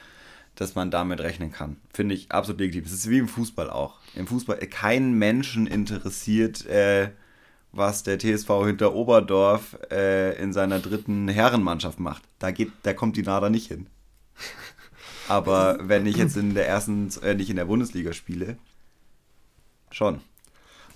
dass 0.54 0.74
man 0.74 0.90
damit 0.90 1.20
rechnen 1.20 1.52
kann. 1.52 1.76
Finde 1.92 2.14
ich 2.14 2.32
absolut 2.32 2.60
legitim. 2.60 2.84
Es 2.84 2.92
ist 2.92 3.10
wie 3.10 3.18
im 3.18 3.28
Fußball 3.28 3.70
auch. 3.70 3.98
Im 4.14 4.26
Fußball, 4.26 4.58
kein 4.58 5.12
Menschen 5.12 5.66
interessiert, 5.66 6.66
äh, 6.66 7.10
was 7.72 8.02
der 8.02 8.18
TSV 8.18 8.48
hinter 8.64 8.94
Oberdorf 8.94 9.76
äh, 9.90 10.40
in 10.42 10.52
seiner 10.52 10.78
dritten 10.78 11.28
Herrenmannschaft 11.28 12.00
macht. 12.00 12.22
Da, 12.38 12.50
geht, 12.50 12.72
da 12.82 12.94
kommt 12.94 13.16
die 13.16 13.22
Nada 13.22 13.50
nicht 13.50 13.68
hin. 13.68 13.86
Aber 15.28 15.78
wenn 15.82 16.06
ich 16.06 16.16
jetzt 16.16 16.36
in 16.36 16.54
der 16.54 16.66
ersten, 16.66 17.10
äh, 17.22 17.34
nicht 17.34 17.50
in 17.50 17.56
der 17.56 17.66
Bundesliga 17.66 18.12
spiele, 18.12 18.56
schon. 19.90 20.20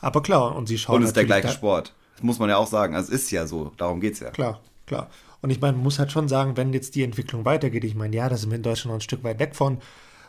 Aber 0.00 0.22
klar, 0.22 0.56
und 0.56 0.66
sie 0.66 0.78
schauen. 0.78 0.96
Und 0.96 1.02
es 1.02 1.10
ist 1.10 1.16
der 1.16 1.26
gleiche 1.26 1.48
Sport. 1.48 1.94
Das 2.14 2.22
muss 2.22 2.38
man 2.38 2.48
ja 2.48 2.56
auch 2.56 2.66
sagen. 2.66 2.94
Also 2.94 3.12
es 3.12 3.22
ist 3.22 3.30
ja 3.30 3.46
so, 3.46 3.72
darum 3.76 4.00
geht 4.00 4.14
es 4.14 4.20
ja. 4.20 4.30
Klar, 4.30 4.60
klar. 4.86 5.08
Und 5.42 5.50
ich 5.50 5.60
meine, 5.60 5.74
man 5.74 5.82
muss 5.82 5.98
halt 5.98 6.12
schon 6.12 6.28
sagen, 6.28 6.56
wenn 6.56 6.72
jetzt 6.72 6.94
die 6.94 7.02
Entwicklung 7.02 7.44
weitergeht, 7.44 7.84
ich 7.84 7.94
meine, 7.94 8.16
ja, 8.16 8.28
da 8.28 8.36
sind 8.36 8.50
wir 8.50 8.56
in 8.56 8.62
Deutschland 8.62 8.92
noch 8.92 8.98
ein 8.98 9.02
Stück 9.02 9.24
weit 9.24 9.38
weg 9.38 9.54
von, 9.54 9.78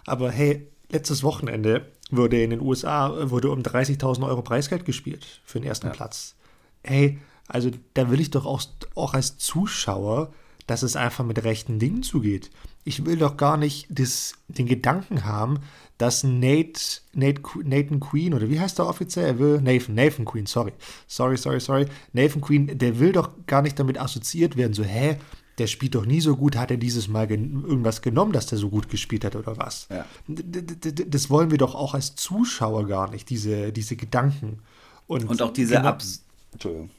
aber 0.06 0.32
hey, 0.32 0.68
letztes 0.94 1.24
Wochenende 1.24 1.92
wurde 2.12 2.42
in 2.42 2.52
den 2.52 2.62
USA 2.62 3.30
wurde 3.30 3.50
um 3.50 3.60
30.000 3.60 4.26
Euro 4.26 4.42
Preisgeld 4.42 4.86
gespielt 4.86 5.42
für 5.44 5.60
den 5.60 5.68
ersten 5.68 5.88
ja. 5.88 5.94
Platz. 5.94 6.36
Hey, 6.84 7.20
also 7.48 7.72
da 7.94 8.10
will 8.10 8.22
ich 8.22 8.32
doch 8.32 8.46
auch, 8.46 8.64
auch 8.96 9.14
als 9.14 9.38
Zuschauer, 9.38 10.32
dass 10.68 10.84
es 10.84 10.96
einfach 10.96 11.26
mit 11.26 11.44
rechten 11.44 11.80
Dingen 11.80 12.04
zugeht. 12.04 12.52
Ich 12.86 13.06
will 13.06 13.18
doch 13.18 13.38
gar 13.38 13.58
nicht 13.58 13.88
das, 13.90 14.34
den 14.48 14.66
Gedanken 14.66 15.26
haben, 15.26 15.60
dass 15.98 16.24
Nate, 16.24 17.02
Nate, 17.14 17.42
Nathan 17.64 18.00
Queen, 18.00 18.34
oder 18.34 18.50
wie 18.50 18.60
heißt 18.60 18.78
der 18.78 18.88
offiziell? 18.88 19.26
Er 19.26 19.40
will, 19.40 19.62
Nathan, 19.62 19.96
Nathan 19.96 20.26
Queen, 20.26 20.46
sorry. 20.46 20.74
Sorry, 21.08 21.38
sorry, 21.38 21.60
sorry. 21.60 21.86
Nathan 22.14 22.42
Queen, 22.42 22.78
der 22.78 23.00
will 23.00 23.12
doch 23.12 23.30
gar 23.48 23.62
nicht 23.62 23.80
damit 23.80 24.00
assoziiert 24.00 24.58
werden, 24.58 24.74
so, 24.74 24.84
hä, 24.84 25.18
der 25.58 25.68
spielt 25.68 25.96
doch 25.96 26.06
nie 26.06 26.20
so 26.20 26.36
gut, 26.36 26.56
hat 26.56 26.72
er 26.72 26.78
dieses 26.78 27.08
Mal 27.08 27.28
gen 27.28 27.64
irgendwas 27.64 28.02
genommen, 28.02 28.32
dass 28.32 28.48
der 28.48 28.58
so 28.58 28.70
gut 28.70 28.90
gespielt 28.90 29.24
hat 29.24 29.36
oder 29.36 29.58
was? 29.58 29.88
Ja. 29.90 30.06
Das 30.28 31.30
wollen 31.30 31.52
wir 31.52 31.58
doch 31.58 31.76
auch 31.76 31.94
als 31.94 32.16
Zuschauer 32.16 32.88
gar 32.88 33.10
nicht, 33.12 33.30
diese, 33.30 33.72
diese 33.72 33.96
Gedanken. 33.96 34.60
Und, 35.06 35.30
und 35.30 35.42
auch 35.42 35.54
diese 35.54 35.76
genau, 35.76 35.90
Abs 35.90 36.24
Entschuldigung. 36.54 36.90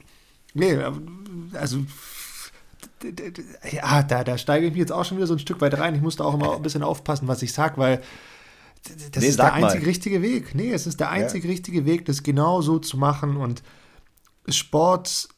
Nee, 0.53 0.77
also 1.53 1.79
ja, 3.71 4.03
da, 4.03 4.23
da 4.23 4.37
steige 4.37 4.67
ich 4.67 4.71
mich 4.71 4.79
jetzt 4.79 4.91
auch 4.91 5.03
schon 5.03 5.17
wieder 5.17 5.27
so 5.27 5.33
ein 5.33 5.39
Stück 5.39 5.59
weit 5.61 5.77
rein. 5.77 5.95
Ich 5.95 6.01
muss 6.01 6.15
da 6.15 6.23
auch 6.23 6.33
immer 6.33 6.55
ein 6.55 6.61
bisschen 6.61 6.83
aufpassen, 6.83 7.27
was 7.27 7.41
ich 7.41 7.51
sage, 7.53 7.77
weil 7.77 8.01
das 9.11 9.23
nee, 9.23 9.29
ist 9.29 9.39
der 9.39 9.53
einzig 9.53 9.81
mal. 9.81 9.87
richtige 9.87 10.21
Weg. 10.21 10.55
Nee, 10.55 10.71
es 10.71 10.87
ist 10.87 10.99
der 10.99 11.09
einzig 11.09 11.43
ja. 11.43 11.49
richtige 11.49 11.85
Weg, 11.85 12.05
das 12.05 12.23
genau 12.23 12.61
so 12.61 12.79
zu 12.79 12.97
machen. 12.97 13.37
Und 13.37 13.63
Sport, 14.47 15.29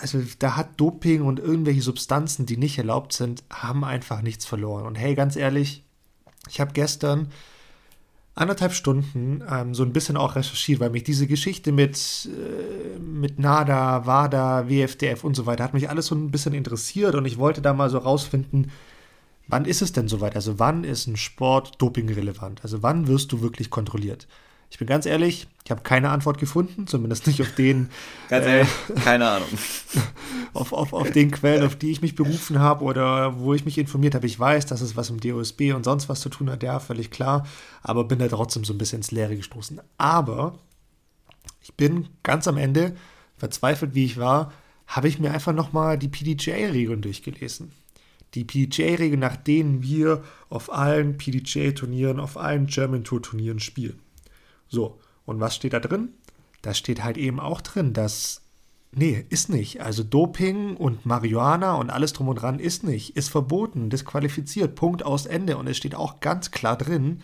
also 0.00 0.20
da 0.38 0.56
hat 0.56 0.78
Doping 0.78 1.22
und 1.22 1.38
irgendwelche 1.38 1.82
Substanzen, 1.82 2.46
die 2.46 2.56
nicht 2.56 2.78
erlaubt 2.78 3.12
sind, 3.12 3.42
haben 3.50 3.84
einfach 3.84 4.22
nichts 4.22 4.44
verloren. 4.44 4.86
Und 4.86 4.96
hey, 4.96 5.14
ganz 5.14 5.36
ehrlich, 5.36 5.84
ich 6.48 6.60
habe 6.60 6.72
gestern 6.72 7.30
anderthalb 8.34 8.72
Stunden 8.72 9.42
ähm, 9.50 9.74
so 9.74 9.82
ein 9.82 9.92
bisschen 9.92 10.16
auch 10.16 10.36
recherchiert, 10.36 10.80
weil 10.80 10.90
mich 10.90 11.04
diese 11.04 11.26
Geschichte 11.26 11.72
mit, 11.72 12.28
äh, 12.28 12.98
mit 12.98 13.38
NADA, 13.38 14.06
WADA, 14.06 14.68
WFDF 14.68 15.24
und 15.24 15.34
so 15.34 15.46
weiter 15.46 15.64
hat 15.64 15.74
mich 15.74 15.90
alles 15.90 16.06
so 16.06 16.14
ein 16.14 16.30
bisschen 16.30 16.54
interessiert 16.54 17.14
und 17.14 17.24
ich 17.24 17.38
wollte 17.38 17.60
da 17.60 17.74
mal 17.74 17.90
so 17.90 17.98
rausfinden, 17.98 18.70
wann 19.48 19.64
ist 19.64 19.82
es 19.82 19.92
denn 19.92 20.08
soweit? 20.08 20.36
Also 20.36 20.58
wann 20.58 20.84
ist 20.84 21.06
ein 21.06 21.16
Sport 21.16 21.80
dopingrelevant? 21.82 22.62
Also 22.62 22.82
wann 22.82 23.08
wirst 23.08 23.32
du 23.32 23.42
wirklich 23.42 23.68
kontrolliert? 23.68 24.26
Ich 24.70 24.78
bin 24.78 24.86
ganz 24.86 25.04
ehrlich, 25.04 25.48
ich 25.64 25.70
habe 25.70 25.82
keine 25.82 26.10
Antwort 26.10 26.38
gefunden, 26.38 26.86
zumindest 26.86 27.26
nicht 27.26 27.42
auf 27.42 27.54
den. 27.54 27.90
ganz 28.28 28.46
ehrlich, 28.46 28.68
äh, 28.88 29.00
keine 29.00 29.28
Ahnung. 29.28 29.48
auf, 30.54 30.72
auf, 30.72 30.92
auf 30.92 31.10
den 31.10 31.30
Quellen, 31.30 31.64
auf 31.64 31.76
die 31.76 31.90
ich 31.90 32.02
mich 32.02 32.14
berufen 32.14 32.60
habe 32.60 32.84
oder 32.84 33.38
wo 33.40 33.52
ich 33.52 33.64
mich 33.64 33.78
informiert 33.78 34.14
habe. 34.14 34.26
Ich 34.26 34.38
weiß, 34.38 34.66
dass 34.66 34.80
es 34.80 34.96
was 34.96 35.10
im 35.10 35.20
DOSB 35.20 35.72
und 35.74 35.84
sonst 35.84 36.08
was 36.08 36.20
zu 36.20 36.28
tun 36.28 36.50
hat, 36.50 36.62
ja, 36.62 36.78
völlig 36.78 37.10
klar. 37.10 37.46
Aber 37.82 38.04
bin 38.04 38.20
da 38.20 38.28
trotzdem 38.28 38.64
so 38.64 38.72
ein 38.72 38.78
bisschen 38.78 39.00
ins 39.00 39.10
Leere 39.10 39.36
gestoßen. 39.36 39.80
Aber 39.98 40.58
ich 41.62 41.74
bin 41.74 42.08
ganz 42.22 42.48
am 42.48 42.56
Ende, 42.56 42.96
verzweifelt 43.36 43.94
wie 43.94 44.04
ich 44.04 44.18
war, 44.18 44.52
habe 44.86 45.08
ich 45.08 45.18
mir 45.18 45.32
einfach 45.32 45.52
nochmal 45.52 45.98
die 45.98 46.08
PDJ-Regeln 46.08 47.02
durchgelesen. 47.02 47.72
Die 48.34 48.44
PDJ-Regeln, 48.44 49.20
nach 49.20 49.36
denen 49.36 49.82
wir 49.82 50.22
auf 50.48 50.72
allen 50.72 51.16
PDJ-Turnieren, 51.16 52.20
auf 52.20 52.36
allen 52.36 52.66
German 52.66 53.04
Tour-Turnieren 53.04 53.60
spielen. 53.60 54.00
So, 54.70 54.98
und 55.26 55.40
was 55.40 55.54
steht 55.54 55.74
da 55.74 55.80
drin? 55.80 56.14
Da 56.62 56.72
steht 56.72 57.04
halt 57.04 57.18
eben 57.18 57.38
auch 57.38 57.60
drin, 57.60 57.92
dass. 57.92 58.42
Nee, 58.92 59.24
ist 59.28 59.50
nicht. 59.50 59.82
Also 59.82 60.02
Doping 60.02 60.76
und 60.76 61.06
Marihuana 61.06 61.74
und 61.74 61.90
alles 61.90 62.12
drum 62.12 62.26
und 62.28 62.36
dran 62.36 62.58
ist 62.58 62.82
nicht. 62.82 63.16
Ist 63.16 63.28
verboten, 63.28 63.88
disqualifiziert, 63.88 64.74
Punkt 64.74 65.04
aus 65.04 65.26
Ende. 65.26 65.58
Und 65.58 65.68
es 65.68 65.76
steht 65.76 65.94
auch 65.94 66.18
ganz 66.18 66.50
klar 66.50 66.76
drin, 66.76 67.22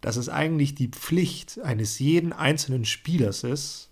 dass 0.00 0.16
es 0.16 0.30
eigentlich 0.30 0.74
die 0.74 0.88
Pflicht 0.88 1.60
eines 1.62 1.98
jeden 1.98 2.32
einzelnen 2.32 2.86
Spielers 2.86 3.44
ist, 3.44 3.90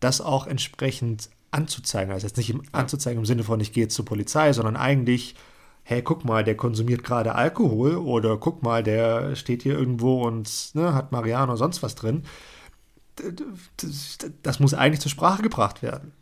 das 0.00 0.22
auch 0.22 0.46
entsprechend 0.46 1.28
anzuzeigen. 1.50 2.12
Also 2.12 2.26
jetzt 2.26 2.38
nicht 2.38 2.50
im, 2.50 2.62
anzuzeigen 2.72 3.18
im 3.18 3.26
Sinne 3.26 3.44
von, 3.44 3.60
ich 3.60 3.72
gehe 3.72 3.84
jetzt 3.84 3.94
zur 3.94 4.06
Polizei, 4.06 4.52
sondern 4.54 4.76
eigentlich 4.76 5.34
hey, 5.84 6.02
guck 6.02 6.24
mal, 6.24 6.42
der 6.42 6.56
konsumiert 6.56 7.04
gerade 7.04 7.34
Alkohol 7.34 7.96
oder 7.96 8.38
guck 8.38 8.62
mal, 8.62 8.82
der 8.82 9.36
steht 9.36 9.62
hier 9.62 9.78
irgendwo 9.78 10.26
und 10.26 10.74
ne, 10.74 10.94
hat 10.94 11.12
Mariano 11.12 11.44
oder 11.52 11.56
sonst 11.58 11.82
was 11.82 11.94
drin. 11.94 12.24
Das, 13.76 14.18
das, 14.42 14.60
muss 14.60 14.74
eigentlich 14.74 15.00
zur 15.00 15.10
Sprache 15.10 15.42
gebracht 15.42 15.82
werden. 15.82 16.12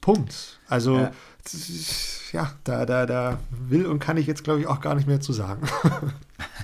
Punkt. 0.00 0.58
Also, 0.68 0.98
ja, 0.98 1.12
ja 2.32 2.52
da, 2.64 2.84
da, 2.84 3.06
da 3.06 3.38
will 3.50 3.86
und 3.86 4.00
kann 4.00 4.16
ich 4.16 4.26
jetzt, 4.26 4.44
glaube 4.44 4.60
ich, 4.60 4.66
auch 4.66 4.80
gar 4.80 4.96
nicht 4.96 5.06
mehr 5.06 5.20
zu 5.20 5.32
sagen. 5.32 5.66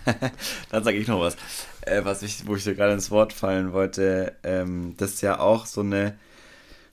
Dann 0.70 0.84
sage 0.84 0.98
ich 0.98 1.06
noch 1.06 1.20
was, 1.20 1.36
äh, 1.82 2.04
was 2.04 2.22
ich, 2.22 2.46
wo 2.46 2.56
ich 2.56 2.64
dir 2.64 2.74
gerade 2.74 2.92
ins 2.92 3.10
Wort 3.10 3.32
fallen 3.32 3.72
wollte. 3.72 4.34
Ähm, 4.42 4.94
das 4.98 5.14
ist 5.14 5.20
ja 5.22 5.38
auch 5.38 5.66
so 5.66 5.80
eine 5.80 6.18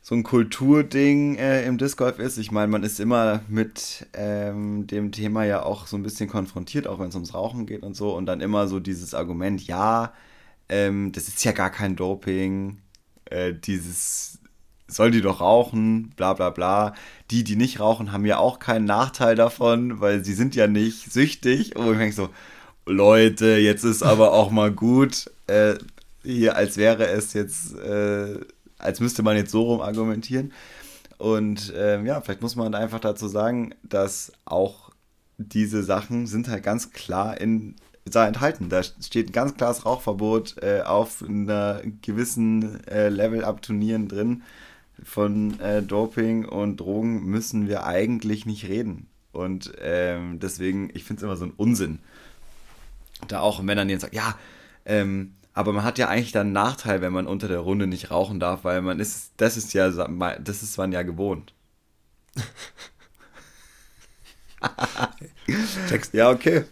so 0.08 0.14
ein 0.14 0.22
Kulturding 0.22 1.36
äh, 1.38 1.66
im 1.66 1.80
Disc 1.80 1.97
Golf 1.97 2.20
ist. 2.20 2.38
Ich 2.38 2.51
meine, 2.51 2.68
man 2.68 2.84
ist 2.84 2.99
immer 2.99 3.41
mit 3.47 4.06
ähm, 4.14 4.86
dem 4.86 5.12
Thema 5.12 5.45
ja 5.45 5.64
auch 5.64 5.88
so 5.88 5.97
ein 5.97 6.03
bisschen 6.03 6.30
konfrontiert, 6.30 6.86
auch 6.86 6.99
wenn 6.99 7.10
es 7.10 7.16
ums 7.16 7.34
Rauchen 7.34 7.66
geht 7.66 7.82
und 7.82 7.95
so. 7.95 8.16
Und 8.16 8.28
dann 8.28 8.39
immer 8.39 8.68
so 8.68 8.80
dieses 8.80 9.16
Argument, 9.16 9.66
ja, 9.66 10.14
ähm, 10.70 11.12
das 11.12 11.28
ist 11.28 11.43
ja 11.43 11.53
gar 11.53 11.72
kein 11.72 11.95
Doping, 11.95 12.78
äh, 13.32 13.56
dieses 13.56 14.38
soll 14.88 15.10
die 15.10 15.22
doch 15.22 15.41
rauchen, 15.41 16.12
bla 16.16 16.34
bla 16.34 16.51
bla. 16.51 16.93
Die, 17.32 17.43
die 17.43 17.56
nicht 17.56 17.80
rauchen, 17.80 18.12
haben 18.12 18.28
ja 18.28 18.38
auch 18.38 18.60
keinen 18.60 18.86
Nachteil 18.86 19.34
davon, 19.36 20.01
weil 20.01 20.24
sie 20.24 20.36
sind 20.36 20.53
ja 20.53 20.68
nicht 20.68 21.12
süchtig. 21.12 21.76
Und 21.78 21.93
ich 21.93 21.97
denke 21.97 22.16
so, 22.16 22.30
Leute, 22.86 23.58
jetzt 23.58 23.84
ist 23.84 24.03
aber 24.03 24.34
auch 24.34 24.51
mal 24.51 24.72
gut. 24.72 25.32
Äh, 25.47 25.80
hier, 26.22 26.56
als 26.56 26.78
wäre 26.78 27.08
es 27.08 27.34
jetzt 27.34 27.74
äh, 27.80 28.39
als 28.78 28.99
müsste 28.99 29.23
man 29.23 29.38
jetzt 29.38 29.51
so 29.51 29.63
rum 29.63 29.82
argumentieren. 29.82 30.51
Und 31.17 31.73
ähm, 31.76 32.05
ja, 32.05 32.19
vielleicht 32.21 32.41
muss 32.41 32.55
man 32.55 32.76
einfach 32.76 32.99
dazu 32.99 33.28
sagen, 33.28 33.73
dass 33.84 34.32
auch 34.43 34.91
diese 35.38 35.84
Sachen 35.84 36.28
sind 36.28 36.47
halt 36.47 36.63
ganz 36.63 36.91
klar 36.91 37.39
in 37.39 37.76
da 38.05 38.28
enthalten. 38.28 38.69
Da 38.69 38.84
steht 38.84 39.30
ein 39.30 39.34
ganz 39.34 39.55
klares 39.55 39.86
Rauchverbot 39.86 40.57
äh, 40.61 40.82
auf 40.82 41.23
einer 41.28 41.82
gewissen 42.01 42.86
äh, 42.88 43.09
Level-Up-Turnieren 43.09 44.07
drin. 44.07 44.43
Von 45.03 45.59
äh, 45.59 45.82
Doping 45.82 46.45
und 46.45 46.78
Drogen 46.78 47.26
müssen 47.26 47.67
wir 47.67 47.86
eigentlich 47.86 48.45
nicht 48.45 48.67
reden. 48.67 49.07
Und 49.34 49.73
ähm, 49.82 50.39
deswegen, 50.39 50.89
ich 50.93 51.03
finde 51.03 51.19
es 51.19 51.23
immer 51.23 51.36
so 51.36 51.45
ein 51.45 51.53
Unsinn. 51.57 51.99
Da 53.28 53.41
auch 53.41 53.61
Männern, 53.61 53.88
die 53.88 53.97
sagen, 53.97 54.15
ja, 54.15 54.38
ähm, 54.86 55.34
aber 55.56 55.72
man 55.72 55.84
hat 55.86 55.97
ja 55.97 56.10
eigentlich 56.10 56.34
dann 56.34 56.47
einen 56.47 56.53
Nachteil, 56.53 57.01
wenn 57.01 57.14
man 57.14 57.28
unter 57.28 57.47
der 57.47 57.60
Runde 57.60 57.88
nicht 57.88 58.12
rauchen 58.12 58.41
darf, 58.41 58.66
weil 58.66 58.82
man 58.82 58.99
ist, 58.99 59.32
das 59.38 59.56
ist 59.56 59.74
ja, 59.74 59.89
das 59.89 60.62
ist 60.64 60.78
man 60.78 60.91
ja 60.91 61.01
gewohnt. 61.01 61.53
ja, 66.12 66.30
okay. 66.30 66.66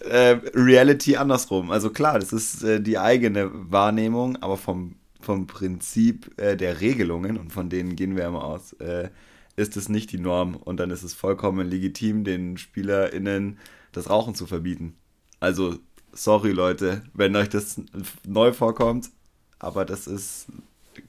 Äh, 0.00 0.38
Reality 0.54 1.16
andersrum. 1.16 1.70
Also 1.70 1.90
klar, 1.90 2.18
das 2.18 2.32
ist 2.32 2.64
äh, 2.64 2.80
die 2.80 2.98
eigene 2.98 3.50
Wahrnehmung, 3.52 4.36
aber 4.36 4.56
vom, 4.56 4.96
vom 5.20 5.46
Prinzip 5.46 6.40
äh, 6.40 6.56
der 6.56 6.80
Regelungen, 6.80 7.36
und 7.36 7.52
von 7.52 7.68
denen 7.68 7.96
gehen 7.96 8.16
wir 8.16 8.26
immer 8.26 8.44
aus, 8.44 8.72
äh, 8.74 9.10
ist 9.56 9.76
es 9.76 9.90
nicht 9.90 10.10
die 10.12 10.18
Norm. 10.18 10.56
Und 10.56 10.80
dann 10.80 10.90
ist 10.90 11.02
es 11.02 11.12
vollkommen 11.12 11.68
legitim, 11.68 12.24
den 12.24 12.56
SpielerInnen 12.56 13.58
das 13.92 14.08
Rauchen 14.08 14.34
zu 14.34 14.46
verbieten. 14.46 14.96
Also 15.38 15.76
sorry 16.16 16.50
Leute, 16.50 17.02
wenn 17.14 17.36
euch 17.36 17.48
das 17.48 17.80
neu 18.26 18.52
vorkommt, 18.52 19.10
aber 19.58 19.84
das 19.84 20.06
ist 20.06 20.46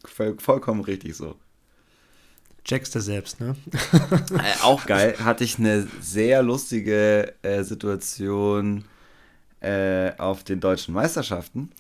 vollkommen 0.06 0.82
richtig 0.82 1.16
so. 1.16 1.36
Checkst 2.64 2.94
du 2.96 3.00
selbst, 3.00 3.40
ne? 3.40 3.56
äh, 4.04 4.64
auch 4.64 4.86
geil, 4.86 5.16
hatte 5.24 5.46
ich 5.46 5.58
eine 5.58 5.88
sehr 6.02 6.44
lustige 6.44 7.34
äh, 7.42 7.64
Situation 7.64 8.84
äh, 9.62 10.12
auf 10.18 10.44
den 10.44 10.60
deutschen 10.60 10.94
Meisterschaften. 10.94 11.72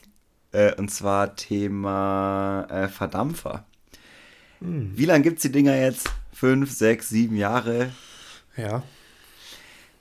Äh, 0.53 0.73
und 0.75 0.89
zwar 0.89 1.35
Thema 1.35 2.65
äh, 2.69 2.87
Verdampfer. 2.87 3.65
Hm. 4.59 4.97
Wie 4.97 5.05
lange 5.05 5.23
gibt 5.23 5.37
es 5.37 5.41
die 5.43 5.51
Dinger 5.51 5.75
jetzt? 5.75 6.09
Fünf, 6.31 6.71
sechs, 6.71 7.09
sieben 7.09 7.35
Jahre? 7.35 7.91
Ja. 8.55 8.83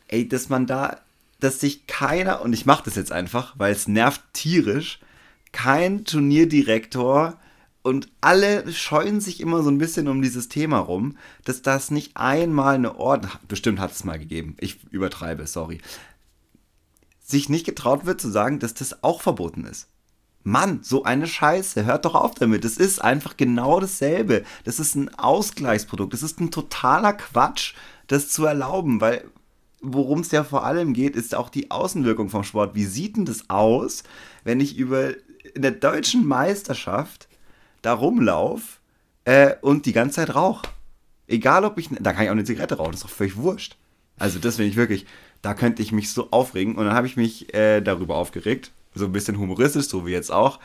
Ey, 0.06 0.28
dass 0.28 0.48
man 0.48 0.66
da 0.66 1.00
dass 1.40 1.60
sich 1.60 1.86
keiner, 1.86 2.42
und 2.42 2.52
ich 2.52 2.66
mache 2.66 2.84
das 2.84 2.94
jetzt 2.94 3.12
einfach, 3.12 3.54
weil 3.58 3.72
es 3.72 3.88
nervt 3.88 4.22
tierisch, 4.32 5.00
kein 5.52 6.04
Turnierdirektor 6.04 7.38
und 7.82 8.08
alle 8.20 8.72
scheuen 8.72 9.20
sich 9.20 9.40
immer 9.40 9.62
so 9.62 9.70
ein 9.70 9.78
bisschen 9.78 10.08
um 10.08 10.20
dieses 10.20 10.48
Thema 10.48 10.78
rum, 10.78 11.16
dass 11.44 11.62
das 11.62 11.90
nicht 11.90 12.16
einmal 12.16 12.74
eine 12.74 12.98
Ordnung, 12.98 13.32
bestimmt 13.48 13.78
hat 13.78 13.92
es 13.92 14.04
mal 14.04 14.18
gegeben, 14.18 14.56
ich 14.60 14.82
übertreibe, 14.90 15.46
sorry, 15.46 15.80
sich 17.22 17.48
nicht 17.48 17.66
getraut 17.66 18.06
wird 18.06 18.20
zu 18.20 18.30
sagen, 18.30 18.58
dass 18.58 18.74
das 18.74 19.02
auch 19.02 19.20
verboten 19.20 19.64
ist. 19.64 19.88
Mann, 20.46 20.80
so 20.82 21.02
eine 21.02 21.26
Scheiße, 21.26 21.84
hört 21.84 22.04
doch 22.04 22.14
auf 22.14 22.36
damit. 22.36 22.62
Das 22.64 22.76
ist 22.76 23.02
einfach 23.02 23.36
genau 23.36 23.80
dasselbe. 23.80 24.44
Das 24.62 24.78
ist 24.78 24.94
ein 24.94 25.12
Ausgleichsprodukt. 25.12 26.12
Das 26.12 26.22
ist 26.22 26.38
ein 26.40 26.52
totaler 26.52 27.14
Quatsch, 27.14 27.74
das 28.06 28.28
zu 28.28 28.44
erlauben, 28.44 29.00
weil 29.00 29.24
worum 29.80 30.20
es 30.20 30.30
ja 30.30 30.44
vor 30.44 30.64
allem 30.64 30.92
geht, 30.92 31.16
ist 31.16 31.34
auch 31.34 31.48
die 31.48 31.70
Außenwirkung 31.70 32.28
vom 32.28 32.44
Sport. 32.44 32.74
Wie 32.74 32.84
sieht 32.84 33.16
denn 33.16 33.24
das 33.24 33.48
aus, 33.48 34.02
wenn 34.44 34.60
ich 34.60 34.76
über 34.76 35.14
in 35.54 35.62
der 35.62 35.72
deutschen 35.72 36.26
Meisterschaft 36.26 37.28
da 37.82 37.92
rumlaufe 37.92 38.78
äh, 39.24 39.54
und 39.60 39.86
die 39.86 39.92
ganze 39.92 40.16
Zeit 40.16 40.34
rauche? 40.34 40.68
Egal 41.28 41.64
ob 41.64 41.78
ich, 41.78 41.88
da 42.00 42.12
kann 42.12 42.24
ich 42.24 42.28
auch 42.28 42.34
eine 42.34 42.44
Zigarette 42.44 42.76
rauchen, 42.76 42.92
das 42.92 43.00
ist 43.00 43.04
doch 43.04 43.10
völlig 43.10 43.36
wurscht. 43.36 43.76
Also 44.18 44.38
das 44.38 44.56
finde 44.56 44.70
ich 44.70 44.76
wirklich, 44.76 45.06
da 45.42 45.54
könnte 45.54 45.82
ich 45.82 45.92
mich 45.92 46.10
so 46.10 46.30
aufregen 46.30 46.76
und 46.76 46.86
dann 46.86 46.94
habe 46.94 47.06
ich 47.06 47.16
mich 47.16 47.52
äh, 47.54 47.80
darüber 47.80 48.16
aufgeregt, 48.16 48.72
so 48.94 49.04
ein 49.04 49.12
bisschen 49.12 49.38
humoristisch, 49.38 49.88
so 49.88 50.06
wie 50.06 50.12
jetzt 50.12 50.32
auch, 50.32 50.58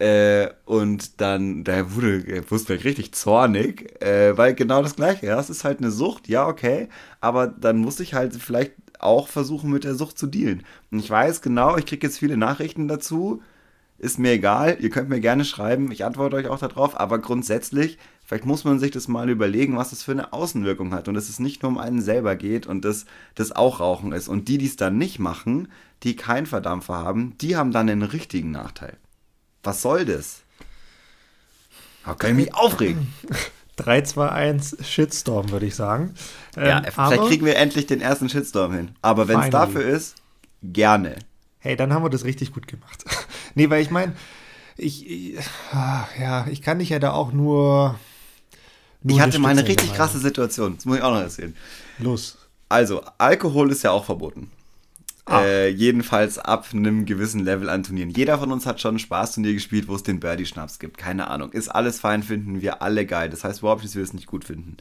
Äh, 0.00 0.48
und 0.64 1.20
dann, 1.20 1.62
da 1.62 1.94
wurde, 1.94 2.24
er 2.26 2.42
halt 2.50 2.84
richtig 2.84 3.12
zornig, 3.12 4.02
äh, 4.02 4.34
weil 4.34 4.54
genau 4.54 4.82
das 4.82 4.96
Gleiche, 4.96 5.26
ja, 5.26 5.38
es 5.38 5.50
ist 5.50 5.62
halt 5.62 5.78
eine 5.80 5.90
Sucht, 5.90 6.26
ja, 6.26 6.46
okay, 6.48 6.88
aber 7.20 7.48
dann 7.48 7.76
muss 7.76 8.00
ich 8.00 8.14
halt 8.14 8.34
vielleicht 8.34 8.72
auch 8.98 9.28
versuchen, 9.28 9.70
mit 9.70 9.84
der 9.84 9.94
Sucht 9.94 10.16
zu 10.16 10.26
dealen. 10.26 10.62
Und 10.90 11.00
ich 11.00 11.10
weiß 11.10 11.42
genau, 11.42 11.76
ich 11.76 11.84
kriege 11.84 12.06
jetzt 12.06 12.18
viele 12.18 12.38
Nachrichten 12.38 12.88
dazu, 12.88 13.42
ist 13.98 14.18
mir 14.18 14.32
egal, 14.32 14.78
ihr 14.80 14.88
könnt 14.88 15.10
mir 15.10 15.20
gerne 15.20 15.44
schreiben, 15.44 15.92
ich 15.92 16.02
antworte 16.02 16.36
euch 16.36 16.48
auch 16.48 16.58
darauf, 16.58 16.98
aber 16.98 17.18
grundsätzlich, 17.18 17.98
vielleicht 18.24 18.46
muss 18.46 18.64
man 18.64 18.78
sich 18.78 18.92
das 18.92 19.06
mal 19.06 19.28
überlegen, 19.28 19.76
was 19.76 19.90
das 19.90 20.02
für 20.02 20.12
eine 20.12 20.32
Außenwirkung 20.32 20.94
hat 20.94 21.08
und 21.08 21.14
dass 21.14 21.28
es 21.28 21.40
nicht 21.40 21.62
nur 21.62 21.72
um 21.72 21.78
einen 21.78 22.00
selber 22.00 22.36
geht 22.36 22.66
und 22.66 22.86
dass 22.86 23.04
das 23.34 23.52
auch 23.52 23.80
Rauchen 23.80 24.12
ist. 24.12 24.28
Und 24.28 24.48
die, 24.48 24.56
die 24.56 24.64
es 24.64 24.76
dann 24.76 24.96
nicht 24.96 25.18
machen, 25.18 25.68
die 26.04 26.16
keinen 26.16 26.46
Verdampfer 26.46 26.94
haben, 26.94 27.36
die 27.42 27.56
haben 27.56 27.70
dann 27.70 27.90
einen 27.90 28.02
richtigen 28.02 28.50
Nachteil. 28.50 28.96
Was 29.62 29.82
soll 29.82 30.04
das? 30.04 30.42
Da 32.04 32.14
kann 32.14 32.30
ich 32.30 32.36
mich 32.36 32.54
aufregen. 32.54 33.12
3, 33.76 34.02
2, 34.02 34.28
1 34.28 34.76
Shitstorm, 34.82 35.50
würde 35.50 35.66
ich 35.66 35.74
sagen. 35.74 36.14
Ähm, 36.56 36.66
ja, 36.66 36.82
vielleicht 36.82 37.22
kriegen 37.24 37.46
wir 37.46 37.56
endlich 37.56 37.86
den 37.86 38.00
ersten 38.00 38.28
Shitstorm 38.28 38.72
hin. 38.72 38.90
Aber 39.02 39.28
wenn 39.28 39.40
es 39.40 39.50
dafür 39.50 39.82
ist, 39.82 40.16
gerne. 40.62 41.16
Hey, 41.58 41.76
dann 41.76 41.92
haben 41.92 42.02
wir 42.02 42.10
das 42.10 42.24
richtig 42.24 42.52
gut 42.52 42.66
gemacht. 42.66 43.04
nee, 43.54 43.68
weil 43.70 43.82
ich 43.82 43.90
meine, 43.90 44.14
ich, 44.76 45.08
ich, 45.08 45.38
ah, 45.72 46.06
ja, 46.18 46.46
ich 46.48 46.62
kann 46.62 46.78
dich 46.78 46.88
ja 46.88 46.98
da 46.98 47.12
auch 47.12 47.32
nur. 47.32 47.98
nur 49.02 49.16
ich 49.16 49.20
hatte 49.20 49.38
mal 49.38 49.50
eine 49.50 49.66
richtig 49.66 49.92
krasse 49.92 50.18
Situation. 50.18 50.76
Das 50.76 50.84
muss 50.84 50.96
ich 50.96 51.02
auch 51.02 51.12
noch 51.12 51.20
erzählen. 51.20 51.56
Los. 51.98 52.38
Also, 52.68 53.02
Alkohol 53.18 53.70
ist 53.72 53.82
ja 53.82 53.90
auch 53.90 54.04
verboten. 54.04 54.50
Äh, 55.28 55.68
jedenfalls 55.68 56.38
ab 56.38 56.66
einem 56.72 57.04
gewissen 57.04 57.40
Level 57.40 57.68
an 57.68 57.82
Turnieren. 57.82 58.10
Jeder 58.10 58.38
von 58.38 58.50
uns 58.50 58.66
hat 58.66 58.80
schon 58.80 58.96
ein 58.96 58.98
Spaßturnier 58.98 59.52
gespielt, 59.52 59.86
wo 59.86 59.94
es 59.94 60.02
den 60.02 60.20
Birdie-Schnaps 60.20 60.78
gibt. 60.78 60.98
Keine 60.98 61.28
Ahnung. 61.28 61.52
Ist 61.52 61.68
alles 61.68 62.00
fein, 62.00 62.22
finden 62.22 62.62
wir 62.62 62.82
alle 62.82 63.06
geil. 63.06 63.30
Das 63.30 63.44
heißt 63.44 63.60
überhaupt 63.60 63.82
nicht, 63.82 63.92
dass 63.92 63.96
wir 63.96 64.02
es 64.02 64.12
nicht 64.12 64.26
gut 64.26 64.44
finden. 64.44 64.78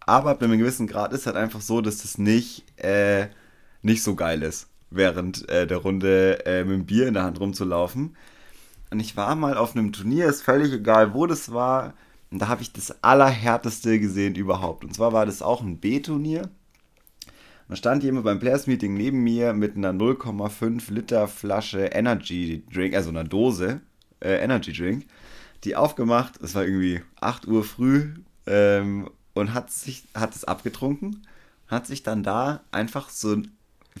Aber 0.00 0.30
ab 0.30 0.42
einem 0.42 0.58
gewissen 0.58 0.86
Grad 0.86 1.12
ist 1.12 1.26
halt 1.26 1.36
einfach 1.36 1.60
so, 1.60 1.80
dass 1.80 2.02
das 2.02 2.18
nicht, 2.18 2.64
äh, 2.82 3.28
nicht 3.82 4.02
so 4.02 4.14
geil 4.14 4.42
ist, 4.42 4.68
während 4.90 5.48
äh, 5.48 5.66
der 5.66 5.78
Runde 5.78 6.44
äh, 6.46 6.64
mit 6.64 6.74
dem 6.74 6.86
Bier 6.86 7.06
in 7.06 7.14
der 7.14 7.24
Hand 7.24 7.40
rumzulaufen. 7.40 8.16
Und 8.90 9.00
ich 9.00 9.16
war 9.16 9.34
mal 9.36 9.56
auf 9.56 9.76
einem 9.76 9.92
Turnier, 9.92 10.26
ist 10.26 10.42
völlig 10.42 10.72
egal, 10.72 11.14
wo 11.14 11.26
das 11.26 11.52
war. 11.52 11.94
Und 12.30 12.40
da 12.40 12.48
habe 12.48 12.62
ich 12.62 12.72
das 12.72 13.02
Allerhärteste 13.02 14.00
gesehen 14.00 14.34
überhaupt. 14.34 14.84
Und 14.84 14.94
zwar 14.94 15.12
war 15.12 15.26
das 15.26 15.42
auch 15.42 15.60
ein 15.62 15.78
B-Turnier 15.78 16.48
da 17.70 17.76
stand 17.76 18.02
jemand 18.02 18.24
beim 18.24 18.40
Players 18.40 18.66
Meeting 18.66 18.94
neben 18.94 19.22
mir 19.22 19.52
mit 19.52 19.76
einer 19.76 19.92
0,5 19.92 20.92
Liter 20.92 21.28
Flasche 21.28 21.86
Energy 21.86 22.64
Drink, 22.72 22.94
also 22.94 23.10
einer 23.10 23.24
Dose 23.24 23.80
äh, 24.20 24.42
Energy 24.42 24.72
Drink, 24.72 25.06
die 25.64 25.76
aufgemacht, 25.76 26.40
es 26.42 26.54
war 26.54 26.64
irgendwie 26.64 27.00
8 27.20 27.46
Uhr 27.46 27.62
früh 27.62 28.14
ähm, 28.46 29.08
und 29.34 29.54
hat 29.54 29.70
sich 29.70 30.04
hat 30.14 30.34
es 30.34 30.44
abgetrunken, 30.44 31.26
hat 31.68 31.86
sich 31.86 32.02
dann 32.02 32.22
da 32.22 32.62
einfach 32.72 33.08
so 33.08 33.36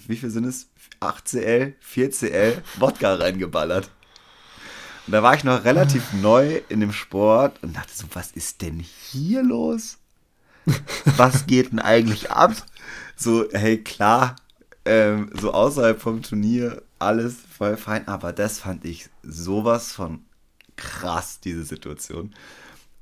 wie 0.06 0.16
viel 0.16 0.30
sind 0.30 0.44
es? 0.44 0.68
8cl, 1.00 1.74
4cl 1.82 2.62
Wodka 2.78 3.14
reingeballert. 3.20 3.90
Und 5.06 5.12
da 5.12 5.22
war 5.22 5.34
ich 5.34 5.44
noch 5.44 5.64
relativ 5.64 6.12
neu 6.12 6.60
in 6.68 6.80
dem 6.80 6.92
Sport 6.92 7.62
und 7.62 7.76
dachte 7.76 7.92
so, 7.94 8.06
was 8.12 8.32
ist 8.32 8.62
denn 8.62 8.80
hier 8.80 9.42
los? 9.42 9.98
Was 11.16 11.46
geht 11.46 11.72
denn 11.72 11.78
eigentlich 11.78 12.30
ab? 12.30 12.52
So, 13.20 13.46
hey, 13.52 13.82
klar, 13.82 14.36
ähm, 14.86 15.30
so 15.38 15.52
außerhalb 15.52 16.00
vom 16.00 16.22
Turnier 16.22 16.82
alles 16.98 17.36
voll 17.36 17.76
fein, 17.76 18.08
aber 18.08 18.32
das 18.32 18.60
fand 18.60 18.84
ich 18.84 19.10
sowas 19.22 19.92
von 19.92 20.24
krass, 20.76 21.40
diese 21.40 21.64
Situation. 21.64 22.34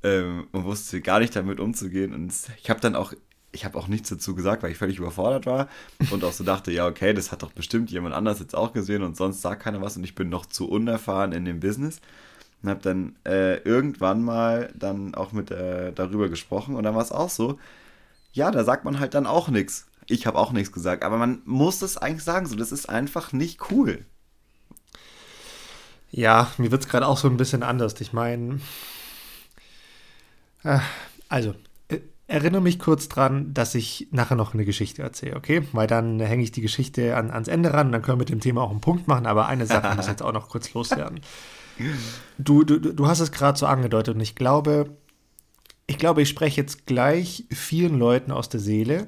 Ähm, 0.03 0.47
und 0.51 0.65
wusste 0.65 1.01
gar 1.01 1.19
nicht 1.19 1.35
damit 1.35 1.59
umzugehen. 1.59 2.13
Und 2.13 2.33
ich 2.61 2.69
habe 2.69 2.81
dann 2.81 2.95
auch, 2.95 3.13
ich 3.53 3.63
habe 3.63 3.77
auch 3.77 3.87
nichts 3.87 4.09
dazu 4.09 4.35
gesagt, 4.35 4.61
weil 4.61 4.71
ich 4.71 4.77
völlig 4.77 4.97
überfordert 4.97 5.45
war 5.45 5.69
und 6.11 6.23
auch 6.23 6.33
so 6.33 6.43
dachte, 6.43 6.71
ja, 6.71 6.85
okay, 6.85 7.13
das 7.13 7.31
hat 7.31 7.41
doch 7.41 7.53
bestimmt 7.53 7.89
jemand 7.89 8.13
anders 8.13 8.39
jetzt 8.39 8.55
auch 8.55 8.73
gesehen 8.73 9.03
und 9.03 9.15
sonst 9.15 9.41
sagt 9.41 9.63
keiner 9.63 9.81
was 9.81 9.97
und 9.97 10.03
ich 10.03 10.15
bin 10.15 10.29
noch 10.29 10.45
zu 10.45 10.69
unerfahren 10.69 11.31
in 11.31 11.45
dem 11.45 11.59
Business. 11.61 12.01
Und 12.61 12.69
habe 12.69 12.81
dann 12.81 13.15
äh, 13.25 13.57
irgendwann 13.59 14.21
mal 14.21 14.69
dann 14.75 15.15
auch 15.15 15.31
mit 15.31 15.49
äh, 15.49 15.93
darüber 15.93 16.27
gesprochen 16.27 16.75
und 16.75 16.83
dann 16.83 16.95
war 16.95 17.03
es 17.03 17.11
auch 17.13 17.29
so, 17.29 17.57
ja, 18.33 18.51
da 18.51 18.63
sagt 18.65 18.85
man 18.85 18.99
halt 18.99 19.13
dann 19.13 19.25
auch 19.25 19.47
nichts 19.47 19.88
ich 20.09 20.25
habe 20.25 20.37
auch 20.37 20.51
nichts 20.51 20.71
gesagt, 20.71 21.03
aber 21.03 21.17
man 21.17 21.41
muss 21.45 21.79
das 21.79 21.97
eigentlich 21.97 22.23
sagen, 22.23 22.45
so, 22.45 22.55
das 22.55 22.71
ist 22.71 22.89
einfach 22.89 23.31
nicht 23.31 23.71
cool. 23.71 24.05
Ja, 26.11 26.51
mir 26.57 26.71
wird 26.71 26.83
es 26.83 26.89
gerade 26.89 27.07
auch 27.07 27.17
so 27.17 27.27
ein 27.27 27.37
bisschen 27.37 27.63
anders. 27.63 27.99
Ich 28.01 28.13
meine, 28.13 28.59
äh, 30.63 30.79
also, 31.27 31.53
äh, 31.87 31.99
erinnere 32.27 32.61
mich 32.61 32.79
kurz 32.79 33.09
dran, 33.09 33.53
dass 33.53 33.75
ich 33.75 34.07
nachher 34.11 34.35
noch 34.35 34.53
eine 34.53 34.65
Geschichte 34.65 35.03
erzähle, 35.03 35.35
okay? 35.35 35.63
Weil 35.71 35.87
dann 35.87 36.19
hänge 36.19 36.43
ich 36.43 36.51
die 36.51 36.61
Geschichte 36.61 37.15
an, 37.15 37.29
ans 37.29 37.47
Ende 37.47 37.73
ran 37.73 37.87
und 37.87 37.93
dann 37.93 38.01
können 38.01 38.17
wir 38.17 38.23
mit 38.23 38.29
dem 38.29 38.39
Thema 38.39 38.63
auch 38.63 38.71
einen 38.71 38.81
Punkt 38.81 39.07
machen, 39.07 39.27
aber 39.27 39.47
eine 39.47 39.67
Sache 39.67 39.95
muss 39.95 40.07
jetzt 40.07 40.23
auch 40.23 40.33
noch 40.33 40.49
kurz 40.49 40.73
loswerden. 40.73 41.19
Du, 42.37 42.63
du, 42.63 42.79
du 42.79 43.07
hast 43.07 43.19
es 43.19 43.31
gerade 43.31 43.57
so 43.57 43.65
angedeutet 43.65 44.15
und 44.15 44.21
ich 44.21 44.35
glaube, 44.35 44.97
ich 45.87 45.97
glaube, 45.97 46.21
ich 46.21 46.29
spreche 46.29 46.59
jetzt 46.59 46.85
gleich 46.85 47.45
vielen 47.51 47.97
Leuten 47.97 48.31
aus 48.31 48.49
der 48.49 48.59
Seele, 48.59 49.07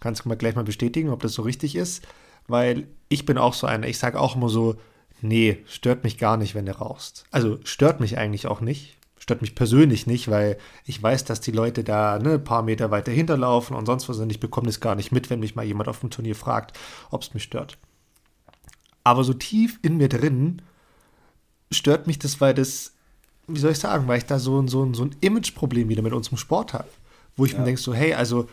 Kannst 0.00 0.24
du 0.24 0.28
mal 0.28 0.36
gleich 0.36 0.56
mal 0.56 0.64
bestätigen, 0.64 1.10
ob 1.10 1.22
das 1.22 1.34
so 1.34 1.42
richtig 1.42 1.76
ist? 1.76 2.02
Weil 2.48 2.88
ich 3.08 3.26
bin 3.26 3.38
auch 3.38 3.54
so 3.54 3.66
einer, 3.66 3.86
ich 3.86 3.98
sage 3.98 4.18
auch 4.18 4.36
immer 4.36 4.48
so, 4.48 4.76
nee, 5.20 5.58
stört 5.66 6.04
mich 6.04 6.18
gar 6.18 6.36
nicht, 6.36 6.54
wenn 6.54 6.66
du 6.66 6.76
rauchst. 6.76 7.24
Also 7.30 7.58
stört 7.64 8.00
mich 8.00 8.18
eigentlich 8.18 8.46
auch 8.46 8.60
nicht. 8.60 8.96
Stört 9.18 9.42
mich 9.42 9.54
persönlich 9.54 10.06
nicht, 10.06 10.28
weil 10.30 10.56
ich 10.86 11.00
weiß, 11.00 11.24
dass 11.24 11.42
die 11.42 11.52
Leute 11.52 11.84
da 11.84 12.18
ne, 12.18 12.34
ein 12.34 12.44
paar 12.44 12.62
Meter 12.62 12.90
weiter 12.90 13.12
hinterlaufen 13.12 13.76
und 13.76 13.84
sonst 13.84 14.08
was 14.08 14.18
und 14.18 14.30
ich 14.30 14.40
bekomme 14.40 14.66
das 14.66 14.80
gar 14.80 14.94
nicht 14.94 15.12
mit, 15.12 15.28
wenn 15.28 15.40
mich 15.40 15.54
mal 15.54 15.64
jemand 15.64 15.88
auf 15.88 16.00
dem 16.00 16.10
Turnier 16.10 16.34
fragt, 16.34 16.78
ob 17.10 17.22
es 17.22 17.34
mich 17.34 17.42
stört. 17.42 17.76
Aber 19.04 19.22
so 19.22 19.34
tief 19.34 19.78
in 19.82 19.98
mir 19.98 20.08
drin 20.08 20.62
stört 21.70 22.06
mich 22.06 22.18
das, 22.18 22.40
weil 22.40 22.54
das, 22.54 22.92
wie 23.46 23.60
soll 23.60 23.72
ich 23.72 23.78
sagen, 23.78 24.08
weil 24.08 24.18
ich 24.18 24.26
da 24.26 24.38
so, 24.38 24.66
so, 24.66 24.92
so 24.94 25.04
ein 25.04 25.14
Imageproblem 25.20 25.88
wieder 25.88 26.02
mit 26.02 26.14
unserem 26.14 26.38
Sport 26.38 26.72
habe. 26.72 26.88
Wo 27.36 27.44
ich 27.44 27.52
ja. 27.52 27.58
mir 27.58 27.64
denke, 27.66 27.80
so, 27.80 27.94
hey, 27.94 28.14
also 28.14 28.48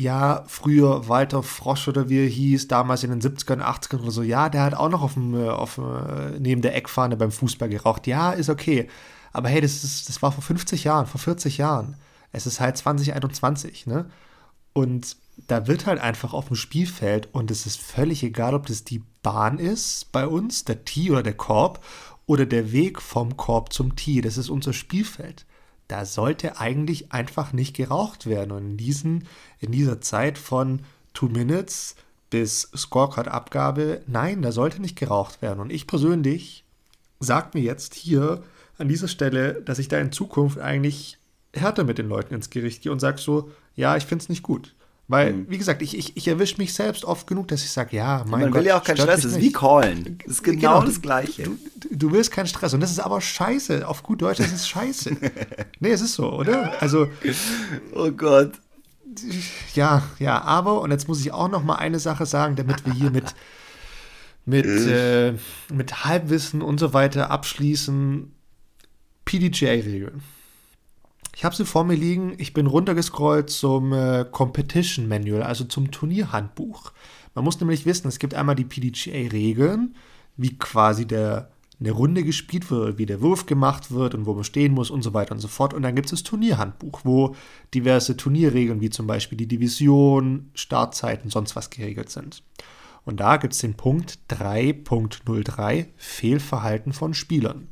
ja, 0.00 0.44
früher 0.46 1.08
Walter 1.08 1.42
Frosch 1.42 1.86
oder 1.86 2.08
wie 2.08 2.24
er 2.24 2.28
hieß, 2.28 2.68
damals 2.68 3.04
in 3.04 3.10
den 3.10 3.20
70ern, 3.20 3.60
80ern 3.60 4.00
oder 4.00 4.10
so, 4.10 4.22
ja, 4.22 4.48
der 4.48 4.62
hat 4.62 4.74
auch 4.74 4.88
noch 4.88 5.02
auf 5.02 5.12
dem, 5.12 5.34
äh, 5.34 5.48
auf, 5.48 5.76
äh, 5.76 6.38
neben 6.38 6.62
der 6.62 6.74
Eckfahne 6.74 7.18
beim 7.18 7.30
Fußball 7.30 7.68
geraucht. 7.68 8.06
Ja, 8.06 8.32
ist 8.32 8.48
okay. 8.48 8.88
Aber 9.32 9.50
hey, 9.50 9.60
das, 9.60 9.84
ist, 9.84 10.08
das 10.08 10.22
war 10.22 10.32
vor 10.32 10.42
50 10.42 10.84
Jahren, 10.84 11.06
vor 11.06 11.20
40 11.20 11.58
Jahren. 11.58 11.96
Es 12.32 12.46
ist 12.46 12.60
halt 12.60 12.78
2021, 12.78 13.86
ne? 13.86 14.06
Und 14.72 15.16
da 15.46 15.66
wird 15.66 15.84
halt 15.86 16.00
einfach 16.00 16.32
auf 16.32 16.46
dem 16.46 16.56
Spielfeld 16.56 17.28
und 17.32 17.50
es 17.50 17.66
ist 17.66 17.78
völlig 17.78 18.22
egal, 18.22 18.54
ob 18.54 18.66
das 18.66 18.84
die 18.84 19.02
Bahn 19.22 19.58
ist 19.58 20.12
bei 20.12 20.26
uns, 20.26 20.64
der 20.64 20.84
Tee 20.84 21.10
oder 21.10 21.22
der 21.22 21.34
Korb 21.34 21.84
oder 22.26 22.46
der 22.46 22.72
Weg 22.72 23.02
vom 23.02 23.36
Korb 23.36 23.72
zum 23.72 23.96
Tee. 23.96 24.22
Das 24.22 24.38
ist 24.38 24.48
unser 24.48 24.72
Spielfeld 24.72 25.44
da 25.90 26.04
sollte 26.04 26.58
eigentlich 26.58 27.12
einfach 27.12 27.52
nicht 27.52 27.74
geraucht 27.74 28.26
werden. 28.26 28.52
Und 28.52 28.70
in, 28.70 28.76
diesen, 28.76 29.26
in 29.58 29.72
dieser 29.72 30.00
Zeit 30.00 30.38
von 30.38 30.80
Two 31.14 31.26
Minutes 31.26 31.96
bis 32.30 32.70
Scorecard-Abgabe, 32.76 34.02
nein, 34.06 34.42
da 34.42 34.52
sollte 34.52 34.80
nicht 34.80 34.96
geraucht 34.96 35.42
werden. 35.42 35.58
Und 35.58 35.72
ich 35.72 35.86
persönlich 35.86 36.64
sage 37.18 37.50
mir 37.54 37.64
jetzt 37.64 37.94
hier 37.94 38.44
an 38.78 38.88
dieser 38.88 39.08
Stelle, 39.08 39.60
dass 39.62 39.80
ich 39.80 39.88
da 39.88 39.98
in 39.98 40.12
Zukunft 40.12 40.58
eigentlich 40.58 41.18
härter 41.52 41.82
mit 41.82 41.98
den 41.98 42.08
Leuten 42.08 42.34
ins 42.34 42.50
Gericht 42.50 42.82
gehe 42.82 42.92
und 42.92 43.00
sage 43.00 43.18
so, 43.18 43.50
ja, 43.74 43.96
ich 43.96 44.06
finde 44.06 44.22
es 44.22 44.28
nicht 44.28 44.44
gut. 44.44 44.74
Weil, 45.10 45.32
mhm. 45.32 45.46
wie 45.48 45.58
gesagt, 45.58 45.82
ich, 45.82 45.98
ich, 45.98 46.16
ich 46.16 46.28
erwische 46.28 46.58
mich 46.58 46.72
selbst 46.72 47.04
oft 47.04 47.26
genug, 47.26 47.48
dass 47.48 47.64
ich 47.64 47.72
sage, 47.72 47.96
ja, 47.96 48.24
mein 48.28 48.42
Man 48.42 48.50
Gott, 48.52 48.60
will 48.60 48.68
ja 48.68 48.78
auch 48.78 48.84
keinen 48.84 48.98
Stress, 48.98 49.22
das 49.22 49.32
ist 49.32 49.40
wie 49.40 49.50
callen. 49.50 50.18
Das 50.24 50.34
ist 50.34 50.44
genau, 50.44 50.60
genau 50.60 50.86
das 50.86 51.02
Gleiche. 51.02 51.42
Du, 51.42 51.58
du, 51.90 52.12
willst 52.12 52.30
keinen 52.30 52.46
Stress 52.46 52.74
und 52.74 52.80
das 52.80 52.92
ist 52.92 53.00
aber 53.00 53.20
scheiße. 53.20 53.88
Auf 53.88 54.04
gut 54.04 54.22
Deutsch, 54.22 54.38
das 54.38 54.52
ist 54.52 54.68
scheiße. 54.68 55.16
nee, 55.80 55.90
es 55.90 56.00
ist 56.00 56.14
so, 56.14 56.32
oder? 56.32 56.80
Also. 56.80 57.08
Oh 57.92 58.12
Gott. 58.12 58.52
Ja, 59.74 60.04
ja, 60.20 60.42
aber, 60.42 60.80
und 60.80 60.92
jetzt 60.92 61.08
muss 61.08 61.20
ich 61.20 61.32
auch 61.32 61.48
noch 61.48 61.64
mal 61.64 61.74
eine 61.74 61.98
Sache 61.98 62.24
sagen, 62.24 62.54
damit 62.54 62.86
wir 62.86 62.92
hier 62.92 63.10
mit, 63.10 63.34
mit, 64.44 64.66
äh, 64.86 65.34
mit 65.72 66.04
Halbwissen 66.04 66.62
und 66.62 66.78
so 66.78 66.92
weiter 66.92 67.32
abschließen. 67.32 68.30
PDGA-Regeln. 69.24 70.22
Ich 71.40 71.44
habe 71.46 71.56
sie 71.56 71.64
vor 71.64 71.84
mir 71.84 71.94
liegen. 71.94 72.34
Ich 72.36 72.52
bin 72.52 72.66
runtergescrollt 72.66 73.48
zum 73.48 73.94
äh, 73.94 74.26
Competition 74.30 75.08
Manual, 75.08 75.42
also 75.42 75.64
zum 75.64 75.90
Turnierhandbuch. 75.90 76.92
Man 77.34 77.46
muss 77.46 77.58
nämlich 77.58 77.86
wissen, 77.86 78.08
es 78.08 78.18
gibt 78.18 78.34
einmal 78.34 78.56
die 78.56 78.66
PDGA-Regeln, 78.66 79.94
wie 80.36 80.58
quasi 80.58 81.06
der, 81.06 81.50
eine 81.80 81.92
Runde 81.92 82.24
gespielt 82.24 82.70
wird, 82.70 82.98
wie 82.98 83.06
der 83.06 83.22
Wurf 83.22 83.46
gemacht 83.46 83.90
wird 83.90 84.14
und 84.14 84.26
wo 84.26 84.34
man 84.34 84.44
stehen 84.44 84.74
muss 84.74 84.90
und 84.90 85.00
so 85.00 85.14
weiter 85.14 85.32
und 85.32 85.38
so 85.38 85.48
fort. 85.48 85.72
Und 85.72 85.80
dann 85.80 85.94
gibt 85.94 86.08
es 86.08 86.10
das 86.10 86.24
Turnierhandbuch, 86.24 87.00
wo 87.04 87.34
diverse 87.72 88.18
Turnierregeln, 88.18 88.82
wie 88.82 88.90
zum 88.90 89.06
Beispiel 89.06 89.38
die 89.38 89.48
Division, 89.48 90.50
Startzeiten, 90.52 91.30
sonst 91.30 91.56
was 91.56 91.70
geregelt 91.70 92.10
sind. 92.10 92.42
Und 93.06 93.20
da 93.20 93.38
gibt 93.38 93.54
es 93.54 93.60
den 93.60 93.78
Punkt 93.78 94.18
3.03 94.28 95.86
Fehlverhalten 95.96 96.92
von 96.92 97.14
Spielern. 97.14 97.68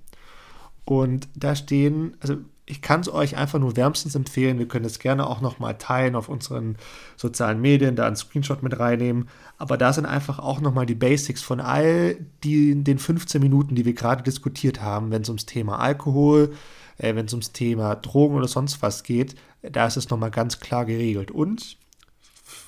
Und 0.87 1.29
da 1.35 1.55
stehen, 1.55 2.17
also 2.21 2.39
ich 2.69 2.83
kann 2.83 3.01
es 3.01 3.11
euch 3.11 3.37
einfach 3.37 3.59
nur 3.59 3.77
wärmstens 3.77 4.15
empfehlen. 4.15 4.59
Wir 4.59 4.69
können 4.69 4.85
es 4.85 4.99
gerne 4.99 5.27
auch 5.27 5.41
nochmal 5.41 5.79
teilen 5.79 6.15
auf 6.15 6.29
unseren 6.29 6.77
sozialen 7.17 7.61
Medien, 7.61 7.97
da 7.97 8.07
einen 8.07 8.17
Screenshot 8.17 8.63
mit 8.63 8.79
reinnehmen. 8.79 9.29
Aber 9.57 9.79
da 9.79 9.93
sind 9.93 10.05
einfach 10.05 10.39
auch 10.39 10.61
nochmal 10.61 10.85
die 10.85 10.95
Basics 10.95 11.43
von 11.43 11.61
all 11.61 12.17
die, 12.45 12.85
den 12.85 12.99
15 12.99 13.41
Minuten, 13.41 13.75
die 13.75 13.87
wir 13.87 13.95
gerade 13.95 14.23
diskutiert 14.23 14.83
haben, 14.83 15.11
wenn 15.11 15.23
es 15.23 15.29
ums 15.29 15.47
Thema 15.47 15.79
Alkohol, 15.79 16.53
äh, 16.99 17.15
wenn 17.15 17.27
es 17.27 17.33
ums 17.33 17.53
Thema 17.53 17.95
Drogen 17.97 18.37
oder 18.37 18.49
sonst 18.49 18.83
was 18.83 19.03
geht. 19.03 19.35
Da 19.63 19.87
ist 19.87 19.97
es 19.97 20.11
nochmal 20.11 20.31
ganz 20.31 20.61
klar 20.61 20.85
geregelt. 20.85 21.31
Und 21.31 21.79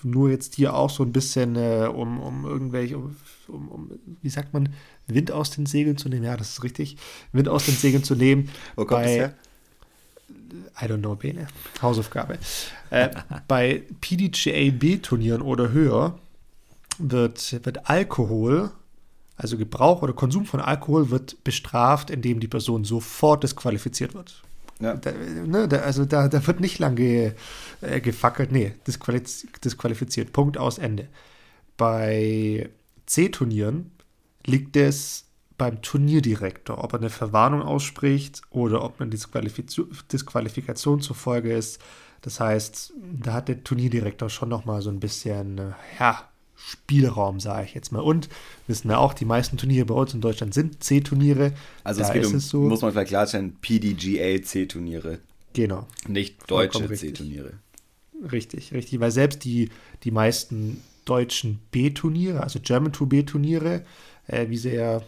nur 0.03 0.30
jetzt 0.30 0.55
hier 0.55 0.74
auch 0.74 0.90
so 0.90 1.03
ein 1.03 1.12
bisschen 1.12 1.57
äh, 1.57 1.90
um, 1.92 2.20
um 2.20 2.46
irgendwelche, 2.46 2.96
um, 2.96 3.16
um, 3.48 3.68
um, 3.68 3.90
wie 4.22 4.30
sagt 4.30 4.55
man, 4.55 4.70
Wind 5.07 5.30
aus 5.30 5.51
den 5.51 5.66
Segeln 5.66 5.98
zu 5.98 6.09
nehmen. 6.09 6.24
Ja, 6.24 6.38
das 6.38 6.51
ist 6.51 6.64
richtig. 6.64 6.96
Wind 7.32 7.48
aus 7.48 7.66
den 7.66 7.74
Segeln 7.74 8.03
zu 8.03 8.14
nehmen. 8.14 8.48
Wo 8.76 8.86
kommt 8.86 9.03
bei, 9.03 9.09
her? 9.09 9.34
I 10.80 10.86
don't 10.86 11.01
know, 11.01 11.14
Bene. 11.14 11.46
Hausaufgabe. 11.80 12.38
äh, 12.90 13.09
bei 13.48 13.84
PDGA-B-Turnieren 14.01 15.42
oder 15.42 15.70
höher 15.70 16.18
wird, 16.98 17.64
wird 17.64 17.88
Alkohol, 17.88 18.70
also 19.36 19.57
Gebrauch 19.57 20.03
oder 20.03 20.12
Konsum 20.12 20.44
von 20.44 20.61
Alkohol, 20.61 21.11
wird 21.11 21.42
bestraft, 21.44 22.11
indem 22.11 22.40
die 22.40 22.48
Person 22.48 22.84
sofort 22.84 23.42
disqualifiziert 23.42 24.14
wird. 24.14 24.42
Ja. 24.80 24.94
Da, 24.94 25.12
ne, 25.12 25.68
da, 25.68 25.78
also 25.78 26.05
da, 26.05 26.28
da 26.28 26.46
wird 26.46 26.61
nicht 26.61 26.78
lange 26.78 27.34
äh, 27.82 28.01
gefackelt, 28.01 28.51
nee, 28.51 28.74
disqualiz 28.86 29.46
disqualifiziert. 29.62 30.32
Punkt 30.32 30.57
aus 30.57 30.78
Ende. 30.78 31.09
Bei 31.76 32.70
C-Turnieren 33.07 33.90
liegt 34.46 34.76
es 34.76 35.26
beim 35.61 35.82
Turnierdirektor, 35.82 36.82
ob 36.82 36.94
er 36.94 37.00
eine 37.00 37.11
Verwarnung 37.11 37.61
ausspricht 37.61 38.40
oder 38.48 38.82
ob 38.82 38.98
eine 38.98 39.11
Disqualifikation 39.11 41.02
zur 41.02 41.14
Folge 41.14 41.52
ist. 41.52 41.82
Das 42.22 42.40
heißt, 42.40 42.94
da 43.22 43.34
hat 43.34 43.48
der 43.48 43.62
Turnierdirektor 43.62 44.30
schon 44.30 44.48
nochmal 44.48 44.80
so 44.80 44.88
ein 44.88 45.00
bisschen, 45.00 45.58
äh, 45.58 45.72
ja, 45.98 46.24
Spielraum, 46.56 47.40
sage 47.40 47.66
ich 47.66 47.74
jetzt 47.74 47.92
mal. 47.92 48.00
Und 48.00 48.30
wissen 48.68 48.88
wir 48.88 48.98
auch, 49.00 49.12
die 49.12 49.26
meisten 49.26 49.58
Turniere 49.58 49.84
bei 49.84 49.94
uns 49.94 50.14
in 50.14 50.22
Deutschland 50.22 50.54
sind 50.54 50.82
C-Turniere. 50.82 51.52
Also 51.84 52.00
es 52.00 52.12
geht 52.12 52.24
um, 52.24 52.34
es 52.36 52.48
so, 52.48 52.62
muss 52.62 52.80
man 52.80 52.92
vielleicht 52.92 53.08
klarstellen, 53.08 53.58
PDGA 53.61 54.42
C-Turniere. 54.42 55.18
Genau. 55.52 55.86
Nicht 56.08 56.50
deutsche 56.50 56.90
C-Turniere. 56.90 57.52
Richtig, 58.32 58.72
richtig, 58.72 58.98
weil 58.98 59.11
selbst 59.11 59.44
die, 59.44 59.68
die 60.04 60.11
meisten 60.11 60.82
deutschen 61.04 61.61
B-Turniere, 61.70 62.42
also 62.42 62.61
German 62.62 62.94
Tour 62.94 63.11
B-Turniere, 63.11 63.84
äh, 64.26 64.48
wie 64.48 64.56
sie 64.56 64.74
ja 64.74 65.02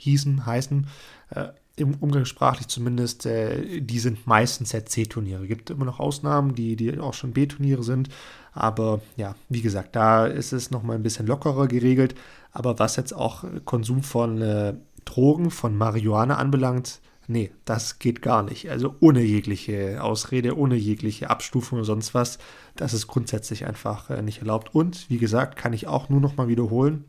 hießen, 0.00 0.46
heißen, 0.46 0.86
äh, 1.30 1.48
im 1.76 1.94
umgangssprachlich 1.94 2.68
zumindest, 2.68 3.26
äh, 3.26 3.80
die 3.80 3.98
sind 3.98 4.26
meistens 4.26 4.72
ja 4.72 4.84
C-Turniere. 4.84 5.46
Gibt 5.46 5.70
immer 5.70 5.84
noch 5.84 6.00
Ausnahmen, 6.00 6.54
die, 6.54 6.76
die 6.76 6.98
auch 6.98 7.14
schon 7.14 7.32
B-Turniere 7.32 7.82
sind. 7.82 8.08
Aber 8.52 9.00
ja, 9.16 9.34
wie 9.48 9.62
gesagt, 9.62 9.96
da 9.96 10.26
ist 10.26 10.52
es 10.52 10.70
nochmal 10.70 10.96
ein 10.96 11.02
bisschen 11.02 11.26
lockerer 11.26 11.68
geregelt. 11.68 12.14
Aber 12.52 12.78
was 12.78 12.96
jetzt 12.96 13.12
auch 13.12 13.44
Konsum 13.64 14.02
von 14.02 14.42
äh, 14.42 14.74
Drogen, 15.04 15.50
von 15.50 15.76
Marihuana 15.76 16.36
anbelangt, 16.36 17.00
nee, 17.28 17.50
das 17.64 17.98
geht 17.98 18.22
gar 18.22 18.42
nicht. 18.42 18.70
Also 18.70 18.96
ohne 19.00 19.22
jegliche 19.22 20.02
Ausrede, 20.02 20.58
ohne 20.58 20.74
jegliche 20.74 21.30
Abstufung 21.30 21.78
oder 21.78 21.86
sonst 21.86 22.12
was. 22.12 22.38
Das 22.76 22.92
ist 22.92 23.06
grundsätzlich 23.06 23.66
einfach 23.66 24.10
äh, 24.10 24.22
nicht 24.22 24.40
erlaubt. 24.40 24.74
Und 24.74 25.08
wie 25.08 25.18
gesagt, 25.18 25.56
kann 25.56 25.72
ich 25.72 25.86
auch 25.86 26.08
nur 26.08 26.20
nochmal 26.20 26.48
wiederholen. 26.48 27.04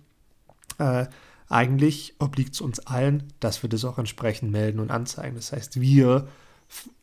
Äh, 0.78 1.08
eigentlich 1.52 2.16
obliegt 2.20 2.54
es 2.54 2.62
uns 2.62 2.80
allen, 2.80 3.32
dass 3.39 3.62
wir 3.62 3.70
das 3.70 3.86
auch 3.86 3.97
entsprechend 3.97 4.52
melden 4.52 4.80
und 4.80 4.89
anzeigen. 4.89 5.36
Das 5.36 5.52
heißt, 5.52 5.82
wir, 5.82 6.28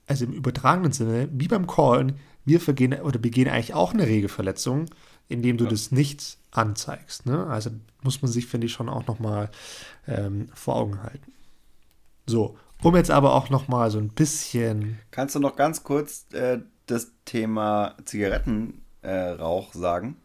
also 0.07 0.25
im 0.25 0.33
übertragenen 0.33 0.93
Sinne, 0.93 1.29
wie 1.33 1.49
beim 1.49 1.67
Callen, 1.67 2.19
wir 2.45 2.61
vergehen 2.61 2.95
oder 3.01 3.19
begehen 3.19 3.49
eigentlich 3.49 3.75
auch 3.75 3.93
eine 3.93 4.07
Regelverletzung, 4.07 4.87
indem 5.29 5.59
du 5.59 5.65
ja. 5.65 5.71
das 5.71 5.93
nicht 5.93 6.39
anzeigst. 6.51 7.27
Ne? 7.27 7.47
Also 7.47 7.71
muss 8.03 8.23
man 8.23 8.31
sich, 8.31 8.47
finde 8.47 8.67
ich, 8.67 8.73
schon 8.73 8.89
auch 8.89 9.07
nochmal 9.07 9.51
ähm, 10.07 10.49
vor 10.55 10.77
Augen 10.77 11.03
halten. 11.03 11.33
So, 12.27 12.57
um 12.83 12.97
jetzt 12.97 13.11
aber 13.11 13.35
auch 13.35 13.51
nochmal 13.51 13.91
so 13.91 13.99
ein 13.99 14.09
bisschen. 14.09 14.99
Kannst 15.11 15.35
du 15.35 15.41
noch 15.41 15.57
ganz 15.57 15.83
kurz 15.83 16.27
äh, 16.33 16.61
das 16.87 17.13
Thema 17.27 17.97
Zigarettenrauch 18.05 19.75
äh, 19.75 19.79
sagen? 19.79 20.17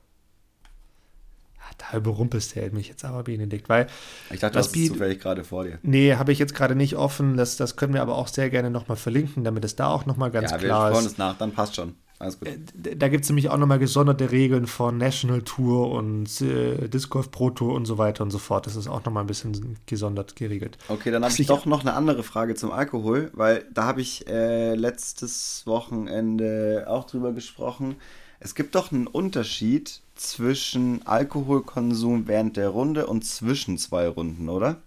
Da 1.78 1.98
überrumpelst 1.98 2.56
du 2.56 2.62
mich 2.72 2.88
jetzt 2.88 3.06
aber, 3.06 3.24
Benedikt, 3.24 3.70
weil. 3.70 3.88
Ich 4.32 4.40
dachte, 4.40 4.58
das 4.58 4.68
ist 4.68 4.88
zufällig 4.88 5.20
gerade 5.20 5.44
vor 5.44 5.64
dir. 5.64 5.80
Nee, 5.82 6.16
habe 6.16 6.32
ich 6.32 6.40
jetzt 6.40 6.56
gerade 6.56 6.76
nicht 6.76 6.96
offen. 6.96 7.38
Das, 7.38 7.58
das 7.58 7.76
können 7.76 7.94
wir 7.94 8.02
aber 8.02 8.16
auch 8.16 8.28
sehr 8.28 8.50
gerne 8.50 8.70
nochmal 8.70 8.98
verlinken, 8.98 9.44
damit 9.44 9.66
es 9.66 9.76
da 9.76 9.88
auch 9.88 10.06
nochmal 10.06 10.32
ganz 10.32 10.52
ja, 10.52 10.58
klar 10.58 10.92
ist. 10.92 10.98
Ja, 10.98 11.02
wir 11.04 11.08
es 11.08 11.18
nach, 11.18 11.38
dann 11.38 11.52
passt 11.52 11.76
schon. 11.76 11.96
Alles 12.24 12.40
gut. 12.40 12.48
Äh, 12.48 12.96
da 12.96 13.10
gibt 13.10 13.24
es 13.24 13.30
nämlich 13.30 13.50
auch 13.50 13.58
nochmal 13.58 13.80
gesonderte 13.80 14.32
Regeln 14.32 14.68
von 14.68 14.98
National 14.98 15.42
Tour 15.42 15.92
und 15.92 16.42
äh, 16.42 16.88
Disc 16.88 17.10
Golf 17.10 17.32
Pro 17.32 17.50
Tour 17.50 17.74
und 17.74 17.86
so 17.86 17.98
weiter 17.98 18.24
und 18.24 18.32
so 18.32 18.38
fort. 18.38 18.66
Das 18.66 18.76
ist 18.76 18.88
auch 18.88 19.04
nochmal 19.04 19.24
ein 19.24 19.28
bisschen 19.28 19.78
gesondert 19.86 20.36
geregelt. 20.36 20.78
Okay, 20.88 21.12
dann 21.12 21.24
habe 21.24 21.34
ich 21.38 21.48
doch 21.48 21.66
noch 21.66 21.82
eine 21.82 21.94
andere 21.94 22.24
Frage 22.24 22.56
zum 22.56 22.72
Alkohol, 22.72 23.32
weil 23.34 23.66
da 23.74 23.84
habe 23.84 24.02
ich 24.02 24.28
äh, 24.28 24.76
letztes 24.76 25.64
Wochenende 25.66 26.86
auch 26.88 27.06
drüber 27.06 27.34
gesprochen. 27.34 27.96
Es 28.40 28.56
gibt 28.56 28.76
doch 28.76 28.92
einen 28.92 29.08
Unterschied 29.08 30.02
zwischen 30.16 31.06
Alkoholkonsum 31.06 32.28
während 32.28 32.58
der 32.58 32.70
Runde 32.70 33.08
und 33.08 33.26
zwischen 33.26 33.78
zwei 33.78 34.08
Runden, 34.08 34.50
oder? 34.50 34.82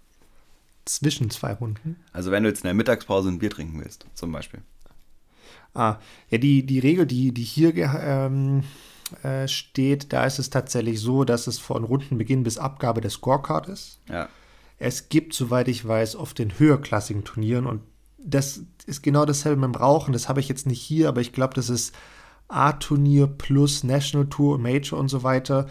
Zwischen 0.85 1.29
zwei 1.29 1.53
Runden? 1.53 1.97
Also 2.13 2.31
wenn 2.31 2.43
du 2.43 2.49
jetzt 2.49 2.59
in 2.59 2.67
der 2.67 2.73
Mittagspause 2.73 3.29
ein 3.29 3.39
Bier 3.39 3.49
trinken 3.49 3.79
willst, 3.79 4.05
zum 4.13 4.31
Beispiel. 4.31 4.61
Ah, 5.73 5.97
ja, 6.29 6.37
die, 6.37 6.65
die 6.65 6.79
Regel, 6.79 7.05
die, 7.05 7.33
die 7.33 7.43
hier 7.43 7.73
ähm, 7.75 8.63
äh, 9.21 9.47
steht, 9.47 10.11
da 10.13 10.25
ist 10.25 10.39
es 10.39 10.49
tatsächlich 10.49 10.99
so, 10.99 11.23
dass 11.23 11.47
es 11.47 11.59
von 11.59 11.83
Rundenbeginn 11.83 12.43
bis 12.43 12.57
Abgabe 12.57 13.01
des 13.01 13.13
Scorecard 13.13 13.67
ist. 13.67 13.99
Ja. 14.09 14.29
Es 14.79 15.09
gibt, 15.09 15.33
soweit 15.33 15.67
ich 15.67 15.87
weiß, 15.87 16.15
auf 16.15 16.33
den 16.33 16.57
höherklassigen 16.57 17.23
Turnieren 17.23 17.67
und 17.67 17.81
das 18.17 18.61
ist 18.85 19.03
genau 19.03 19.25
dasselbe 19.25 19.61
mit 19.61 19.75
dem 19.75 19.79
Rauchen. 19.79 20.13
Das 20.13 20.29
habe 20.29 20.39
ich 20.39 20.49
jetzt 20.49 20.67
nicht 20.67 20.81
hier, 20.81 21.07
aber 21.07 21.21
ich 21.21 21.31
glaube, 21.31 21.53
das 21.53 21.69
ist 21.69 21.95
A-Turnier 22.47 23.27
plus 23.27 23.83
National 23.83 24.27
Tour, 24.27 24.57
Major 24.57 24.99
und 24.99 25.09
so 25.09 25.23
weiter. 25.23 25.67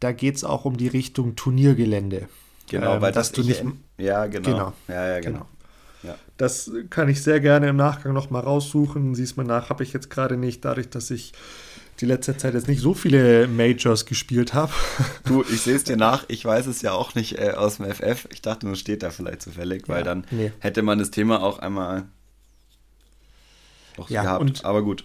Da 0.00 0.12
geht 0.12 0.36
es 0.36 0.44
auch 0.44 0.64
um 0.64 0.76
die 0.76 0.88
Richtung 0.88 1.36
Turniergelände. 1.36 2.28
Genau, 2.68 2.96
ähm, 2.96 3.02
weil 3.02 3.12
das 3.12 3.32
du 3.32 3.42
nicht. 3.42 3.64
Ja, 3.98 4.26
genau. 4.26 4.50
genau. 4.50 4.72
Ja, 4.88 5.08
ja, 5.08 5.20
genau. 5.20 5.38
genau. 5.38 5.46
Ja. 6.02 6.16
Das 6.36 6.70
kann 6.90 7.08
ich 7.08 7.22
sehr 7.22 7.38
gerne 7.38 7.68
im 7.68 7.76
Nachgang 7.76 8.12
nochmal 8.12 8.42
raussuchen. 8.42 9.14
Siehst 9.14 9.36
mal 9.36 9.44
nach, 9.44 9.70
habe 9.70 9.84
ich 9.84 9.92
jetzt 9.92 10.10
gerade 10.10 10.36
nicht, 10.36 10.64
dadurch, 10.64 10.90
dass 10.90 11.10
ich 11.10 11.32
die 12.00 12.06
letzte 12.06 12.36
Zeit 12.36 12.54
jetzt 12.54 12.66
nicht 12.66 12.80
so 12.80 12.94
viele 12.94 13.46
Majors 13.46 14.06
gespielt 14.06 14.54
habe. 14.54 14.72
Du, 15.24 15.42
ich 15.42 15.62
sehe 15.62 15.76
es 15.76 15.84
dir 15.84 15.96
nach, 15.96 16.24
ich 16.28 16.44
weiß 16.44 16.66
es 16.66 16.82
ja 16.82 16.92
auch 16.92 17.14
nicht 17.14 17.38
äh, 17.38 17.52
aus 17.52 17.76
dem 17.76 17.86
FF. 17.86 18.26
Ich 18.32 18.42
dachte 18.42 18.66
nur, 18.66 18.74
steht 18.74 19.04
da 19.04 19.10
vielleicht 19.10 19.42
zufällig, 19.42 19.88
weil 19.88 19.98
ja, 19.98 20.04
dann 20.04 20.26
nee. 20.32 20.52
hätte 20.58 20.82
man 20.82 20.98
das 20.98 21.12
Thema 21.12 21.42
auch 21.42 21.60
einmal 21.60 22.04
doch 23.96 24.10
ja, 24.10 24.22
gehabt. 24.22 24.40
Und 24.40 24.64
Aber 24.64 24.82
gut 24.82 25.04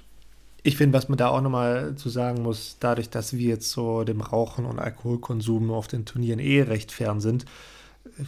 ich 0.68 0.76
finde, 0.76 0.98
was 0.98 1.08
man 1.08 1.18
da 1.18 1.30
auch 1.30 1.40
nochmal 1.40 1.96
zu 1.96 2.10
sagen 2.10 2.44
muss, 2.44 2.76
dadurch, 2.82 3.10
dass 3.10 3.32
wir 3.32 3.48
jetzt 3.48 3.72
so 3.72 4.04
dem 4.04 4.20
Rauchen 4.20 4.66
und 4.66 4.80
Alkoholkonsum 4.80 5.72
auf 5.72 5.88
den 5.88 6.04
Turnieren 6.04 6.40
eh 6.40 6.62
recht 6.62 6.92
fern 6.92 7.22
sind, 7.22 7.46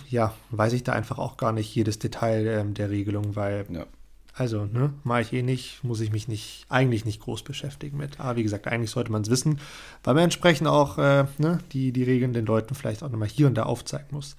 ja, 0.07 0.33
weiß 0.51 0.71
ich 0.71 0.83
da 0.83 0.93
einfach 0.93 1.17
auch 1.17 1.35
gar 1.35 1.51
nicht 1.51 1.75
jedes 1.75 1.99
Detail 1.99 2.47
ähm, 2.47 2.73
der 2.75 2.91
Regelung, 2.91 3.35
weil, 3.35 3.65
ja. 3.69 3.85
also, 4.33 4.63
ne, 4.63 4.93
mache 5.03 5.21
ich 5.21 5.33
eh 5.33 5.41
nicht, 5.41 5.83
muss 5.83 5.99
ich 5.99 6.13
mich 6.13 6.29
nicht, 6.29 6.65
eigentlich 6.69 7.03
nicht 7.03 7.19
groß 7.19 7.43
beschäftigen 7.43 7.97
mit. 7.97 8.21
Aber 8.21 8.37
wie 8.37 8.43
gesagt, 8.43 8.67
eigentlich 8.67 8.91
sollte 8.91 9.11
man 9.11 9.23
es 9.23 9.29
wissen, 9.29 9.59
weil 10.05 10.13
man 10.13 10.23
entsprechend 10.23 10.69
auch 10.69 10.97
äh, 10.97 11.25
ne, 11.39 11.59
die, 11.73 11.91
die 11.91 12.03
Regeln 12.03 12.31
den 12.31 12.45
Leuten 12.45 12.73
vielleicht 12.73 13.03
auch 13.03 13.09
nochmal 13.09 13.27
hier 13.27 13.47
und 13.47 13.55
da 13.55 13.63
aufzeigen 13.63 14.07
muss. 14.11 14.37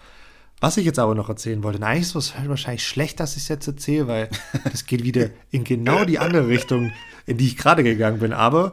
Was 0.60 0.76
ich 0.76 0.84
jetzt 0.84 0.98
aber 0.98 1.14
noch 1.14 1.30
erzählen 1.30 1.62
wollte, 1.62 1.78
nein, 1.78 2.02
ist 2.02 2.14
es 2.14 2.34
wahrscheinlich 2.46 2.86
schlecht, 2.86 3.18
dass 3.18 3.36
ich 3.36 3.44
es 3.44 3.48
jetzt 3.48 3.66
erzähle, 3.66 4.08
weil 4.08 4.28
das 4.70 4.84
geht 4.84 5.02
wieder 5.02 5.30
in 5.50 5.64
genau 5.64 6.04
die 6.04 6.18
andere 6.18 6.48
Richtung, 6.48 6.92
in 7.26 7.38
die 7.38 7.46
ich 7.46 7.56
gerade 7.56 7.82
gegangen 7.82 8.18
bin. 8.18 8.34
Aber 8.34 8.70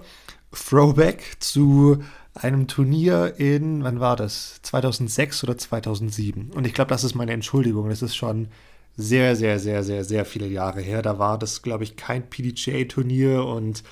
Throwback 0.51 1.37
zu 1.39 2.03
einem 2.33 2.67
Turnier 2.67 3.35
in, 3.37 3.83
wann 3.83 3.99
war 3.99 4.15
das? 4.15 4.59
2006 4.63 5.43
oder 5.43 5.57
2007. 5.57 6.51
Und 6.51 6.67
ich 6.67 6.73
glaube, 6.73 6.89
das 6.89 7.03
ist 7.03 7.15
meine 7.15 7.31
Entschuldigung. 7.31 7.89
Das 7.89 8.01
ist 8.01 8.15
schon 8.15 8.49
sehr, 8.97 9.35
sehr, 9.35 9.59
sehr, 9.59 9.83
sehr, 9.83 10.03
sehr 10.03 10.25
viele 10.25 10.47
Jahre 10.47 10.81
her. 10.81 11.01
Da 11.01 11.19
war 11.19 11.39
das, 11.39 11.61
glaube 11.61 11.83
ich, 11.83 11.95
kein 11.95 12.29
PDGA-Turnier 12.29 13.45
und 13.45 13.83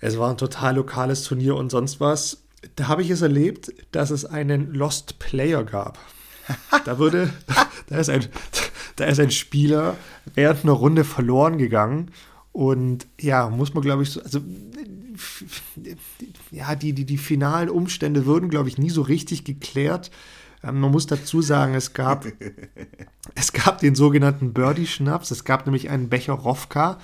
es 0.00 0.18
war 0.18 0.30
ein 0.30 0.36
total 0.36 0.76
lokales 0.76 1.22
Turnier 1.24 1.54
und 1.54 1.70
sonst 1.70 2.00
was. 2.00 2.42
Da 2.74 2.88
habe 2.88 3.02
ich 3.02 3.10
es 3.10 3.22
erlebt, 3.22 3.72
dass 3.92 4.10
es 4.10 4.24
einen 4.24 4.74
Lost 4.74 5.18
Player 5.18 5.62
gab. 5.62 5.98
Da 6.84 6.98
würde, 6.98 7.30
da 7.86 7.98
ist 7.98 8.10
ein, 8.10 8.26
da 8.96 9.04
ist 9.04 9.20
ein 9.20 9.30
Spieler 9.30 9.96
während 10.34 10.64
einer 10.64 10.72
Runde 10.72 11.04
verloren 11.04 11.58
gegangen 11.58 12.10
und 12.50 13.06
ja, 13.20 13.48
muss 13.48 13.74
man 13.74 13.82
glaube 13.82 14.02
ich 14.02 14.10
so, 14.10 14.20
also 14.22 14.40
ja, 16.50 16.74
die, 16.74 16.92
die, 16.92 17.04
die 17.04 17.18
finalen 17.18 17.68
Umstände 17.70 18.26
würden 18.26 18.50
glaube 18.50 18.68
ich 18.68 18.78
nie 18.78 18.90
so 18.90 19.02
richtig 19.02 19.44
geklärt, 19.44 20.10
Ähm, 20.62 20.80
man 20.80 20.90
muss 20.90 21.06
dazu 21.06 21.42
sagen, 21.42 21.74
es 21.74 21.92
gab, 21.92 22.26
es 23.34 23.52
gab 23.52 23.78
den 23.78 23.94
sogenannten 23.94 24.52
Birdie-Schnaps. 24.52 25.30
Es 25.30 25.44
gab 25.44 25.66
nämlich 25.66 25.90
einen 25.90 26.08
Becher 26.08 26.34
Rofka, 26.34 26.98